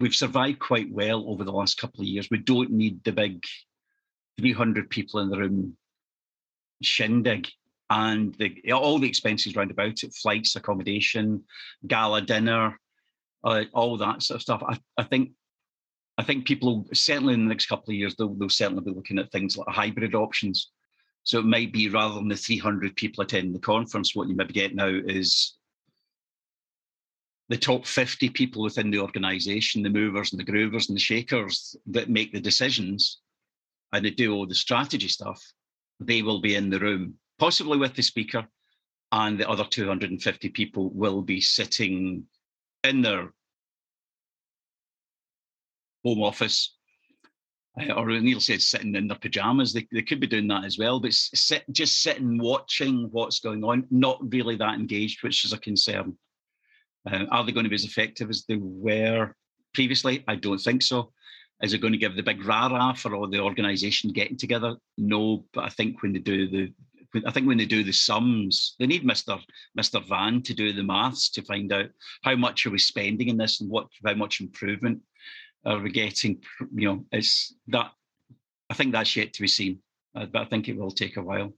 We've 0.01 0.15
survived 0.15 0.59
quite 0.59 0.91
well 0.91 1.25
over 1.29 1.45
the 1.45 1.53
last 1.53 1.79
couple 1.79 2.01
of 2.01 2.07
years. 2.07 2.29
We 2.31 2.39
don't 2.39 2.71
need 2.71 3.03
the 3.05 3.13
big 3.13 3.43
300 4.39 4.91
people 4.91 5.21
in 5.21 5.31
the 5.31 5.39
room 5.39 5.77
shindig." 6.85 7.49
And 7.91 8.35
the, 8.37 8.73
all 8.73 8.99
the 8.99 9.09
expenses 9.09 9.57
round 9.57 9.71
about 9.71 10.03
it, 10.03 10.15
flights, 10.15 10.57
accommodation, 10.57 11.45
gala 11.87 12.23
dinner, 12.23 12.81
uh, 13.45 13.65
all 13.73 13.99
that 13.99 14.23
sort 14.23 14.37
of 14.37 14.43
stuff. 14.43 14.63
I, 14.67 14.79
I 14.97 15.05
think 15.05 15.33
I 16.17 16.23
think 16.23 16.47
people 16.47 16.87
certainly 16.93 17.35
in 17.35 17.45
the 17.45 17.49
next 17.49 17.67
couple 17.67 17.91
of 17.91 17.97
years 17.97 18.15
they'll, 18.17 18.35
they'll 18.35 18.49
certainly 18.49 18.83
be 18.83 18.91
looking 18.91 19.19
at 19.19 19.31
things 19.31 19.57
like 19.57 19.69
hybrid 19.69 20.15
options. 20.15 20.71
So 21.25 21.39
it 21.39 21.47
might 21.47 21.73
be 21.73 21.89
rather 21.89 22.15
than 22.15 22.29
the 22.29 22.37
300 22.37 22.97
people 22.97 23.25
attending 23.25 23.53
the 23.53 23.59
conference, 23.59 24.15
what 24.15 24.29
you 24.29 24.37
maybe 24.37 24.53
get 24.53 24.75
now 24.75 24.89
is 24.89 25.55
the 27.49 27.57
top 27.57 27.87
50 27.87 28.29
people 28.31 28.63
within 28.63 28.91
the 28.91 28.99
organization, 28.99 29.83
the 29.83 29.91
movers 29.91 30.33
and 30.33 30.41
the 30.41 30.51
groovers 30.51 30.89
and 30.89 30.97
the 30.97 31.01
shakers 31.01 31.77
that 31.87 32.11
make 32.11 32.33
the 32.33 32.41
decisions 32.41 33.21
and 33.93 34.05
they 34.05 34.11
do 34.11 34.35
all 34.35 34.47
the 34.47 34.55
strategy 34.55 35.09
stuff, 35.09 35.43
they 36.07 36.23
will 36.23 36.41
be 36.41 36.55
in 36.55 36.71
the 36.71 36.79
room, 36.79 37.15
possibly 37.39 37.79
with 37.79 37.95
the 37.95 38.03
speaker, 38.03 38.47
and 39.13 39.39
the 39.39 39.49
other 39.49 39.65
250 39.65 40.49
people 40.51 40.91
will 40.91 41.23
be 41.23 41.41
sitting 41.41 42.25
in 42.83 43.03
their 43.03 43.33
home 46.05 46.23
office. 46.23 46.77
Uh, 47.81 47.93
or 47.93 48.07
Neil 48.07 48.41
said 48.41 48.63
sitting 48.63 48.95
in 48.95 49.09
their 49.09 49.19
pajamas. 49.19 49.73
They, 49.73 49.87
they 49.91 50.03
could 50.03 50.21
be 50.21 50.27
doing 50.27 50.47
that 50.49 50.65
as 50.65 50.79
well, 50.79 51.01
but 51.01 51.13
sit, 51.13 51.65
just 51.73 52.03
sitting 52.03 52.39
watching 52.39 53.09
what's 53.11 53.41
going 53.41 53.65
on, 53.65 53.87
not 53.91 54.21
really 54.33 54.57
that 54.57 54.75
engaged, 54.75 55.23
which 55.23 55.45
is 55.45 55.53
a 55.53 55.59
concern. 55.59 56.17
Uh, 57.11 57.25
are 57.31 57.45
they 57.45 57.53
going 57.53 57.65
to 57.65 57.71
be 57.71 57.75
as 57.75 57.85
effective 57.85 58.31
as 58.31 58.45
they 58.49 58.57
were 58.57 59.35
previously? 59.75 60.25
I 60.29 60.37
don't 60.37 60.59
think 60.59 60.83
so. 60.83 61.13
Is 61.63 61.73
it 61.73 61.79
going 61.79 61.93
to 61.93 61.99
give 61.99 62.17
the 62.17 62.23
big 62.23 62.45
rah-rah 62.45 62.95
for 62.95 63.15
all 63.15 63.29
the 63.29 63.41
organisation 63.41 64.13
getting 64.13 64.37
together? 64.37 64.77
No, 64.99 65.45
but 65.53 65.65
I 65.65 65.69
think 65.69 66.03
when 66.03 66.13
they 66.13 66.19
do 66.19 66.49
the 66.49 66.73
I 67.27 67.31
think 67.31 67.47
when 67.47 67.59
they 67.59 67.67
do 67.67 67.85
the 67.85 67.93
sums, 67.93 68.75
they 68.79 68.87
need 68.87 69.05
Mr. 69.05 69.41
Mr. 69.79 70.05
Van 70.05 70.43
to 70.43 70.55
do 70.55 70.73
the 70.73 70.83
maths 70.83 71.31
to 71.31 71.43
find 71.43 71.73
out 71.73 71.87
how 72.23 72.35
much 72.35 72.67
are 72.67 72.71
we 72.71 72.79
spending 72.79 73.29
in 73.29 73.37
this 73.37 73.61
and 73.61 73.71
what 73.71 73.87
how 74.05 74.15
much 74.15 74.41
improvement 74.41 75.01
are 75.65 75.79
we 75.79 75.91
getting? 75.91 76.43
You 76.75 76.89
know, 76.89 77.05
it's 77.13 77.55
that. 77.69 77.93
I 78.71 78.75
think 78.75 78.93
that's 78.93 79.15
yet 79.15 79.33
to 79.35 79.43
be 79.43 79.49
seen, 79.49 79.79
uh, 80.17 80.27
but 80.27 80.43
I 80.43 80.45
think 80.47 80.69
it 80.69 80.77
will 80.77 80.91
take 80.91 81.17
a 81.17 81.23
while. 81.23 81.53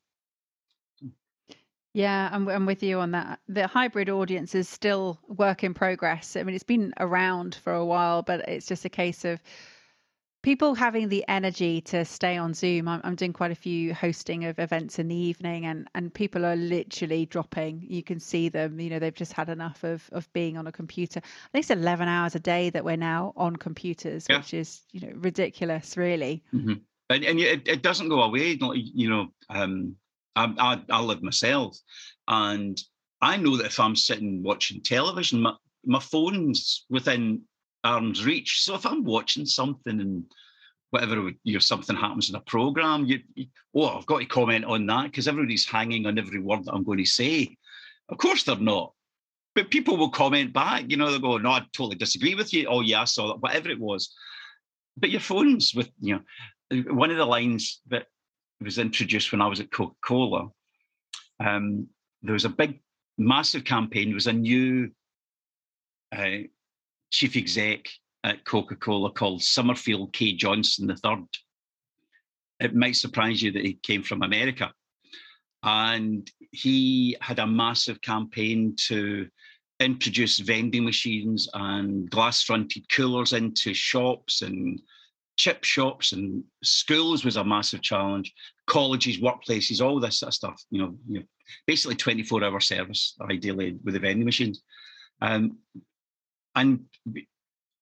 Yeah, 1.94 2.28
I'm, 2.30 2.46
I'm 2.48 2.66
with 2.66 2.82
you 2.82 2.98
on 2.98 3.12
that. 3.12 3.40
The 3.48 3.66
hybrid 3.66 4.10
audience 4.10 4.54
is 4.54 4.68
still 4.68 5.18
work 5.28 5.64
in 5.64 5.72
progress. 5.72 6.36
I 6.36 6.42
mean, 6.42 6.54
it's 6.54 6.62
been 6.62 6.92
around 7.00 7.54
for 7.54 7.72
a 7.72 7.86
while, 7.86 8.20
but 8.22 8.46
it's 8.48 8.66
just 8.66 8.84
a 8.84 8.90
case 8.90 9.24
of 9.24 9.40
people 10.46 10.76
having 10.76 11.08
the 11.08 11.24
energy 11.26 11.80
to 11.80 12.04
stay 12.04 12.36
on 12.36 12.54
Zoom. 12.54 12.86
I'm, 12.86 13.00
I'm, 13.02 13.16
doing 13.16 13.32
quite 13.32 13.50
a 13.50 13.56
few 13.56 13.92
hosting 13.92 14.44
of 14.44 14.60
events 14.60 15.00
in 15.00 15.08
the 15.08 15.16
evening, 15.16 15.66
and 15.66 15.88
and 15.96 16.14
people 16.14 16.46
are 16.46 16.54
literally 16.54 17.26
dropping. 17.26 17.84
You 17.88 18.04
can 18.04 18.20
see 18.20 18.48
them. 18.48 18.78
You 18.78 18.90
know, 18.90 19.00
they've 19.00 19.12
just 19.12 19.32
had 19.32 19.48
enough 19.48 19.82
of 19.82 20.08
of 20.12 20.32
being 20.32 20.56
on 20.56 20.68
a 20.68 20.72
computer. 20.72 21.18
I 21.18 21.48
think 21.50 21.64
it's 21.64 21.70
11 21.70 22.06
hours 22.06 22.36
a 22.36 22.38
day 22.38 22.70
that 22.70 22.84
we're 22.84 22.96
now 22.96 23.32
on 23.36 23.56
computers, 23.56 24.26
yeah. 24.30 24.38
which 24.38 24.54
is 24.54 24.82
you 24.92 25.00
know 25.00 25.12
ridiculous, 25.16 25.96
really. 25.96 26.44
Mm-hmm. 26.54 26.74
And 27.10 27.24
and 27.24 27.40
it, 27.40 27.66
it 27.66 27.82
doesn't 27.82 28.08
go 28.08 28.22
away. 28.22 28.56
You 28.72 29.10
know, 29.10 29.26
um, 29.50 29.96
I, 30.36 30.54
I 30.58 30.80
I 30.96 31.00
live 31.02 31.24
myself, 31.24 31.76
and 32.28 32.80
I 33.20 33.36
know 33.36 33.56
that 33.56 33.66
if 33.66 33.80
I'm 33.80 33.96
sitting 33.96 34.44
watching 34.44 34.80
television, 34.80 35.42
my 35.42 35.54
my 35.84 35.98
phone's 35.98 36.86
within 36.88 37.42
arm's 37.86 38.24
reach. 38.24 38.62
So 38.62 38.74
if 38.74 38.86
I'm 38.86 39.04
watching 39.04 39.46
something 39.46 40.00
and 40.00 40.24
whatever 40.90 41.30
you 41.42 41.54
know 41.54 41.58
something 41.58 41.96
happens 41.96 42.28
in 42.30 42.36
a 42.36 42.40
program, 42.40 43.06
you, 43.06 43.20
you 43.34 43.46
oh 43.74 43.98
I've 43.98 44.06
got 44.06 44.18
to 44.18 44.26
comment 44.26 44.64
on 44.64 44.86
that 44.86 45.04
because 45.04 45.28
everybody's 45.28 45.66
hanging 45.66 46.06
on 46.06 46.18
every 46.18 46.40
word 46.40 46.64
that 46.64 46.72
I'm 46.72 46.84
going 46.84 46.98
to 46.98 47.06
say. 47.06 47.56
Of 48.08 48.18
course 48.18 48.44
they're 48.44 48.56
not. 48.56 48.92
But 49.54 49.70
people 49.70 49.96
will 49.96 50.10
comment 50.10 50.52
back, 50.52 50.84
you 50.88 50.98
know, 50.98 51.10
they'll 51.10 51.18
go, 51.18 51.38
no, 51.38 51.50
I 51.50 51.60
totally 51.72 51.96
disagree 51.96 52.34
with 52.34 52.52
you. 52.52 52.66
Oh 52.68 52.82
yeah, 52.82 53.00
I 53.00 53.04
saw 53.04 53.28
that, 53.28 53.40
whatever 53.40 53.70
it 53.70 53.80
was. 53.80 54.14
But 54.98 55.10
your 55.10 55.20
phones 55.20 55.74
with, 55.74 55.90
you 56.00 56.20
know, 56.70 56.82
one 56.92 57.10
of 57.10 57.16
the 57.16 57.24
lines 57.24 57.80
that 57.88 58.06
was 58.60 58.78
introduced 58.78 59.32
when 59.32 59.40
I 59.40 59.46
was 59.46 59.60
at 59.60 59.70
Coca-Cola, 59.70 60.48
um, 61.40 61.86
there 62.22 62.32
was 62.32 62.44
a 62.44 62.50
big, 62.50 62.80
massive 63.18 63.64
campaign. 63.64 64.08
There 64.08 64.14
was 64.14 64.26
a 64.26 64.32
new 64.32 64.90
uh, 66.14 66.48
chief 67.16 67.34
exec 67.34 67.88
at 68.24 68.44
Coca 68.44 68.76
Cola 68.76 69.10
called 69.10 69.42
Summerfield 69.42 70.12
K. 70.12 70.34
Johnson 70.34 70.90
III. 70.90 71.24
It 72.60 72.74
might 72.74 72.96
surprise 72.96 73.42
you 73.42 73.52
that 73.52 73.64
he 73.64 73.78
came 73.82 74.02
from 74.02 74.22
America. 74.22 74.70
And 75.62 76.30
he 76.52 77.16
had 77.22 77.38
a 77.38 77.46
massive 77.46 78.02
campaign 78.02 78.76
to 78.88 79.28
introduce 79.80 80.38
vending 80.40 80.84
machines 80.84 81.48
and 81.54 82.10
glass 82.10 82.42
fronted 82.42 82.86
coolers 82.90 83.32
into 83.32 83.72
shops 83.72 84.42
and 84.42 84.80
chip 85.36 85.64
shops 85.64 86.12
and 86.12 86.44
schools 86.62 87.24
was 87.24 87.36
a 87.36 87.44
massive 87.44 87.82
challenge 87.82 88.32
colleges 88.66 89.18
workplaces 89.18 89.84
all 89.84 90.00
this 90.00 90.20
sort 90.20 90.28
of 90.28 90.34
stuff 90.34 90.62
you 90.70 90.80
know, 90.80 90.96
you 91.06 91.20
know 91.20 91.26
basically 91.66 91.94
24 91.94 92.42
hour 92.42 92.58
service 92.58 93.14
ideally 93.30 93.76
with 93.84 93.92
the 93.92 94.00
vending 94.00 94.24
machines 94.24 94.62
um, 95.20 95.58
and 96.56 96.84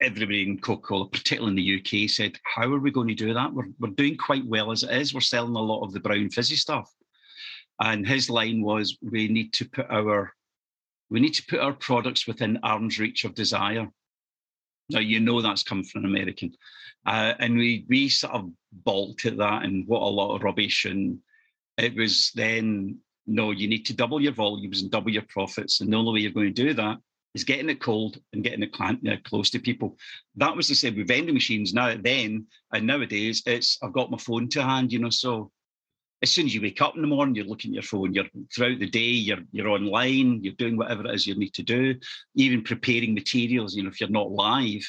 everybody 0.00 0.42
in 0.42 0.58
Coca-Cola, 0.58 1.08
particularly 1.08 1.50
in 1.50 1.56
the 1.56 2.02
UK, 2.04 2.10
said, 2.10 2.36
"How 2.42 2.70
are 2.72 2.80
we 2.80 2.90
going 2.90 3.08
to 3.08 3.14
do 3.14 3.32
that? 3.32 3.52
We're 3.52 3.70
we're 3.78 3.90
doing 3.90 4.16
quite 4.16 4.44
well 4.44 4.70
as 4.72 4.82
it 4.82 4.90
is. 4.90 5.14
We're 5.14 5.20
selling 5.20 5.56
a 5.56 5.60
lot 5.60 5.82
of 5.84 5.92
the 5.92 6.00
brown 6.00 6.30
fizzy 6.30 6.56
stuff." 6.56 6.92
And 7.80 8.06
his 8.06 8.28
line 8.28 8.62
was, 8.62 8.98
"We 9.00 9.28
need 9.28 9.52
to 9.54 9.68
put 9.68 9.90
our 9.90 10.34
we 11.10 11.20
need 11.20 11.34
to 11.34 11.46
put 11.46 11.60
our 11.60 11.72
products 11.72 12.26
within 12.26 12.58
arm's 12.62 12.98
reach 12.98 13.24
of 13.24 13.34
desire." 13.34 13.88
Now 14.90 15.00
you 15.00 15.20
know 15.20 15.40
that's 15.40 15.62
come 15.62 15.84
from 15.84 16.04
an 16.04 16.10
American, 16.10 16.52
uh, 17.06 17.34
and 17.38 17.56
we 17.56 17.86
we 17.88 18.08
sort 18.08 18.34
of 18.34 18.50
balked 18.72 19.24
at 19.24 19.38
that 19.38 19.64
and 19.64 19.86
what 19.86 20.02
a 20.02 20.16
lot 20.20 20.34
of 20.34 20.42
rubbish. 20.42 20.84
And 20.84 21.20
it 21.78 21.94
was 21.94 22.32
then 22.34 22.98
no, 23.26 23.52
you 23.52 23.68
need 23.68 23.86
to 23.86 23.94
double 23.94 24.20
your 24.20 24.32
volumes 24.32 24.82
and 24.82 24.90
double 24.90 25.10
your 25.10 25.26
profits, 25.28 25.80
and 25.80 25.92
the 25.92 25.96
only 25.96 26.12
way 26.12 26.20
you're 26.20 26.32
going 26.32 26.52
to 26.52 26.62
do 26.62 26.74
that 26.74 26.98
is 27.34 27.44
getting 27.44 27.68
it 27.68 27.80
cold 27.80 28.18
and 28.32 28.44
getting 28.44 28.62
it 28.62 28.74
uh, 28.80 29.16
close 29.24 29.50
to 29.50 29.58
people. 29.58 29.96
That 30.36 30.56
was 30.56 30.68
the 30.68 30.74
same 30.74 30.96
with 30.96 31.08
vending 31.08 31.34
machines 31.34 31.74
now 31.74 31.96
then, 32.00 32.46
and 32.72 32.86
nowadays 32.86 33.42
it's 33.46 33.78
I've 33.82 33.92
got 33.92 34.10
my 34.10 34.18
phone 34.18 34.48
to 34.50 34.62
hand, 34.62 34.92
you 34.92 34.98
know. 35.00 35.10
So 35.10 35.50
as 36.22 36.30
soon 36.30 36.46
as 36.46 36.54
you 36.54 36.62
wake 36.62 36.80
up 36.80 36.96
in 36.96 37.02
the 37.02 37.08
morning, 37.08 37.34
you're 37.34 37.44
looking 37.44 37.72
at 37.72 37.74
your 37.74 37.82
phone. 37.82 38.14
You're 38.14 38.24
throughout 38.54 38.78
the 38.78 38.88
day, 38.88 39.00
you're 39.00 39.42
you're 39.52 39.68
online, 39.68 40.42
you're 40.42 40.54
doing 40.54 40.76
whatever 40.76 41.06
it 41.06 41.14
is 41.14 41.26
you 41.26 41.34
need 41.34 41.54
to 41.54 41.62
do, 41.62 41.96
even 42.36 42.62
preparing 42.62 43.14
materials. 43.14 43.74
You 43.74 43.82
know, 43.82 43.90
if 43.90 44.00
you're 44.00 44.10
not 44.10 44.30
live, 44.30 44.84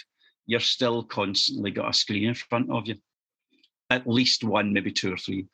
you're 0.45 0.59
still 0.59 1.03
constantly 1.03 1.71
got 1.71 1.89
a 1.89 1.93
screen 1.93 2.25
in 2.29 2.35
front 2.35 2.69
of 2.71 2.87
you. 2.87 2.95
at 3.89 4.07
least 4.07 4.43
one, 4.43 4.73
maybe 4.73 4.91
two 4.91 5.13
or 5.13 5.17
three. 5.17 5.47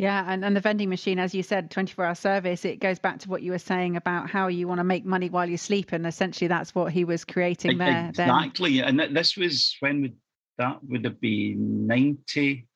Yeah, 0.00 0.24
and, 0.26 0.42
and 0.42 0.56
the 0.56 0.60
vending 0.60 0.88
machine, 0.88 1.18
as 1.18 1.34
you 1.34 1.42
said, 1.42 1.70
24 1.70 2.06
hour 2.06 2.14
service, 2.14 2.64
it 2.64 2.80
goes 2.80 2.98
back 2.98 3.18
to 3.18 3.28
what 3.28 3.42
you 3.42 3.52
were 3.52 3.58
saying 3.58 3.96
about 3.96 4.30
how 4.30 4.48
you 4.48 4.66
want 4.66 4.78
to 4.78 4.84
make 4.84 5.04
money 5.04 5.28
while 5.28 5.46
you 5.46 5.58
sleep. 5.58 5.92
And 5.92 6.06
essentially, 6.06 6.48
that's 6.48 6.74
what 6.74 6.90
he 6.90 7.04
was 7.04 7.22
creating 7.26 7.76
there. 7.76 8.06
Exactly. 8.08 8.80
Then. 8.80 8.98
And 8.98 9.14
this 9.14 9.36
was 9.36 9.76
when 9.80 10.00
would 10.00 10.16
that 10.56 10.78
would 10.88 11.04
have 11.04 11.20
been 11.20 11.86
90, 11.86 12.66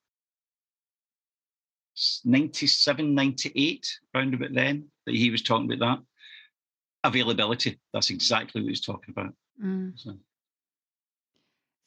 97, 2.25 3.15
98, 3.15 3.99
round 4.13 4.33
about 4.35 4.53
then, 4.53 4.85
that 5.07 5.15
he 5.15 5.31
was 5.31 5.41
talking 5.41 5.71
about 5.71 5.79
that. 5.97 7.09
Availability. 7.09 7.79
That's 7.91 8.11
exactly 8.11 8.61
what 8.61 8.65
he 8.65 8.71
was 8.71 8.81
talking 8.81 9.15
about. 9.17 9.33
Mm. 9.63 9.93
So. 9.95 10.13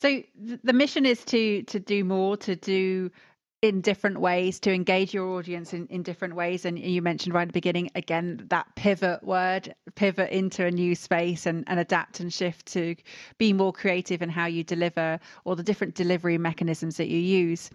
so 0.01 0.23
the 0.65 0.73
mission 0.73 1.07
is 1.07 1.25
to 1.27 1.63
to 1.63 1.79
do 1.79 2.03
more, 2.03 2.37
to 2.39 2.57
do 2.57 3.13
in 3.61 3.81
different 3.81 4.21
ways 4.21 4.61
to 4.61 4.73
engage 4.73 5.13
your 5.13 5.27
audience 5.37 5.75
in, 5.75 5.89
in 5.89 6.03
different 6.05 6.37
ways. 6.37 6.65
And 6.65 6.79
you 6.79 7.03
mentioned 7.03 7.35
right 7.35 7.43
at 7.43 7.49
the 7.49 7.53
beginning 7.53 7.91
again 7.95 8.47
that 8.51 8.67
pivot 8.77 9.25
word 9.25 9.75
pivot 9.97 10.31
into 10.31 10.65
a 10.65 10.71
new 10.71 10.95
space 10.95 11.45
and, 11.45 11.65
and 11.67 11.81
adapt 11.81 12.21
and 12.21 12.33
shift 12.33 12.67
to 12.67 12.95
be 13.37 13.53
more 13.53 13.73
creative 13.73 14.23
in 14.23 14.29
how 14.29 14.47
you 14.47 14.63
deliver 14.63 15.19
or 15.45 15.57
the 15.57 15.65
different 15.65 15.97
delivery 15.97 16.39
mechanisms 16.39 16.99
that 16.99 17.09
you 17.09 17.19
use. 17.19 17.71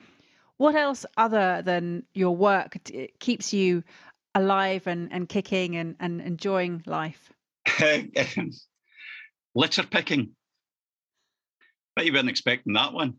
What 0.57 0.75
else 0.75 1.05
other 1.17 1.61
than 1.63 2.03
your 2.13 2.35
work 2.35 2.77
keeps 3.19 3.53
you 3.53 3.83
alive 4.35 4.87
and, 4.87 5.11
and 5.11 5.27
kicking 5.27 5.75
and, 5.75 5.95
and 5.99 6.21
enjoying 6.21 6.83
life? 6.85 7.33
Litter 9.55 9.83
picking. 9.83 10.29
Bet 11.95 12.05
you 12.05 12.13
weren't 12.13 12.29
expecting 12.29 12.73
that 12.73 12.93
one. 12.93 13.15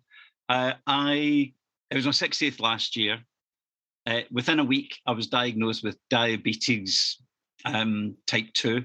Uh, 0.48 0.72
i 0.86 1.52
it 1.90 1.96
was 1.96 2.06
my 2.06 2.12
60th 2.12 2.60
last 2.60 2.96
year. 2.96 3.18
Uh, 4.06 4.20
within 4.30 4.60
a 4.60 4.64
week, 4.64 4.98
I 5.06 5.12
was 5.12 5.26
diagnosed 5.26 5.82
with 5.82 5.96
diabetes 6.10 7.18
um, 7.64 8.16
type 8.26 8.52
2, 8.54 8.84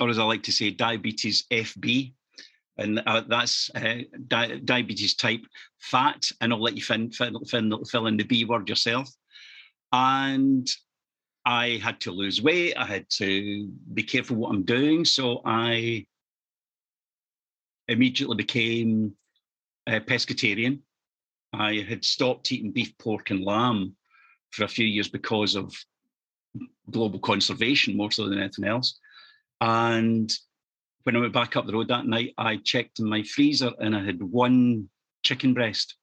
or 0.00 0.08
as 0.08 0.18
I 0.18 0.24
like 0.24 0.42
to 0.44 0.52
say, 0.52 0.70
diabetes 0.70 1.44
FB. 1.50 2.14
And 2.78 3.02
uh, 3.06 3.22
that's 3.26 3.70
uh, 3.74 4.02
di- 4.28 4.60
diabetes 4.64 5.14
type 5.14 5.40
fat. 5.78 6.30
And 6.40 6.52
I'll 6.52 6.62
let 6.62 6.76
you 6.76 6.82
fin- 6.82 7.10
fill, 7.10 7.40
fill, 7.46 7.84
fill 7.84 8.06
in 8.06 8.16
the 8.16 8.24
B 8.24 8.44
word 8.44 8.68
yourself. 8.68 9.10
And 9.92 10.68
I 11.44 11.80
had 11.82 12.00
to 12.00 12.10
lose 12.10 12.42
weight. 12.42 12.74
I 12.76 12.84
had 12.84 13.08
to 13.10 13.70
be 13.94 14.02
careful 14.02 14.36
what 14.36 14.50
I'm 14.50 14.64
doing. 14.64 15.04
So 15.04 15.42
I 15.44 16.06
immediately 17.88 18.36
became 18.36 19.14
a 19.86 20.00
pescatarian. 20.00 20.80
I 21.60 21.84
had 21.88 22.04
stopped 22.04 22.52
eating 22.52 22.72
beef, 22.72 22.96
pork, 22.98 23.30
and 23.30 23.44
lamb 23.44 23.96
for 24.50 24.64
a 24.64 24.68
few 24.68 24.86
years 24.86 25.08
because 25.08 25.54
of 25.54 25.74
global 26.90 27.18
conservation 27.18 27.96
more 27.96 28.10
so 28.10 28.28
than 28.28 28.38
anything 28.38 28.64
else. 28.64 28.98
And 29.60 30.32
when 31.04 31.16
I 31.16 31.20
went 31.20 31.32
back 31.32 31.56
up 31.56 31.66
the 31.66 31.72
road 31.72 31.88
that 31.88 32.06
night, 32.06 32.34
I 32.36 32.58
checked 32.64 32.98
in 32.98 33.08
my 33.08 33.22
freezer 33.22 33.70
and 33.80 33.96
I 33.96 34.04
had 34.04 34.22
one 34.22 34.88
chicken 35.22 35.54
breast. 35.54 35.96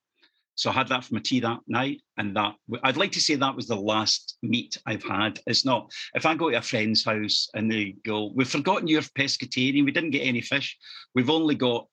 So 0.55 0.69
I 0.69 0.73
had 0.73 0.87
that 0.89 1.03
for 1.03 1.15
my 1.15 1.19
tea 1.19 1.39
that 1.39 1.61
night. 1.67 2.01
And 2.17 2.35
that 2.35 2.55
I'd 2.83 2.97
like 2.97 3.11
to 3.13 3.21
say 3.21 3.35
that 3.35 3.55
was 3.55 3.67
the 3.67 3.75
last 3.75 4.37
meat 4.43 4.77
I've 4.85 5.03
had. 5.03 5.39
It's 5.47 5.65
not. 5.65 5.91
If 6.13 6.25
I 6.25 6.35
go 6.35 6.51
to 6.51 6.57
a 6.57 6.61
friend's 6.61 7.03
house 7.03 7.49
and 7.53 7.71
they 7.71 7.95
go, 8.05 8.31
We've 8.35 8.47
forgotten 8.47 8.87
you're 8.87 9.01
pescatarian, 9.01 9.85
we 9.85 9.91
didn't 9.91 10.11
get 10.11 10.27
any 10.27 10.41
fish. 10.41 10.77
We've 11.15 11.29
only 11.29 11.55
got 11.55 11.87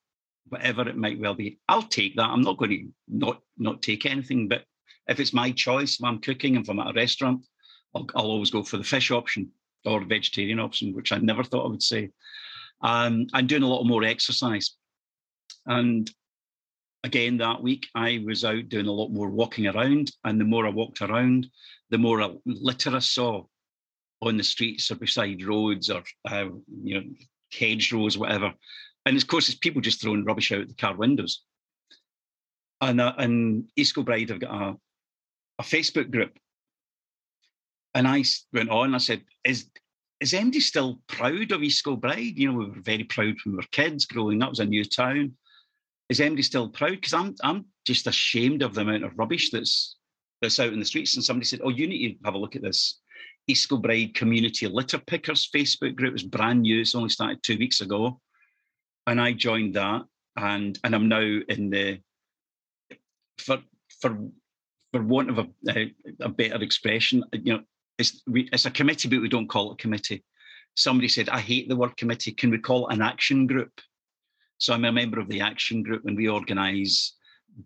whatever 0.49 0.89
it 0.89 0.97
might 0.97 1.21
well 1.21 1.35
be. 1.35 1.59
I'll 1.69 1.83
take 1.83 2.17
that. 2.17 2.29
I'm 2.29 2.43
not 2.43 2.57
going 2.57 2.71
to 2.71 2.89
not 3.09 3.41
not 3.59 3.83
take 3.83 4.07
anything, 4.07 4.49
but 4.49 4.65
if 5.09 5.21
it's 5.21 5.33
my 5.33 5.51
choice, 5.51 5.99
if 5.99 6.05
I'm 6.05 6.21
cooking 6.21 6.57
and 6.57 6.65
if 6.65 6.71
I'm 6.71 6.81
at 6.81 6.91
a 6.91 6.93
restaurant, 6.93 7.45
I'll, 7.95 8.07
I'll 8.15 8.31
always 8.31 8.51
go 8.51 8.63
for 8.63 8.77
the 8.77 8.85
fish 8.85 9.11
option 9.11 9.51
or 9.85 10.05
vegetarian 10.05 10.61
option, 10.61 10.95
which 10.95 11.13
I 11.13 11.19
never 11.19 11.43
thought 11.43 11.67
I 11.67 11.71
would 11.71 11.83
say. 11.83 12.11
Um, 12.83 13.27
I'm 13.33 13.47
doing 13.47 13.63
a 13.63 13.69
lot 13.69 13.85
more 13.85 14.05
exercise, 14.05 14.77
and 15.67 16.11
again 17.05 17.39
that 17.39 17.63
week 17.63 17.87
I 17.95 18.23
was 18.25 18.45
out 18.45 18.69
doing 18.69 18.87
a 18.87 18.93
lot 18.93 19.09
more 19.09 19.31
walking 19.31 19.67
around, 19.67 20.13
and 20.25 20.41
the 20.41 20.45
more 20.45 20.67
I 20.67 20.71
walked 20.71 21.03
around, 21.03 21.49
the 21.91 21.99
more 21.99 22.37
litter 22.45 22.95
I 22.95 23.01
saw 23.01 23.45
on 24.23 24.37
the 24.37 24.45
streets 24.45 24.91
or 24.91 24.97
beside 24.97 25.45
roads 25.45 25.91
or 25.91 26.03
uh, 26.31 26.49
you 26.83 26.95
know 26.95 27.05
hedgerows, 27.53 28.19
whatever. 28.19 28.53
And 29.07 29.17
of 29.17 29.27
course, 29.27 29.49
it's 29.49 29.59
people 29.59 29.81
just 29.81 30.01
throwing 30.01 30.25
rubbish 30.25 30.53
out 30.53 30.69
the 30.69 30.75
car 30.75 30.95
windows. 30.95 31.43
And 32.81 33.01
uh, 33.01 33.15
and 33.19 33.69
East 33.77 33.95
Kilbride 33.95 34.31
have 34.31 34.41
got 34.41 34.51
a, 34.51 34.77
a 35.59 35.63
Facebook 35.63 36.11
group. 36.11 36.39
And 37.95 38.07
I 38.07 38.25
went 38.53 38.71
on, 38.71 38.95
I 38.95 38.99
said, 38.99 39.23
is 39.45 39.71
is 40.21 40.33
MD 40.33 40.61
still 40.61 41.01
proud 41.07 41.51
of 41.53 41.63
East 41.63 41.83
Kilbride? 41.85 42.39
You 42.39 42.53
know, 42.53 42.59
we 42.59 42.67
were 42.67 42.81
very 42.81 43.05
proud 43.05 43.37
when 43.45 43.53
we 43.53 43.57
were 43.57 43.63
kids 43.73 44.05
growing 44.05 44.43
up. 44.43 44.49
It 44.49 44.51
was 44.51 44.61
a 44.61 44.65
new 44.67 44.85
town. 44.85 45.33
Is 46.09 46.21
MD 46.21 46.45
still 46.45 46.69
proud? 46.69 46.93
Because 46.93 47.15
I'm 47.15 47.35
I'm 47.43 47.67
just 47.87 48.07
ashamed 48.07 48.63
of 48.63 48.75
the 48.75 48.83
amount 48.83 49.05
of 49.05 49.19
rubbish 49.19 49.51
that's 49.51 49.97
that's 50.43 50.61
out 50.61 50.73
in 50.73 50.79
the 50.79 50.85
streets. 50.85 51.15
And 51.15 51.25
somebody 51.25 51.47
said, 51.47 51.61
Oh, 51.65 51.71
you 51.71 51.87
need 51.87 52.19
to 52.19 52.25
have 52.25 52.35
a 52.35 52.39
look 52.39 52.57
at 52.57 52.63
this. 52.63 53.01
East 53.47 53.69
Kilbride 53.69 54.15
Community 54.15 54.69
Litter 54.69 54.99
Pickers 54.99 55.51
Facebook 55.55 55.97
group. 55.97 56.13
Was 56.13 56.23
brand 56.23 56.63
new. 56.63 56.81
It's 56.81 56.95
only 56.95 57.09
started 57.09 57.43
two 57.43 57.59
weeks 57.59 57.81
ago 57.81 58.21
and 59.11 59.21
I 59.21 59.33
joined 59.33 59.75
that, 59.75 60.03
and 60.37 60.79
and 60.85 60.95
I'm 60.95 61.09
now 61.09 61.19
in 61.49 61.69
the 61.71 62.01
for 63.39 63.59
for 64.01 64.17
for 64.93 65.03
want 65.03 65.31
of 65.31 65.39
a, 65.39 65.47
a, 65.69 65.95
a 66.21 66.29
better 66.29 66.63
expression, 66.63 67.25
you 67.33 67.55
know, 67.55 67.63
it's 67.99 68.23
we, 68.29 68.49
it's 68.53 68.67
a 68.67 68.71
committee, 68.71 69.09
but 69.09 69.21
we 69.21 69.29
don't 69.29 69.49
call 69.49 69.71
it 69.71 69.75
a 69.75 69.83
committee. 69.83 70.25
Somebody 70.77 71.09
said, 71.09 71.29
"I 71.29 71.41
hate 71.41 71.69
the 71.69 71.77
word 71.77 71.97
committee. 71.97 72.31
Can 72.31 72.51
we 72.51 72.59
call 72.59 72.87
it 72.87 72.95
an 72.95 73.03
action 73.03 73.49
group?" 73.49 73.73
So 74.59 74.75
I'm 74.75 74.85
a 74.85 74.93
member 74.93 75.19
of 75.19 75.29
the 75.29 75.41
action 75.41 75.83
group, 75.83 76.05
and 76.07 76.17
we 76.17 76.29
organise 76.29 77.17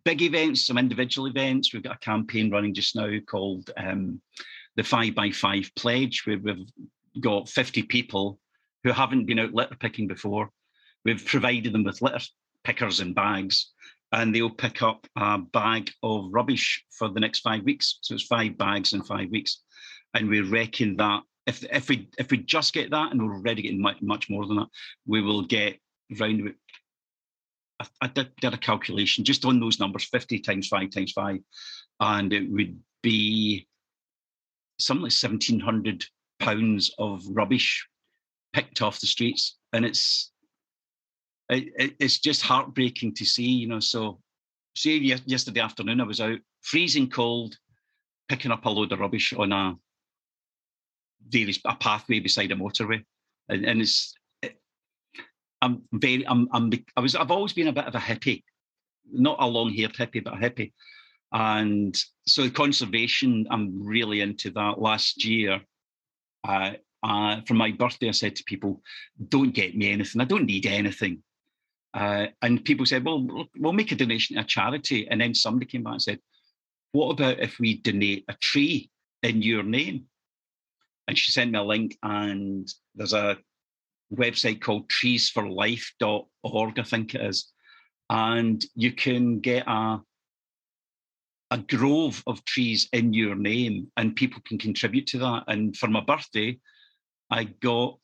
big 0.03 0.23
events, 0.23 0.67
some 0.67 0.79
individual 0.79 1.29
events. 1.29 1.75
We've 1.75 1.83
got 1.83 1.97
a 1.97 1.99
campaign 1.99 2.51
running 2.51 2.73
just 2.73 2.97
now 2.97 3.11
called 3.29 3.71
um, 3.77 4.23
the 4.77 4.83
Five 4.83 5.15
by 5.15 5.31
Five 5.31 5.71
Pledge, 5.77 6.23
where 6.25 6.39
we've 6.39 6.67
got 7.21 7.51
50 7.51 7.83
people 7.83 8.41
who 8.83 8.93
haven't 8.93 9.27
been 9.27 9.41
out 9.41 9.53
litter 9.53 9.77
picking 9.79 10.09
before 10.09 10.51
We've 11.05 11.25
provided 11.25 11.73
them 11.73 11.85
with 11.85 12.03
litter 12.03 12.25
pickers 12.65 13.01
and 13.01 13.15
bags, 13.15 13.73
and 14.13 14.35
they'll 14.35 14.51
pick 14.51 14.83
up 14.83 15.07
a 15.17 15.39
bag 15.39 15.91
of 16.03 16.29
rubbish 16.31 16.85
for 16.97 17.09
the 17.09 17.21
next 17.21 17.41
five 17.41 17.65
weeks. 17.65 17.99
So 18.01 18.15
it's 18.15 18.25
five 18.25 18.57
bags 18.57 18.93
in 18.93 19.03
five 19.03 19.31
weeks, 19.31 19.63
and 20.15 20.29
we 20.29 20.41
reckon 20.41 20.97
that 20.97 21.23
if 21.47 21.63
if 21.65 21.89
we 21.89 22.09
if 22.19 22.31
we 22.31 22.39
just 22.39 22.73
get 22.73 22.91
that, 22.91 23.13
and 23.13 23.23
we're 23.23 23.35
already 23.35 23.63
getting 23.63 23.83
much, 23.83 24.01
much 24.01 24.31
more 24.31 24.47
than 24.47 24.57
that, 24.57 24.69
we 25.07 25.21
will 25.21 25.43
get 25.43 25.79
round. 26.19 26.55
I, 27.81 27.87
I 28.01 28.07
did, 28.07 28.35
did 28.41 28.55
a 28.55 28.59
calculation 28.59 29.25
just 29.25 29.45
on 29.45 29.61
those 29.61 29.81
numbers: 29.81 30.05
fifty 30.05 30.39
times 30.39 30.69
five 30.69 30.91
times 30.91 31.13
five, 31.13 31.41
and 32.01 32.33
it 32.33 32.51
would 32.51 32.79
be 33.03 33.69
something 34.79 35.03
like 35.03 35.13
seventeen 35.13 35.61
hundred 35.61 36.05
pounds 36.41 36.95
of 36.99 37.23
rubbish 37.29 37.87
picked 38.55 38.81
off 38.81 39.01
the 39.01 39.07
streets, 39.07 39.59
and 39.73 39.85
it's 39.85 40.33
it, 41.49 41.97
it's 41.99 42.19
just 42.19 42.43
heartbreaking 42.43 43.15
to 43.15 43.25
see, 43.25 43.49
you 43.49 43.69
know. 43.69 43.81
So, 43.81 44.21
say 44.77 44.97
yesterday 44.97 45.61
afternoon, 45.61 46.01
I 46.01 46.05
was 46.05 46.21
out 46.21 46.39
freezing 46.63 47.11
cold, 47.11 47.57
picking 48.29 48.51
up 48.51 48.65
a 48.65 48.71
load 48.71 48.93
of 48.93 49.01
rubbish 49.01 49.33
on 49.33 49.53
a 49.53 49.77
very 51.29 51.55
a 51.65 51.77
pathway 51.77 52.21
beside 52.21 52.53
a 52.53 52.57
motorway, 52.57 53.05
and, 53.49 53.65
and 53.65 53.81
it's. 53.81 54.15
It, 54.43 54.57
I'm 55.61 55.83
very. 55.93 56.27
I'm. 56.27 56.49
I'm. 56.53 56.71
I 56.97 57.01
was. 57.01 57.15
I've 57.15 57.31
always 57.31 57.53
been 57.53 57.69
a 57.69 57.73
bit 57.73 57.87
of 57.87 57.95
a 57.95 57.99
hippie, 57.99 58.43
not 59.13 59.37
a 59.41 59.47
long-haired 59.47 59.95
hippie, 59.95 60.25
but 60.25 60.35
a 60.35 60.37
hippie, 60.37 60.73
and 61.33 61.97
so 62.27 62.49
conservation. 62.49 63.47
I'm 63.51 63.87
really 63.87 64.21
into 64.21 64.51
that. 64.53 64.81
Last 64.81 65.25
year, 65.25 65.61
uh, 66.47 66.73
uh, 67.03 67.41
for 67.47 67.55
my 67.55 67.71
birthday, 67.71 68.09
I 68.09 68.13
said 68.13 68.37
to 68.37 68.45
people, 68.45 68.83
"Don't 69.29 69.55
get 69.55 69.77
me 69.77 69.93
anything. 69.93 70.21
I 70.21 70.25
don't 70.25 70.47
need 70.47 70.67
anything. 70.67 71.23
Uh, 71.95 72.27
and 72.43 72.65
people 72.65 72.85
said, 72.85 73.05
well, 73.05 73.47
we'll 73.57 73.73
make 73.73 73.93
a 73.93 73.95
donation 73.95 74.37
to 74.37 74.43
a 74.43 74.45
charity. 74.45 75.07
And 75.09 75.21
then 75.21 75.35
somebody 75.35 75.67
came 75.67 75.85
back 75.85 75.93
and 75.93 76.03
said, 76.03 76.19
what 76.93 77.11
about 77.11 77.41
if 77.41 77.59
we 77.59 77.79
donate 77.79 78.25
a 78.29 78.35
tree 78.35 78.91
in 79.23 79.43
your 79.43 79.63
name? 79.63 80.07
And 81.07 81.17
she 81.19 81.33
sent 81.33 81.53
me 81.53 81.59
a 81.59 81.63
link, 81.63 81.97
and 82.03 82.67
there's 82.95 83.13
a 83.13 83.37
website 84.13 84.61
called 84.61 84.89
treesforlife.org, 84.89 86.79
I 86.79 86.83
think 86.83 87.15
it 87.15 87.21
is. 87.21 87.53
And 88.11 88.65
you 88.75 88.93
can 88.93 89.41
get 89.41 89.65
a 89.67 90.01
a 91.51 91.59
grove 91.59 92.23
of 92.27 92.45
trees 92.45 92.89
in 92.93 93.13
your 93.13 93.37
name, 93.37 93.91
and 93.97 94.17
people 94.17 94.43
can 94.45 94.59
contribute 94.59 95.07
to 95.09 95.19
that. 95.19 95.45
And 95.47 95.77
for 95.77 95.89
my 95.89 96.01
birthday, 96.01 96.59
I 97.31 97.45
got, 97.45 97.99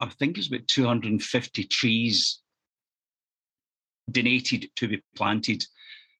I 0.00 0.06
think 0.06 0.38
it's 0.38 0.48
about 0.48 0.66
250 0.66 1.64
trees 1.64 2.42
donated 4.10 4.70
to 4.76 4.88
be 4.88 5.02
planted 5.16 5.64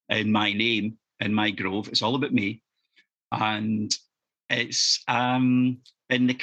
in 0.09 0.31
my 0.31 0.53
name 0.53 0.99
in 1.21 1.33
my 1.33 1.51
grove. 1.51 1.89
It's 1.89 2.03
all 2.03 2.15
about 2.15 2.33
me, 2.33 2.63
and 3.33 3.97
it's 4.51 5.03
um 5.09 5.79
in 6.11 6.27
the 6.27 6.39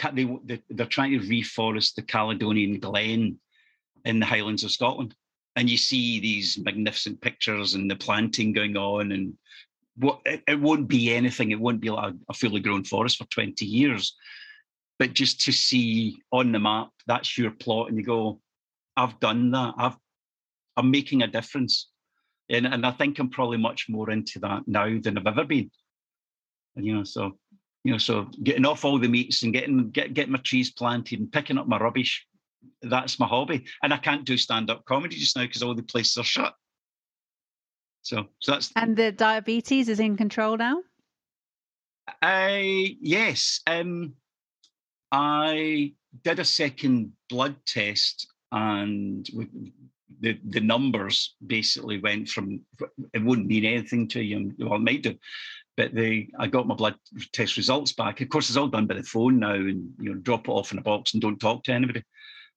they, 0.46 0.62
they're 0.70 0.86
trying 0.86 1.20
to 1.20 1.28
reforest 1.28 1.96
the 1.96 2.02
Caledonian 2.02 2.80
Glen 2.80 3.40
in 4.06 4.20
the 4.20 4.26
Highlands 4.26 4.64
of 4.64 4.72
Scotland, 4.72 5.16
and 5.56 5.70
you 5.70 5.78
see 5.78 6.20
these 6.20 6.58
magnificent 6.58 7.22
pictures 7.22 7.76
and 7.76 7.90
the 7.90 7.96
planting 7.96 8.54
going 8.54 8.78
on 8.78 9.12
and 9.12 9.34
what 9.98 10.22
it, 10.26 10.42
it 10.48 10.60
won't 10.60 10.88
be 10.88 11.14
anything. 11.14 11.52
It 11.52 11.60
won't 11.60 11.82
be 11.82 11.90
like 11.90 12.14
a 12.30 12.34
fully 12.34 12.62
grown 12.62 12.84
forest 12.84 13.18
for 13.18 13.26
20 13.26 13.66
years. 13.66 14.16
But 14.98 15.14
just 15.14 15.42
to 15.42 15.52
see 15.52 16.22
on 16.32 16.52
the 16.52 16.60
map, 16.60 16.90
that's 17.08 17.38
your 17.38 17.52
plot, 17.52 17.90
and 17.90 17.98
you 17.98 18.04
go, 18.04 18.40
I've 18.96 19.20
done 19.20 19.52
that. 19.52 19.74
I've 19.78 19.98
I'm 20.78 20.92
making 20.92 21.22
a 21.22 21.28
difference. 21.28 21.90
And, 22.50 22.66
and 22.66 22.86
I 22.86 22.92
think 22.92 23.20
I'm 23.20 23.30
probably 23.30 23.58
much 23.58 23.88
more 23.90 24.10
into 24.10 24.40
that 24.40 24.64
now 24.68 25.00
than 25.02 25.18
I've 25.18 25.28
ever 25.28 25.46
been. 25.46 25.72
And 26.76 26.86
you 26.86 26.96
know, 26.96 27.04
so 27.04 27.38
you 27.84 27.92
know, 27.92 27.98
so 27.98 28.30
getting 28.44 28.66
off 28.66 28.86
all 28.86 29.00
the 29.00 29.08
meats 29.08 29.44
and 29.44 29.54
getting 29.54 29.90
get 29.90 30.14
getting 30.14 30.34
my 30.34 30.40
trees 30.40 30.72
planted 30.72 31.20
and 31.20 31.32
picking 31.32 31.58
up 31.58 31.68
my 31.68 31.78
rubbish, 31.78 32.26
that's 32.82 33.20
my 33.20 33.28
hobby. 33.28 33.66
And 33.84 33.94
I 33.94 33.98
can't 33.98 34.26
do 34.26 34.38
stand-up 34.38 34.86
comedy 34.86 35.16
just 35.16 35.36
now 35.36 35.44
because 35.44 35.64
all 35.64 35.76
the 35.76 35.84
places 35.84 36.18
are 36.18 36.24
shut. 36.24 36.54
So, 38.04 38.26
so 38.40 38.54
that's 38.54 38.72
and 38.76 38.96
the 38.96 39.12
diabetes 39.12 39.90
is 39.90 40.00
in 40.00 40.18
control 40.18 40.58
now. 40.58 40.82
I 42.22 42.98
yes, 43.00 43.62
um, 43.68 44.14
I 45.12 45.94
did 46.24 46.40
a 46.40 46.46
second 46.46 47.14
blood 47.30 47.56
test, 47.66 48.28
and 48.52 49.28
the 50.22 50.40
the 50.48 50.62
numbers 50.62 51.36
basically 51.46 52.00
went 52.00 52.30
from 52.30 52.62
it 53.14 53.24
wouldn't 53.24 53.48
mean 53.48 53.66
anything 53.66 54.08
to 54.10 54.22
you. 54.22 54.54
Well, 54.60 54.76
it 54.76 54.80
might 54.80 55.04
do, 55.04 55.16
but 55.76 55.94
they 55.94 56.30
I 56.40 56.48
got 56.48 56.68
my 56.68 56.76
blood 56.76 56.96
test 57.34 57.58
results 57.58 57.92
back. 57.92 58.22
Of 58.22 58.30
course, 58.30 58.50
it's 58.50 58.58
all 58.58 58.68
done 58.68 58.88
by 58.88 58.96
the 58.96 59.04
phone 59.04 59.40
now, 59.40 59.54
and 59.54 59.92
you 60.00 60.14
know, 60.14 60.20
drop 60.20 60.48
it 60.48 60.52
off 60.52 60.72
in 60.72 60.78
a 60.78 60.84
box 60.84 61.14
and 61.14 61.22
don't 61.22 61.40
talk 61.40 61.64
to 61.64 61.74
anybody. 61.74 62.04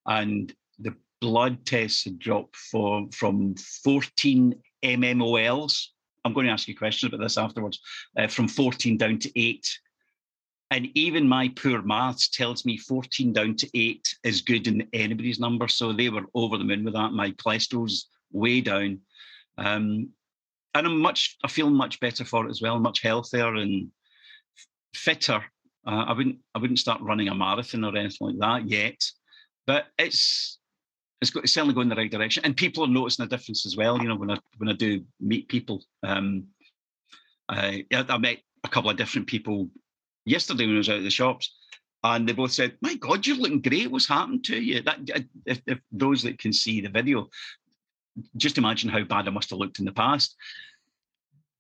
And 0.07 0.55
the 0.79 0.95
blood 1.21 1.65
tests 1.65 2.05
had 2.05 2.19
dropped 2.19 2.57
for 2.57 3.07
from 3.12 3.57
14 3.57 4.55
MMOLs. 4.85 5.87
I'm 6.25 6.33
going 6.33 6.47
to 6.47 6.53
ask 6.53 6.69
you 6.69 6.77
questions 6.77 7.12
about 7.12 7.23
this 7.23 7.39
afterwards. 7.39 7.81
Uh, 8.17 8.29
from 8.29 8.49
14 8.49 8.97
down 8.97 9.19
to 9.19 9.41
eight. 9.41 9.67
And 10.71 10.89
even 10.95 11.29
my 11.29 11.49
poor 11.55 11.83
maths 11.83 12.29
tells 12.29 12.65
me 12.65 12.79
14 12.79 13.33
down 13.33 13.55
to 13.57 13.79
eight 13.79 14.17
is 14.25 14.41
good 14.41 14.67
in 14.67 14.89
anybody's 14.93 15.39
number. 15.39 15.69
So 15.69 15.93
they 15.93 16.09
were 16.09 16.25
over 16.35 16.59
the 16.59 16.65
moon 16.65 16.85
with 16.85 16.95
that. 16.95 17.12
My 17.12 17.31
cholesterol's 17.33 18.09
way 18.33 18.61
down. 18.61 19.01
Um, 19.59 20.11
and 20.75 20.87
I'm 20.87 21.01
much, 21.01 21.37
I 21.45 21.49
feel 21.49 21.71
much 21.71 22.01
better 22.01 22.25
for 22.25 22.47
it 22.47 22.51
as 22.51 22.61
well, 22.61 22.79
much 22.81 23.03
healthier 23.03 23.55
and 23.55 23.89
fitter. 24.95 25.45
Uh, 25.87 26.05
I 26.09 26.12
wouldn't, 26.12 26.39
I 26.55 26.59
wouldn't 26.59 26.81
start 26.81 27.01
running 27.03 27.29
a 27.29 27.35
marathon 27.35 27.85
or 27.85 27.97
anything 27.97 28.39
like 28.39 28.39
that 28.39 28.69
yet, 28.69 29.01
but 29.67 29.87
it's 29.99 30.59
it's, 31.25 31.35
it's 31.37 31.55
certainly 31.55 31.75
going 31.75 31.87
in 31.87 31.89
the 31.91 31.97
right 31.97 32.11
direction. 32.11 32.45
And 32.45 32.57
people 32.57 32.85
are 32.85 32.89
noticing 32.89 33.25
a 33.25 33.29
difference 33.29 33.65
as 33.67 33.77
well. 33.77 33.99
You 33.99 34.09
know, 34.09 34.17
when 34.17 34.31
I 34.31 34.39
when 34.59 34.69
I 34.69 34.73
do 34.73 35.05
meet 35.21 35.49
people, 35.49 35.83
um, 36.03 36.45
I, 37.49 37.85
I 37.93 38.19
met 38.19 38.39
a 38.65 38.69
couple 38.69 38.91
of 38.91 38.97
different 38.97 39.27
people 39.27 39.69
yesterday 40.25 40.66
when 40.66 40.77
I 40.77 40.79
was 40.79 40.89
out 40.89 40.99
of 40.99 41.05
the 41.05 41.11
shops, 41.11 41.55
and 42.03 42.29
they 42.29 42.33
both 42.33 42.53
said, 42.53 42.77
"My 42.81 42.95
God, 42.95 43.27
you're 43.27 43.37
looking 43.37 43.62
great. 43.62 43.91
What's 43.91 44.09
happened 44.09 44.45
to 44.45 44.57
you?" 44.57 44.83
That 44.83 44.99
if, 45.47 45.61
if 45.66 45.81
those 45.91 46.22
that 46.22 46.39
can 46.39 46.53
see 46.53 46.81
the 46.81 46.89
video, 46.91 47.29
just 48.37 48.59
imagine 48.59 48.91
how 48.91 49.03
bad 49.05 49.27
I 49.27 49.31
must 49.31 49.51
have 49.51 49.59
looked 49.59 49.79
in 49.79 49.85
the 49.85 49.93
past. 49.93 50.37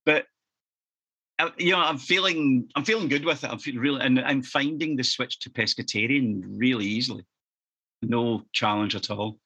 But 0.04 0.26
uh, 1.38 1.50
you 1.56 1.72
know, 1.72 1.80
I'm 1.80 1.98
feeling 1.98 2.68
I'm 2.76 2.84
feeling 2.84 3.08
good 3.08 3.24
with 3.24 3.42
it. 3.42 3.50
I'm 3.50 3.58
feeling 3.58 3.80
really, 3.80 4.00
and 4.00 4.20
I'm 4.20 4.42
finding 4.42 4.96
the 4.96 5.04
switch 5.04 5.40
to 5.40 5.50
pescatarian 5.50 6.42
really 6.46 6.86
easily. 6.86 7.24
No 8.02 8.42
challenge 8.52 8.94
at 8.94 9.10
all. 9.10 9.38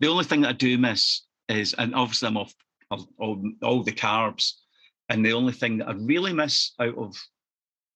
The 0.00 0.08
only 0.08 0.24
thing 0.24 0.42
that 0.42 0.48
I 0.48 0.52
do 0.52 0.76
miss 0.76 1.22
is, 1.48 1.74
and 1.74 1.94
obviously 1.94 2.28
I'm 2.28 2.36
off 2.36 2.54
all, 3.18 3.42
all 3.62 3.82
the 3.82 3.92
carbs, 3.92 4.52
and 5.08 5.24
the 5.24 5.32
only 5.32 5.52
thing 5.52 5.78
that 5.78 5.88
I 5.88 5.92
really 5.92 6.32
miss 6.32 6.72
out 6.80 6.96
of 6.98 7.16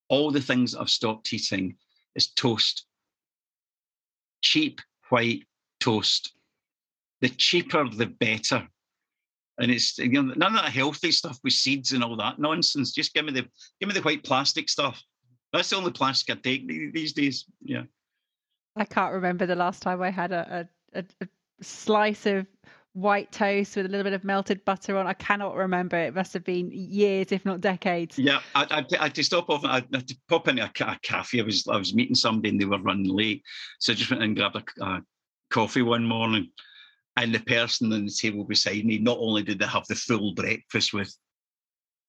all 0.08 0.30
the 0.30 0.40
things 0.40 0.74
I've 0.74 0.90
stopped 0.90 1.32
eating 1.32 1.76
is 2.14 2.28
toast. 2.28 2.86
Cheap 4.42 4.80
white 5.08 5.44
toast. 5.80 6.32
The 7.20 7.28
cheaper, 7.28 7.88
the 7.88 8.06
better. 8.06 8.66
And 9.58 9.70
it's 9.70 9.96
you 9.98 10.22
know, 10.22 10.34
none 10.36 10.54
of 10.54 10.62
that 10.62 10.72
healthy 10.72 11.10
stuff 11.12 11.38
with 11.42 11.54
seeds 11.54 11.92
and 11.92 12.04
all 12.04 12.16
that 12.16 12.38
nonsense. 12.38 12.92
Just 12.92 13.14
give 13.14 13.24
me 13.24 13.32
the 13.32 13.46
give 13.80 13.88
me 13.88 13.94
the 13.94 14.02
white 14.02 14.22
plastic 14.22 14.68
stuff. 14.68 15.02
That's 15.52 15.70
the 15.70 15.76
only 15.76 15.92
plastic 15.92 16.36
I 16.36 16.40
take 16.40 16.68
these 16.92 17.12
days. 17.12 17.46
Yeah. 17.62 17.84
I 18.76 18.84
can't 18.84 19.14
remember 19.14 19.46
the 19.46 19.56
last 19.56 19.80
time 19.80 20.02
I 20.02 20.10
had 20.10 20.32
a, 20.32 20.68
a, 20.92 21.04
a 21.22 21.28
slice 21.62 22.26
of 22.26 22.46
white 22.96 23.30
toast 23.30 23.76
with 23.76 23.84
a 23.84 23.88
little 23.90 24.04
bit 24.04 24.14
of 24.14 24.24
melted 24.24 24.64
butter 24.64 24.96
on. 24.96 25.06
I 25.06 25.12
cannot 25.12 25.54
remember. 25.54 25.96
It 25.98 26.14
must 26.14 26.32
have 26.32 26.44
been 26.44 26.70
years, 26.72 27.30
if 27.30 27.44
not 27.44 27.60
decades. 27.60 28.18
Yeah, 28.18 28.40
I, 28.54 28.66
I, 28.70 28.96
I 28.98 29.02
had 29.04 29.14
to 29.16 29.22
stop 29.22 29.50
off. 29.50 29.64
I 29.64 29.82
pop 30.28 30.48
into 30.48 30.62
a, 30.62 30.66
a, 30.66 30.98
cafe. 31.02 31.40
I 31.40 31.44
was 31.44 31.68
I 31.68 31.76
was 31.76 31.94
meeting 31.94 32.14
somebody 32.14 32.48
and 32.48 32.60
they 32.60 32.64
were 32.64 32.80
running 32.80 33.04
late, 33.04 33.42
so 33.78 33.92
I 33.92 33.96
just 33.96 34.10
went 34.10 34.22
and 34.22 34.34
grabbed 34.34 34.56
a, 34.56 34.84
a 34.84 35.02
coffee 35.50 35.82
one 35.82 36.04
morning. 36.04 36.50
And 37.18 37.34
the 37.34 37.40
person 37.40 37.92
on 37.92 38.06
the 38.06 38.10
table 38.10 38.44
beside 38.44 38.84
me, 38.84 38.98
not 38.98 39.18
only 39.18 39.42
did 39.42 39.58
they 39.58 39.66
have 39.66 39.86
the 39.86 39.94
full 39.94 40.34
breakfast 40.34 40.92
with 40.92 41.14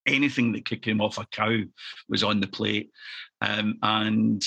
anything 0.05 0.53
that 0.53 0.65
could 0.65 0.83
come 0.83 1.01
off 1.01 1.17
a 1.17 1.25
cow 1.31 1.59
was 2.07 2.23
on 2.23 2.39
the 2.39 2.47
plate, 2.47 2.91
um, 3.41 3.77
and 3.83 4.41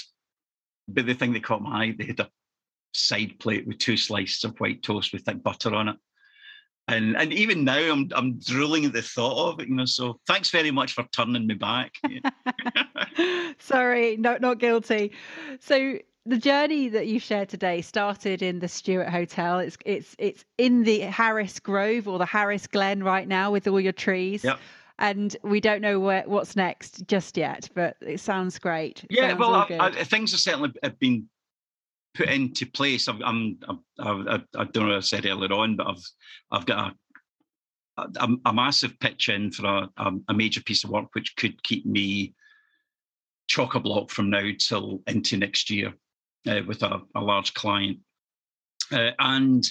but 0.88 1.05
the 1.05 1.14
thing 1.14 1.34
that 1.34 1.45
caught 1.45 1.62
my 1.62 1.84
eye, 1.84 1.95
they 1.99 2.07
had 2.07 2.20
a 2.20 2.30
side 2.95 3.38
plate 3.38 3.66
with 3.66 3.78
two 3.78 3.99
slices 3.99 4.43
of 4.45 4.59
white 4.59 4.82
toast 4.82 5.12
with 5.12 5.22
thick 5.22 5.43
butter 5.43 5.74
on 5.74 5.91
it. 5.91 5.97
And 6.91 7.16
and 7.16 7.32
even 7.32 7.64
now 7.64 7.78
I'm 7.78 8.11
I'm 8.14 8.38
drooling 8.38 8.84
at 8.84 8.93
the 8.93 9.03
thought 9.03 9.53
of 9.53 9.61
it, 9.61 9.68
you 9.68 9.74
know. 9.74 9.84
So 9.84 10.18
thanks 10.26 10.51
very 10.51 10.70
much 10.70 10.93
for 10.93 11.05
turning 11.12 11.47
me 11.47 11.55
back. 11.55 11.95
Sorry, 13.59 14.16
no, 14.16 14.38
not 14.41 14.59
guilty. 14.59 15.12
So 15.61 15.99
the 16.26 16.36
journey 16.36 16.88
that 16.88 17.07
you 17.07 17.18
shared 17.18 17.49
today 17.49 17.80
started 17.80 18.43
in 18.43 18.59
the 18.59 18.68
Stuart 18.68 19.09
Hotel. 19.09 19.61
It's 19.61 19.78
it's 19.86 20.16
it's 20.18 20.45
in 20.59 20.82
the 20.82 21.01
Harris 21.01 21.61
Grove 21.61 22.09
or 22.09 22.18
the 22.18 22.26
Harris 22.26 22.66
Glen 22.66 23.03
right 23.03 23.26
now 23.26 23.51
with 23.51 23.66
all 23.68 23.80
your 23.80 23.93
trees. 23.93 24.45
Yep. 24.45 24.59
And 24.99 25.34
we 25.43 25.61
don't 25.61 25.80
know 25.80 25.99
where, 25.99 26.24
what's 26.26 26.57
next 26.57 27.07
just 27.07 27.38
yet, 27.38 27.70
but 27.74 27.97
it 28.03 28.20
sounds 28.20 28.59
great. 28.59 29.03
It 29.05 29.16
yeah, 29.16 29.28
sounds 29.30 29.41
well, 29.41 29.55
I, 29.55 29.66
I, 29.80 30.05
things 30.05 30.32
have 30.32 30.41
certainly 30.41 30.74
been 30.99 31.26
put 32.14 32.28
into 32.28 32.66
place. 32.66 33.08
i 33.08 33.12
am 33.12 33.58
I'm, 33.68 33.84
I, 33.98 34.40
I 34.56 34.64
don't 34.64 34.84
know. 34.84 34.88
What 34.88 34.96
I 34.96 35.00
said 35.00 35.26
earlier 35.26 35.52
on, 35.52 35.76
but 35.76 35.86
I've, 35.86 36.04
I've 36.50 36.66
got 36.66 36.94
a, 37.96 38.02
a, 38.16 38.28
a 38.46 38.52
massive 38.52 38.98
pitch 39.00 39.28
in 39.28 39.50
for 39.50 39.88
a, 39.96 40.12
a, 40.28 40.34
major 40.34 40.62
piece 40.62 40.84
of 40.84 40.90
work 40.90 41.08
which 41.12 41.36
could 41.36 41.62
keep 41.62 41.86
me 41.86 42.34
chock 43.48 43.74
a 43.74 43.80
block 43.80 44.11
from 44.11 44.30
now 44.30 44.50
till 44.58 45.02
into 45.06 45.36
next 45.36 45.70
year 45.70 45.92
uh, 46.48 46.61
with 46.66 46.82
a, 46.82 47.00
a, 47.14 47.20
large 47.20 47.54
client. 47.54 47.98
Uh, 48.92 49.11
and 49.18 49.70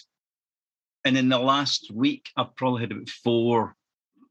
and 1.05 1.17
in 1.17 1.29
the 1.29 1.39
last 1.39 1.91
week, 1.93 2.29
I've 2.35 2.55
probably 2.55 2.81
had 2.81 2.91
about 2.91 3.09
four 3.09 3.75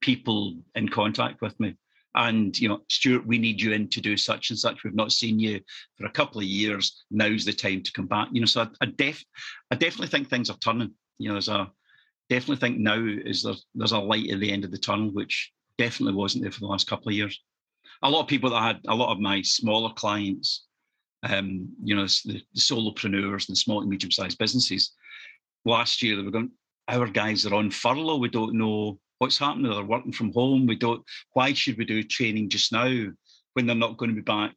people 0.00 0.58
in 0.74 0.88
contact 0.88 1.40
with 1.40 1.58
me 1.58 1.76
and 2.14 2.58
you 2.58 2.68
know 2.68 2.80
stuart 2.88 3.26
we 3.26 3.38
need 3.38 3.60
you 3.60 3.72
in 3.72 3.88
to 3.88 4.00
do 4.00 4.16
such 4.16 4.50
and 4.50 4.58
such. 4.58 4.84
We've 4.84 4.94
not 4.94 5.12
seen 5.12 5.38
you 5.38 5.60
for 5.96 6.06
a 6.06 6.12
couple 6.12 6.40
of 6.40 6.46
years. 6.46 7.04
Now's 7.10 7.44
the 7.44 7.52
time 7.52 7.82
to 7.82 7.92
come 7.92 8.06
back. 8.06 8.28
You 8.32 8.40
know 8.40 8.46
so 8.46 8.62
i, 8.62 8.68
I 8.80 8.86
def 8.86 9.22
i 9.70 9.76
definitely 9.76 10.08
think 10.08 10.28
things 10.28 10.50
are 10.50 10.58
turning. 10.58 10.92
You 11.18 11.28
know 11.28 11.34
there's 11.34 11.48
a 11.48 11.70
definitely 12.28 12.56
think 12.56 12.78
now 12.78 13.02
is 13.04 13.42
there, 13.42 13.54
there's 13.74 13.92
a 13.92 13.98
light 13.98 14.30
at 14.30 14.40
the 14.40 14.52
end 14.52 14.64
of 14.64 14.70
the 14.70 14.78
tunnel 14.78 15.10
which 15.10 15.52
definitely 15.78 16.14
wasn't 16.14 16.42
there 16.42 16.52
for 16.52 16.60
the 16.60 16.66
last 16.66 16.86
couple 16.86 17.08
of 17.08 17.14
years. 17.14 17.40
A 18.02 18.10
lot 18.10 18.22
of 18.22 18.28
people 18.28 18.50
that 18.50 18.56
I 18.56 18.66
had 18.66 18.80
a 18.88 18.94
lot 18.94 19.12
of 19.12 19.20
my 19.20 19.42
smaller 19.42 19.92
clients 19.94 20.64
um 21.24 21.68
you 21.82 21.96
know 21.96 22.04
the, 22.04 22.40
the 22.54 22.60
solopreneurs 22.60 23.48
and 23.48 23.54
the 23.54 23.56
small 23.56 23.80
and 23.80 23.90
medium 23.90 24.10
sized 24.12 24.38
businesses 24.38 24.92
last 25.64 26.00
year 26.00 26.14
they 26.14 26.22
were 26.22 26.30
going 26.30 26.52
our 26.88 27.06
guys 27.06 27.46
are 27.46 27.54
on 27.54 27.70
furlough. 27.70 28.16
We 28.16 28.30
don't 28.30 28.54
know 28.54 28.98
what's 29.18 29.38
happening? 29.38 29.70
They're 29.70 29.84
working 29.84 30.12
from 30.12 30.32
home. 30.32 30.66
We 30.66 30.76
don't. 30.76 31.02
Why 31.32 31.52
should 31.52 31.78
we 31.78 31.84
do 31.84 32.02
training 32.02 32.48
just 32.50 32.72
now 32.72 33.06
when 33.54 33.66
they're 33.66 33.76
not 33.76 33.96
going 33.96 34.10
to 34.10 34.14
be 34.14 34.22
back? 34.22 34.54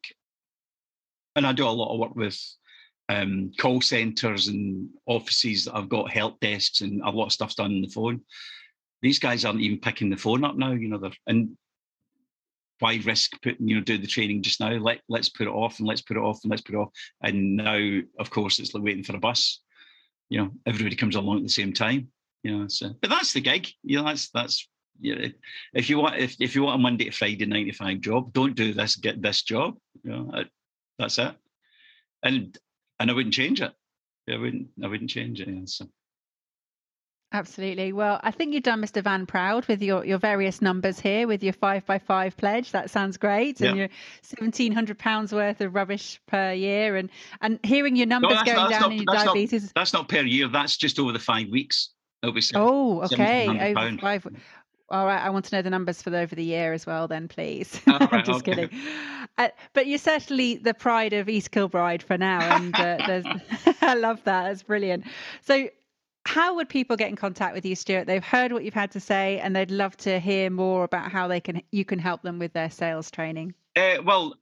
And 1.36 1.46
I 1.46 1.54
do 1.54 1.68
a 1.68 1.70
lot 1.70 1.94
of 1.94 2.00
work 2.00 2.16
with 2.16 2.40
um, 3.10 3.52
call 3.58 3.82
centers 3.82 4.48
and 4.48 4.90
offices 5.06 5.66
that 5.66 5.76
have 5.76 5.90
got 5.90 6.12
help 6.12 6.40
desks 6.40 6.82
and 6.82 7.02
a 7.02 7.10
lot 7.10 7.28
of 7.28 7.32
stuff 7.32 7.56
done 7.56 7.72
on 7.72 7.82
the 7.82 7.88
phone. 7.88 8.22
These 9.02 9.20
guys 9.20 9.46
aren't 9.46 9.62
even 9.62 9.80
picking 9.80 10.10
the 10.10 10.18
phone 10.18 10.44
up 10.44 10.56
now. 10.56 10.72
You 10.72 10.90
know, 10.90 10.98
they're 10.98 11.12
and 11.28 11.58
why 12.80 13.00
risk 13.06 13.40
putting 13.44 13.68
you 13.68 13.76
know 13.76 13.82
do 13.82 13.98
the 13.98 14.08
training 14.08 14.42
just 14.42 14.60
now? 14.60 14.72
Let 14.72 15.02
let's 15.10 15.30
put 15.30 15.48
it 15.48 15.52
off 15.52 15.80
and 15.80 15.88
let's 15.88 16.02
put 16.02 16.18
it 16.18 16.22
off 16.22 16.40
and 16.44 16.52
let's 16.52 16.62
put 16.62 16.76
it 16.76 16.80
off. 16.80 16.90
And 17.22 17.58
now, 17.58 18.00
of 18.20 18.30
course, 18.30 18.60
it's 18.60 18.74
like 18.74 18.84
waiting 18.84 19.04
for 19.04 19.16
a 19.16 19.20
bus. 19.20 19.62
You 20.30 20.40
know, 20.40 20.52
everybody 20.66 20.96
comes 20.96 21.16
along 21.16 21.38
at 21.38 21.44
the 21.44 21.50
same 21.50 21.74
time 21.74 22.10
you 22.44 22.58
know. 22.58 22.68
So, 22.68 22.92
but 23.02 23.10
that's 23.10 23.34
the 23.34 23.42
gig. 23.42 23.68
You 23.84 23.98
know, 23.98 24.06
that's 24.06 24.30
that's 24.30 24.68
you 25.00 25.16
know, 25.16 25.28
if 25.74 25.90
you 25.90 26.00
want 26.00 26.18
if, 26.18 26.36
if 26.40 26.56
you 26.56 26.64
want 26.64 26.80
a 26.80 26.84
Monday 26.84 27.06
to 27.06 27.12
Friday 27.12 27.46
nine 27.46 27.66
to 27.68 27.74
five 27.74 28.02
job, 28.02 28.34
don't 28.34 28.56
do 28.56 28.74
this. 28.74 28.96
Get 28.96 29.22
this 29.22 29.44
job. 29.44 29.76
You 30.04 30.12
know, 30.12 30.44
that's 30.98 31.18
it. 31.18 31.36
And 32.24 32.58
and 33.00 33.10
I 33.10 33.14
wouldn't 33.14 33.34
change 33.34 33.62
it. 33.62 33.72
I 34.30 34.38
wouldn't. 34.38 34.68
I 34.84 34.88
wouldn't 34.88 35.10
change 35.10 35.42
it. 35.42 35.48
Yeah, 35.48 35.62
so. 35.66 35.88
Absolutely. 37.34 37.94
Well, 37.94 38.20
I 38.24 38.32
think 38.32 38.54
you've 38.54 38.64
done 38.64 38.82
Mr. 38.82 39.02
Van 39.02 39.26
proud 39.26 39.66
with 39.68 39.82
your, 39.82 40.06
your 40.06 40.18
various 40.18 40.62
numbers 40.62 41.00
here 41.00 41.28
with 41.28 41.42
your 41.42 41.54
five 41.54 41.86
by 41.86 41.98
five 41.98 42.36
pledge. 42.36 42.72
That 42.72 42.90
sounds 42.90 43.16
great. 43.16 43.62
And 43.62 43.78
your 43.78 43.88
seventeen 44.22 44.74
hundred 44.74 45.00
pounds 45.00 45.32
worth 45.32 45.62
of 45.62 45.74
rubbish 45.74 46.20
per 46.28 46.52
year 46.52 46.98
and 46.98 47.10
and 47.40 47.58
hearing 47.64 47.96
your 47.96 48.08
numbers 48.08 48.38
no, 48.46 48.54
going 48.54 48.70
down 48.70 48.82
not, 48.82 48.92
in 48.92 48.98
your 48.98 49.06
that's 49.10 49.24
diabetes. 49.24 49.64
Not, 49.64 49.72
that's 49.76 49.94
not 49.94 50.10
per 50.10 50.22
year, 50.22 50.50
that's 50.50 50.76
just 50.76 51.00
over 51.00 51.14
the 51.14 51.20
five 51.20 51.48
weeks. 51.48 51.94
It'll 52.22 52.34
be 52.34 52.42
oh, 52.56 53.02
okay. 53.04 53.74
Over 53.74 53.98
five. 53.98 54.28
All 54.92 55.06
right, 55.06 55.22
I 55.22 55.30
want 55.30 55.46
to 55.46 55.56
know 55.56 55.62
the 55.62 55.70
numbers 55.70 56.02
for 56.02 56.10
the, 56.10 56.20
over 56.20 56.36
the 56.36 56.44
year 56.44 56.74
as 56.74 56.86
well, 56.86 57.08
then, 57.08 57.30
please. 57.30 57.82
Right, 57.88 58.14
I'm 58.14 58.26
Just 58.26 58.42
okay. 58.42 58.68
kidding. 58.68 58.80
Uh, 59.38 59.48
but 59.74 59.88
you're 59.88 59.98
certainly 59.98 60.58
the 60.58 60.74
pride 60.74 61.14
of 61.14 61.30
East 61.30 61.52
Kilbride 61.52 62.04
for 62.04 62.18
now, 62.18 62.42
and 62.58 62.76
uh, 62.76 62.98
I 63.82 63.94
love 63.94 64.22
that. 64.26 64.44
That's 64.44 64.64
brilliant. 64.64 65.06
So, 65.42 65.70
how 66.26 66.56
would 66.56 66.68
people 66.68 66.98
get 66.98 67.10
in 67.10 67.16
contact 67.16 67.56
with 67.56 67.66
you, 67.66 67.76
Stuart? 67.76 68.06
They've 68.06 68.24
heard 68.24 68.52
what 68.52 68.66
you've 68.66 68.74
had 68.74 68.92
to 68.92 69.00
say, 69.00 69.40
and 69.40 69.56
they'd 69.56 69.72
love 69.72 69.96
to 69.98 70.20
hear 70.20 70.50
more 70.50 70.84
about 70.84 71.10
how 71.10 71.28
they 71.28 71.40
can 71.40 71.62
you 71.72 71.86
can 71.86 71.98
help 71.98 72.22
them 72.22 72.38
with 72.38 72.54
their 72.54 72.70
sales 72.70 73.10
training. 73.10 73.56
Uh, 73.78 73.96
well, 74.04 74.36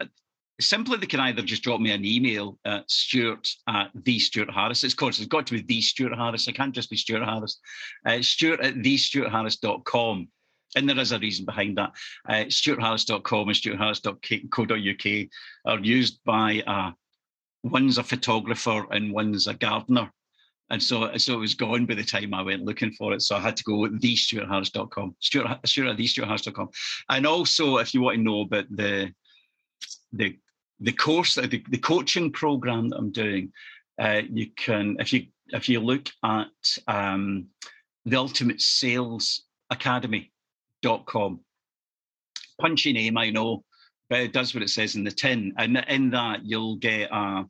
simply 0.59 0.97
they 0.97 1.07
can 1.07 1.19
either 1.19 1.41
just 1.41 1.63
drop 1.63 1.79
me 1.79 1.91
an 1.91 2.05
email 2.05 2.57
at 2.65 2.89
Stuart 2.89 3.47
at 3.67 3.91
the 3.93 4.19
Stuart 4.19 4.51
Harris. 4.51 4.83
Of 4.83 4.95
course, 4.95 5.19
it's 5.19 5.27
got 5.27 5.47
to 5.47 5.53
be 5.53 5.61
the 5.61 5.81
Stuart 5.81 6.15
Harris. 6.15 6.47
It 6.47 6.55
can't 6.55 6.75
just 6.75 6.89
be 6.89 6.97
Stuart 6.97 7.25
Harris. 7.25 7.59
Uh, 8.05 8.21
Stuart 8.21 8.59
at 8.61 8.75
thestuartharris.com. 8.75 10.27
And 10.75 10.87
there 10.87 10.99
is 10.99 11.11
a 11.11 11.19
reason 11.19 11.45
behind 11.45 11.77
that. 11.77 11.91
Uh, 12.27 12.45
StuartHarris.com 12.45 13.47
and 13.47 13.57
StuartHarris.co.uk 13.57 15.29
are 15.65 15.83
used 15.83 16.19
by 16.25 16.61
uh, 16.67 16.91
one's 17.63 17.97
a 17.97 18.03
photographer 18.03 18.85
and 18.91 19.11
one's 19.11 19.47
a 19.47 19.53
gardener. 19.55 20.11
And 20.71 20.83
so, 20.83 21.17
so 21.17 21.33
it 21.33 21.39
was 21.39 21.55
gone 21.55 21.87
by 21.87 21.95
the 21.95 22.03
time 22.03 22.33
I 22.35 22.43
went 22.43 22.63
looking 22.63 22.91
for 22.91 23.13
it. 23.13 23.23
So 23.23 23.35
I 23.35 23.39
had 23.39 23.57
to 23.57 23.63
go 23.63 23.79
with 23.79 23.99
thestuartharris.com, 23.99 25.15
Stuart, 25.19 25.59
Stuart 25.65 25.97
thestuartharris.com. 25.97 26.69
And 27.09 27.25
also, 27.25 27.77
if 27.77 27.93
you 27.93 28.01
want 28.01 28.17
to 28.17 28.23
know 28.23 28.41
about 28.41 28.65
the 28.69 29.11
the 30.11 30.37
the 30.79 30.91
course, 30.91 31.35
the, 31.35 31.63
the 31.69 31.77
coaching 31.77 32.31
program 32.31 32.89
that 32.89 32.97
I'm 32.97 33.11
doing, 33.11 33.51
uh, 33.99 34.21
you 34.29 34.47
can 34.55 34.95
if 34.99 35.11
you 35.11 35.27
if 35.49 35.67
you 35.67 35.79
look 35.79 36.09
at 36.23 36.47
um, 36.87 37.47
the 38.05 38.17
Ultimate 38.17 38.61
Sales 38.61 39.43
Academy.com. 39.69 41.39
Punchy 42.59 42.93
name, 42.93 43.17
I 43.17 43.29
know, 43.29 43.63
but 44.09 44.19
it 44.19 44.33
does 44.33 44.53
what 44.53 44.63
it 44.63 44.69
says 44.69 44.95
in 44.95 45.03
the 45.03 45.11
tin. 45.11 45.53
And 45.57 45.77
in 45.87 46.09
that, 46.11 46.45
you'll 46.45 46.77
get 46.77 47.09
a 47.11 47.45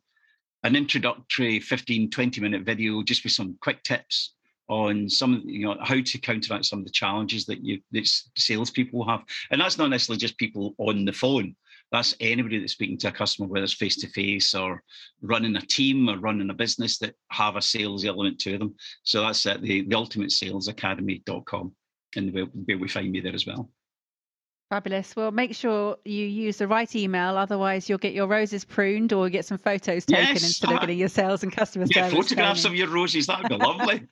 an 0.64 0.76
introductory 0.76 1.60
15, 1.60 2.10
20 2.10 2.42
minute 2.42 2.64
video 2.64 3.02
just 3.02 3.24
with 3.24 3.32
some 3.32 3.58
quick 3.62 3.82
tips 3.84 4.34
on 4.68 5.10
some, 5.10 5.42
you 5.46 5.66
know, 5.66 5.78
how 5.82 6.00
to 6.00 6.18
counteract 6.20 6.66
some 6.66 6.80
of 6.80 6.86
the 6.86 6.92
challenges 6.92 7.46
that 7.46 7.64
you 7.64 7.80
that 7.92 8.08
salespeople 8.38 9.08
have. 9.08 9.22
And 9.52 9.62
that's 9.62 9.78
not 9.78 9.90
necessarily 9.90 10.20
just 10.20 10.38
people 10.38 10.76
on 10.78 11.06
the 11.06 11.14
phone. 11.14 11.56
That's 11.92 12.16
anybody 12.20 12.60
that's 12.60 12.74
speaking 12.74 12.98
to 13.00 13.08
a 13.08 13.12
customer, 13.12 13.48
whether 13.48 13.64
it's 13.64 13.74
face 13.74 13.96
to 13.98 14.08
face 14.10 14.54
or 14.54 14.84
running 15.22 15.56
a 15.56 15.62
team 15.62 16.10
or 16.10 16.18
running 16.18 16.50
a 16.50 16.54
business 16.54 17.00
that 17.00 17.16
have 17.32 17.56
a 17.56 17.62
sales 17.62 18.06
element 18.06 18.40
to 18.40 18.58
them. 18.58 18.76
So 19.04 19.22
that's 19.22 19.46
at 19.46 19.62
the, 19.62 19.82
the 19.82 19.96
ultimatesalesacademy.com 19.96 21.72
and 22.16 22.34
where 22.34 22.78
we 22.78 22.88
find 22.88 23.12
me 23.12 23.22
there 23.22 23.34
as 23.34 23.46
well. 23.46 23.70
Fabulous. 24.70 25.16
Well, 25.16 25.32
make 25.32 25.56
sure 25.56 25.98
you 26.06 26.28
use 26.28 26.58
the 26.58 26.68
right 26.68 26.96
email, 26.96 27.38
otherwise 27.38 27.90
you'll 27.90 27.98
get 27.98 28.14
your 28.14 28.28
roses 28.28 28.64
pruned 28.64 29.14
or 29.14 29.28
get 29.28 29.44
some 29.44 29.58
photos 29.58 30.06
taken 30.06 30.36
yes, 30.36 30.44
instead 30.44 30.72
of 30.72 30.82
getting 30.82 31.00
your 31.00 31.10
sales 31.10 31.42
and 31.42 31.52
customer 31.52 31.86
yeah, 31.90 32.08
service. 32.08 32.14
photographs 32.14 32.62
training. 32.62 32.80
of 32.84 32.88
your 32.88 32.96
roses. 32.96 33.26
That'd 33.26 33.50
be 33.50 33.56
lovely. 33.58 34.08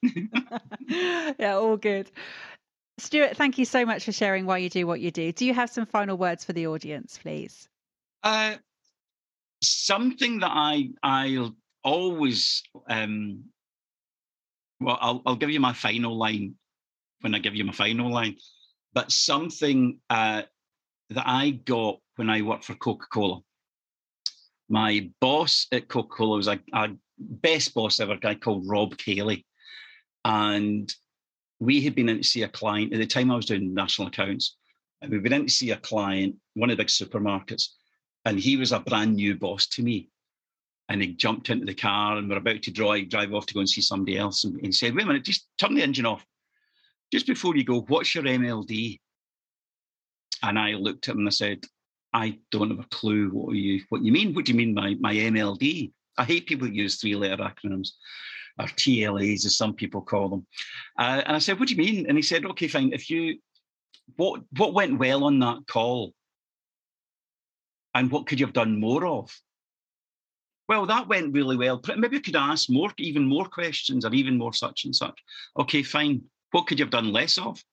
yeah, 1.39 1.53
all 1.53 1.78
good. 1.78 2.09
Stuart, 2.99 3.37
thank 3.37 3.57
you 3.57 3.65
so 3.65 3.85
much 3.85 4.05
for 4.05 4.11
sharing 4.11 4.45
why 4.45 4.57
you 4.57 4.69
do 4.69 4.87
what 4.87 4.99
you 4.99 5.11
do. 5.11 5.31
Do 5.31 5.45
you 5.45 5.53
have 5.53 5.69
some 5.69 5.85
final 5.85 6.17
words 6.17 6.43
for 6.43 6.53
the 6.53 6.67
audience, 6.67 7.19
please? 7.21 7.69
Uh, 8.23 8.55
something 9.61 10.39
that 10.39 10.51
I 10.51 10.89
I'll 11.03 11.55
always 11.83 12.63
um, 12.89 13.43
well, 14.79 14.97
I'll 14.99 15.21
I'll 15.25 15.35
give 15.35 15.51
you 15.51 15.59
my 15.59 15.73
final 15.73 16.17
line 16.17 16.55
when 17.21 17.35
I 17.35 17.39
give 17.39 17.55
you 17.55 17.63
my 17.63 17.73
final 17.73 18.11
line 18.11 18.37
but 18.97 19.11
something 19.11 19.99
uh, 20.09 20.41
that 21.11 21.23
I 21.27 21.51
got 21.51 21.99
when 22.15 22.31
I 22.31 22.41
worked 22.41 22.65
for 22.65 22.73
Coca 22.73 23.05
Cola. 23.13 23.41
My 24.69 25.11
boss 25.21 25.67
at 25.71 25.87
Coca 25.87 26.09
Cola 26.09 26.37
was 26.37 26.47
a, 26.47 26.59
a 26.73 26.89
best 27.19 27.75
boss 27.75 27.99
ever, 27.99 28.13
a 28.13 28.19
guy 28.19 28.33
called 28.33 28.67
Rob 28.67 28.97
Cayley. 28.97 29.45
And 30.25 30.91
we 31.59 31.81
had 31.81 31.95
been 31.95 32.09
in 32.09 32.17
to 32.17 32.23
see 32.23 32.43
a 32.43 32.47
client 32.47 32.93
at 32.93 32.99
the 32.99 33.07
time 33.07 33.31
I 33.31 33.35
was 33.35 33.45
doing 33.45 33.73
national 33.73 34.09
accounts. 34.09 34.57
And 35.01 35.11
we'd 35.11 35.23
been 35.23 35.33
in 35.33 35.45
to 35.45 35.51
see 35.51 35.71
a 35.71 35.77
client, 35.77 36.35
one 36.55 36.69
of 36.69 36.77
the 36.77 36.83
big 36.83 36.87
supermarkets, 36.87 37.69
and 38.25 38.39
he 38.39 38.57
was 38.57 38.71
a 38.71 38.79
brand 38.79 39.15
new 39.15 39.35
boss 39.35 39.67
to 39.67 39.83
me. 39.83 40.09
And 40.89 41.01
he 41.01 41.13
jumped 41.13 41.49
into 41.49 41.65
the 41.65 41.73
car 41.73 42.17
and 42.17 42.29
we're 42.29 42.37
about 42.37 42.63
to 42.63 42.71
drive, 42.71 43.09
drive 43.09 43.33
off 43.33 43.45
to 43.47 43.53
go 43.53 43.59
and 43.59 43.69
see 43.69 43.81
somebody 43.81 44.17
else. 44.17 44.43
And 44.43 44.59
he 44.61 44.71
said, 44.71 44.95
Wait 44.95 45.03
a 45.03 45.07
minute, 45.07 45.23
just 45.23 45.47
turn 45.57 45.75
the 45.75 45.83
engine 45.83 46.05
off 46.05 46.25
just 47.11 47.27
before 47.27 47.55
you 47.55 47.63
go, 47.63 47.81
what's 47.81 48.13
your 48.13 48.23
MLD? 48.23 48.99
And 50.43 50.59
I 50.59 50.73
looked 50.73 51.07
at 51.07 51.13
him 51.13 51.19
and 51.19 51.27
I 51.27 51.31
said, 51.31 51.63
I 52.13 52.39
don't 52.51 52.69
have 52.69 52.79
a 52.79 52.87
clue 52.89 53.29
what 53.29 53.55
you 53.55 53.81
what 53.89 54.03
you 54.03 54.11
mean. 54.11 54.33
What 54.33 54.45
do 54.45 54.51
you 54.51 54.57
mean 54.57 54.73
by 54.73 54.95
my 54.99 55.13
MLD? 55.13 55.91
I 56.17 56.23
hate 56.23 56.47
people 56.47 56.67
that 56.67 56.73
use 56.73 56.99
three-letter 56.99 57.43
acronyms, 57.43 57.89
or 58.59 58.65
TLAs, 58.65 59.45
as 59.45 59.57
some 59.57 59.73
people 59.73 60.01
call 60.01 60.29
them. 60.29 60.47
Uh, 60.97 61.21
and 61.25 61.35
I 61.35 61.39
said, 61.39 61.59
"What 61.59 61.69
do 61.69 61.75
you 61.75 61.83
mean?" 61.83 62.05
And 62.07 62.17
he 62.17 62.21
said, 62.21 62.45
"Okay, 62.45 62.67
fine. 62.67 62.91
If 62.93 63.09
you, 63.09 63.39
what 64.15 64.41
what 64.57 64.73
went 64.73 64.99
well 64.99 65.23
on 65.23 65.39
that 65.39 65.59
call, 65.67 66.13
and 67.93 68.11
what 68.11 68.27
could 68.27 68.39
you 68.39 68.45
have 68.45 68.53
done 68.53 68.79
more 68.79 69.05
of?" 69.05 69.31
Well, 70.67 70.85
that 70.87 71.07
went 71.07 71.33
really 71.33 71.55
well. 71.55 71.81
Maybe 71.95 72.17
I 72.17 72.21
could 72.21 72.35
ask 72.35 72.69
more, 72.69 72.91
even 72.97 73.25
more 73.25 73.45
questions, 73.45 74.03
or 74.03 74.13
even 74.13 74.37
more 74.37 74.53
such 74.53 74.83
and 74.83 74.95
such. 74.95 75.17
Okay, 75.57 75.81
fine. 75.81 76.21
What 76.51 76.67
could 76.67 76.77
you 76.77 76.85
have 76.85 76.91
done 76.91 77.13
less 77.13 77.37
of? 77.37 77.63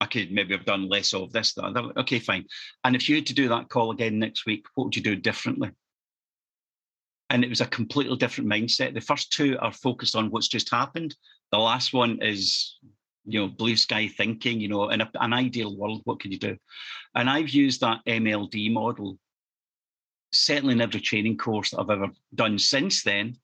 I 0.00 0.06
could 0.06 0.30
maybe 0.32 0.56
have 0.56 0.64
done 0.64 0.88
less 0.88 1.12
of 1.12 1.32
this, 1.32 1.52
that. 1.54 1.92
Okay, 1.96 2.20
fine. 2.20 2.46
And 2.84 2.94
if 2.94 3.08
you 3.08 3.16
had 3.16 3.26
to 3.26 3.34
do 3.34 3.48
that 3.48 3.68
call 3.68 3.90
again 3.90 4.18
next 4.18 4.46
week, 4.46 4.64
what 4.74 4.84
would 4.84 4.96
you 4.96 5.02
do 5.02 5.16
differently? 5.16 5.70
And 7.30 7.44
it 7.44 7.50
was 7.50 7.60
a 7.60 7.66
completely 7.66 8.16
different 8.16 8.50
mindset. 8.50 8.94
The 8.94 9.00
first 9.00 9.32
two 9.32 9.58
are 9.60 9.72
focused 9.72 10.16
on 10.16 10.30
what's 10.30 10.48
just 10.48 10.70
happened. 10.70 11.14
The 11.52 11.58
last 11.58 11.92
one 11.92 12.22
is, 12.22 12.78
you 13.26 13.40
know, 13.40 13.48
blue 13.48 13.76
sky 13.76 14.08
thinking, 14.08 14.60
you 14.60 14.68
know, 14.68 14.88
in 14.88 15.02
a, 15.02 15.10
an 15.20 15.32
ideal 15.32 15.76
world, 15.76 16.00
what 16.04 16.20
could 16.20 16.32
you 16.32 16.38
do? 16.38 16.56
And 17.14 17.28
I've 17.28 17.50
used 17.50 17.80
that 17.82 18.00
MLD 18.06 18.72
model, 18.72 19.18
certainly 20.32 20.72
in 20.72 20.80
every 20.80 21.00
training 21.00 21.36
course 21.36 21.70
that 21.70 21.80
I've 21.80 21.90
ever 21.90 22.08
done 22.34 22.58
since 22.58 23.02
then. 23.02 23.36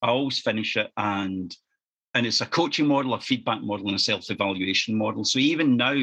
I 0.00 0.08
always 0.08 0.38
finish 0.38 0.76
it 0.76 0.90
and 0.96 1.54
and 2.14 2.26
it's 2.26 2.40
a 2.40 2.46
coaching 2.46 2.86
model, 2.86 3.14
a 3.14 3.20
feedback 3.20 3.60
model, 3.62 3.86
and 3.88 3.96
a 3.96 3.98
self-evaluation 3.98 4.96
model. 4.96 5.24
So 5.24 5.38
even 5.38 5.76
now, 5.76 5.94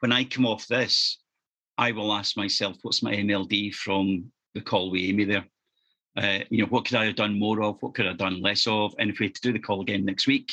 when 0.00 0.12
I 0.12 0.24
come 0.24 0.46
off 0.46 0.66
this, 0.66 1.18
I 1.78 1.92
will 1.92 2.12
ask 2.12 2.36
myself, 2.36 2.76
what's 2.82 3.02
my 3.02 3.14
MLD 3.14 3.74
from 3.74 4.30
the 4.54 4.60
call 4.60 4.90
with 4.90 5.00
Amy 5.00 5.24
there? 5.24 5.46
Uh, 6.16 6.38
you 6.50 6.62
know, 6.62 6.68
what 6.68 6.86
could 6.86 6.96
I 6.96 7.06
have 7.06 7.16
done 7.16 7.38
more 7.38 7.62
of? 7.62 7.76
What 7.80 7.94
could 7.94 8.06
I 8.06 8.10
have 8.10 8.18
done 8.18 8.40
less 8.40 8.66
of? 8.66 8.94
And 8.98 9.10
if 9.10 9.18
we 9.18 9.26
had 9.26 9.34
to 9.36 9.40
do 9.42 9.52
the 9.52 9.58
call 9.58 9.82
again 9.82 10.04
next 10.04 10.26
week, 10.26 10.52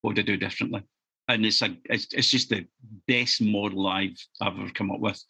what 0.00 0.10
would 0.10 0.18
I 0.18 0.22
do 0.22 0.36
differently? 0.36 0.82
And 1.28 1.46
it's 1.46 1.62
a, 1.62 1.76
it's, 1.84 2.30
just 2.30 2.48
the 2.48 2.66
best 3.06 3.40
model 3.40 3.86
I've 3.86 4.16
ever 4.40 4.68
come 4.70 4.90
up 4.90 5.00
with. 5.00 5.22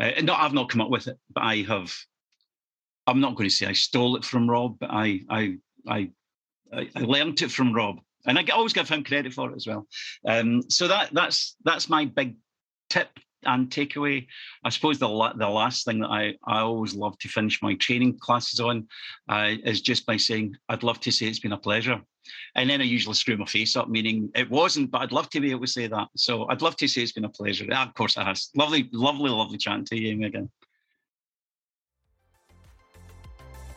Uh, 0.00 0.04
and 0.04 0.26
not, 0.26 0.40
I've 0.40 0.54
not 0.54 0.70
come 0.70 0.80
up 0.80 0.90
with 0.90 1.08
it, 1.08 1.18
but 1.32 1.42
I 1.42 1.56
have. 1.68 1.94
I'm 3.06 3.20
not 3.20 3.34
going 3.34 3.50
to 3.50 3.54
say 3.54 3.66
I 3.66 3.74
stole 3.74 4.16
it 4.16 4.24
from 4.24 4.48
Rob, 4.48 4.78
but 4.78 4.90
I, 4.90 5.20
I, 5.28 5.58
I, 5.86 6.10
I 6.72 6.88
learned 7.00 7.42
it 7.42 7.50
from 7.50 7.74
Rob 7.74 8.00
and 8.26 8.38
I 8.38 8.44
always 8.52 8.72
give 8.72 8.88
him 8.88 9.04
credit 9.04 9.32
for 9.32 9.50
it 9.50 9.56
as 9.56 9.66
well. 9.66 9.86
Um, 10.26 10.62
so 10.70 10.88
that 10.88 11.10
that's 11.12 11.56
that's 11.64 11.88
my 11.88 12.06
big 12.06 12.36
tip 12.88 13.08
and 13.46 13.70
takeaway. 13.70 14.26
I 14.64 14.70
suppose 14.70 14.98
the 14.98 15.08
la- 15.08 15.32
the 15.32 15.48
last 15.48 15.84
thing 15.84 16.00
that 16.00 16.10
I 16.10 16.34
I 16.46 16.60
always 16.60 16.94
love 16.94 17.18
to 17.18 17.28
finish 17.28 17.62
my 17.62 17.74
training 17.74 18.18
classes 18.18 18.60
on 18.60 18.88
uh, 19.28 19.52
is 19.64 19.80
just 19.80 20.06
by 20.06 20.16
saying 20.16 20.56
I'd 20.68 20.82
love 20.82 21.00
to 21.00 21.12
say 21.12 21.26
it's 21.26 21.38
been 21.38 21.52
a 21.52 21.58
pleasure, 21.58 22.00
and 22.54 22.68
then 22.68 22.80
I 22.80 22.84
usually 22.84 23.14
screw 23.14 23.36
my 23.36 23.46
face 23.46 23.76
up, 23.76 23.88
meaning 23.88 24.30
it 24.34 24.50
wasn't, 24.50 24.90
but 24.90 25.02
I'd 25.02 25.12
love 25.12 25.30
to 25.30 25.40
be 25.40 25.50
able 25.50 25.66
to 25.66 25.72
say 25.72 25.86
that. 25.86 26.08
So 26.16 26.46
I'd 26.48 26.62
love 26.62 26.76
to 26.76 26.88
say 26.88 27.02
it's 27.02 27.12
been 27.12 27.24
a 27.24 27.28
pleasure. 27.28 27.64
Yeah, 27.68 27.84
of 27.84 27.94
course 27.94 28.16
it 28.16 28.24
has. 28.24 28.50
Lovely, 28.56 28.88
lovely, 28.92 29.30
lovely 29.30 29.58
chatting 29.58 29.84
to 29.86 30.00
you 30.00 30.10
Amy, 30.10 30.26
again. 30.26 30.50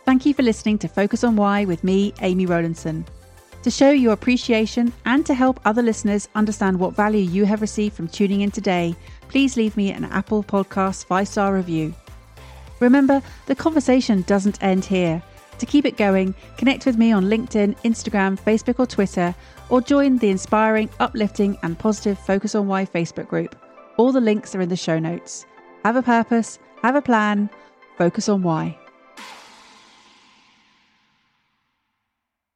Thank 0.05 0.25
you 0.25 0.33
for 0.33 0.41
listening 0.41 0.77
to 0.79 0.87
Focus 0.87 1.25
on 1.25 1.35
Why 1.35 1.65
with 1.65 1.83
me, 1.83 2.13
Amy 2.21 2.45
Rowlandson. 2.45 3.05
To 3.63 3.71
show 3.71 3.89
your 3.89 4.13
appreciation 4.13 4.93
and 5.05 5.25
to 5.25 5.33
help 5.33 5.59
other 5.65 5.81
listeners 5.81 6.29
understand 6.35 6.79
what 6.79 6.95
value 6.95 7.19
you 7.19 7.43
have 7.43 7.59
received 7.59 7.95
from 7.95 8.07
tuning 8.07 8.39
in 8.39 8.51
today, 8.51 8.95
please 9.29 9.57
leave 9.57 9.77
me 9.77 9.91
an 9.91 10.05
Apple 10.05 10.43
Podcast 10.43 11.05
five 11.05 11.27
star 11.27 11.53
review. 11.53 11.93
Remember, 12.79 13.21
the 13.47 13.55
conversation 13.55 14.21
doesn't 14.23 14.61
end 14.63 14.85
here. 14.85 15.21
To 15.59 15.65
keep 15.65 15.85
it 15.85 15.97
going, 15.97 16.35
connect 16.57 16.85
with 16.85 16.97
me 16.97 17.11
on 17.11 17.25
LinkedIn, 17.25 17.77
Instagram, 17.81 18.39
Facebook, 18.39 18.79
or 18.79 18.85
Twitter, 18.85 19.33
or 19.69 19.81
join 19.81 20.17
the 20.17 20.29
inspiring, 20.29 20.89
uplifting, 20.99 21.57
and 21.63 21.79
positive 21.79 22.19
Focus 22.19 22.53
on 22.53 22.67
Why 22.67 22.85
Facebook 22.85 23.27
group. 23.27 23.55
All 23.97 24.11
the 24.11 24.21
links 24.21 24.53
are 24.53 24.61
in 24.61 24.69
the 24.69 24.75
show 24.75 24.99
notes. 24.99 25.45
Have 25.83 25.95
a 25.95 26.03
purpose, 26.03 26.59
have 26.83 26.95
a 26.95 27.01
plan, 27.01 27.49
focus 27.97 28.29
on 28.29 28.43
why. 28.43 28.77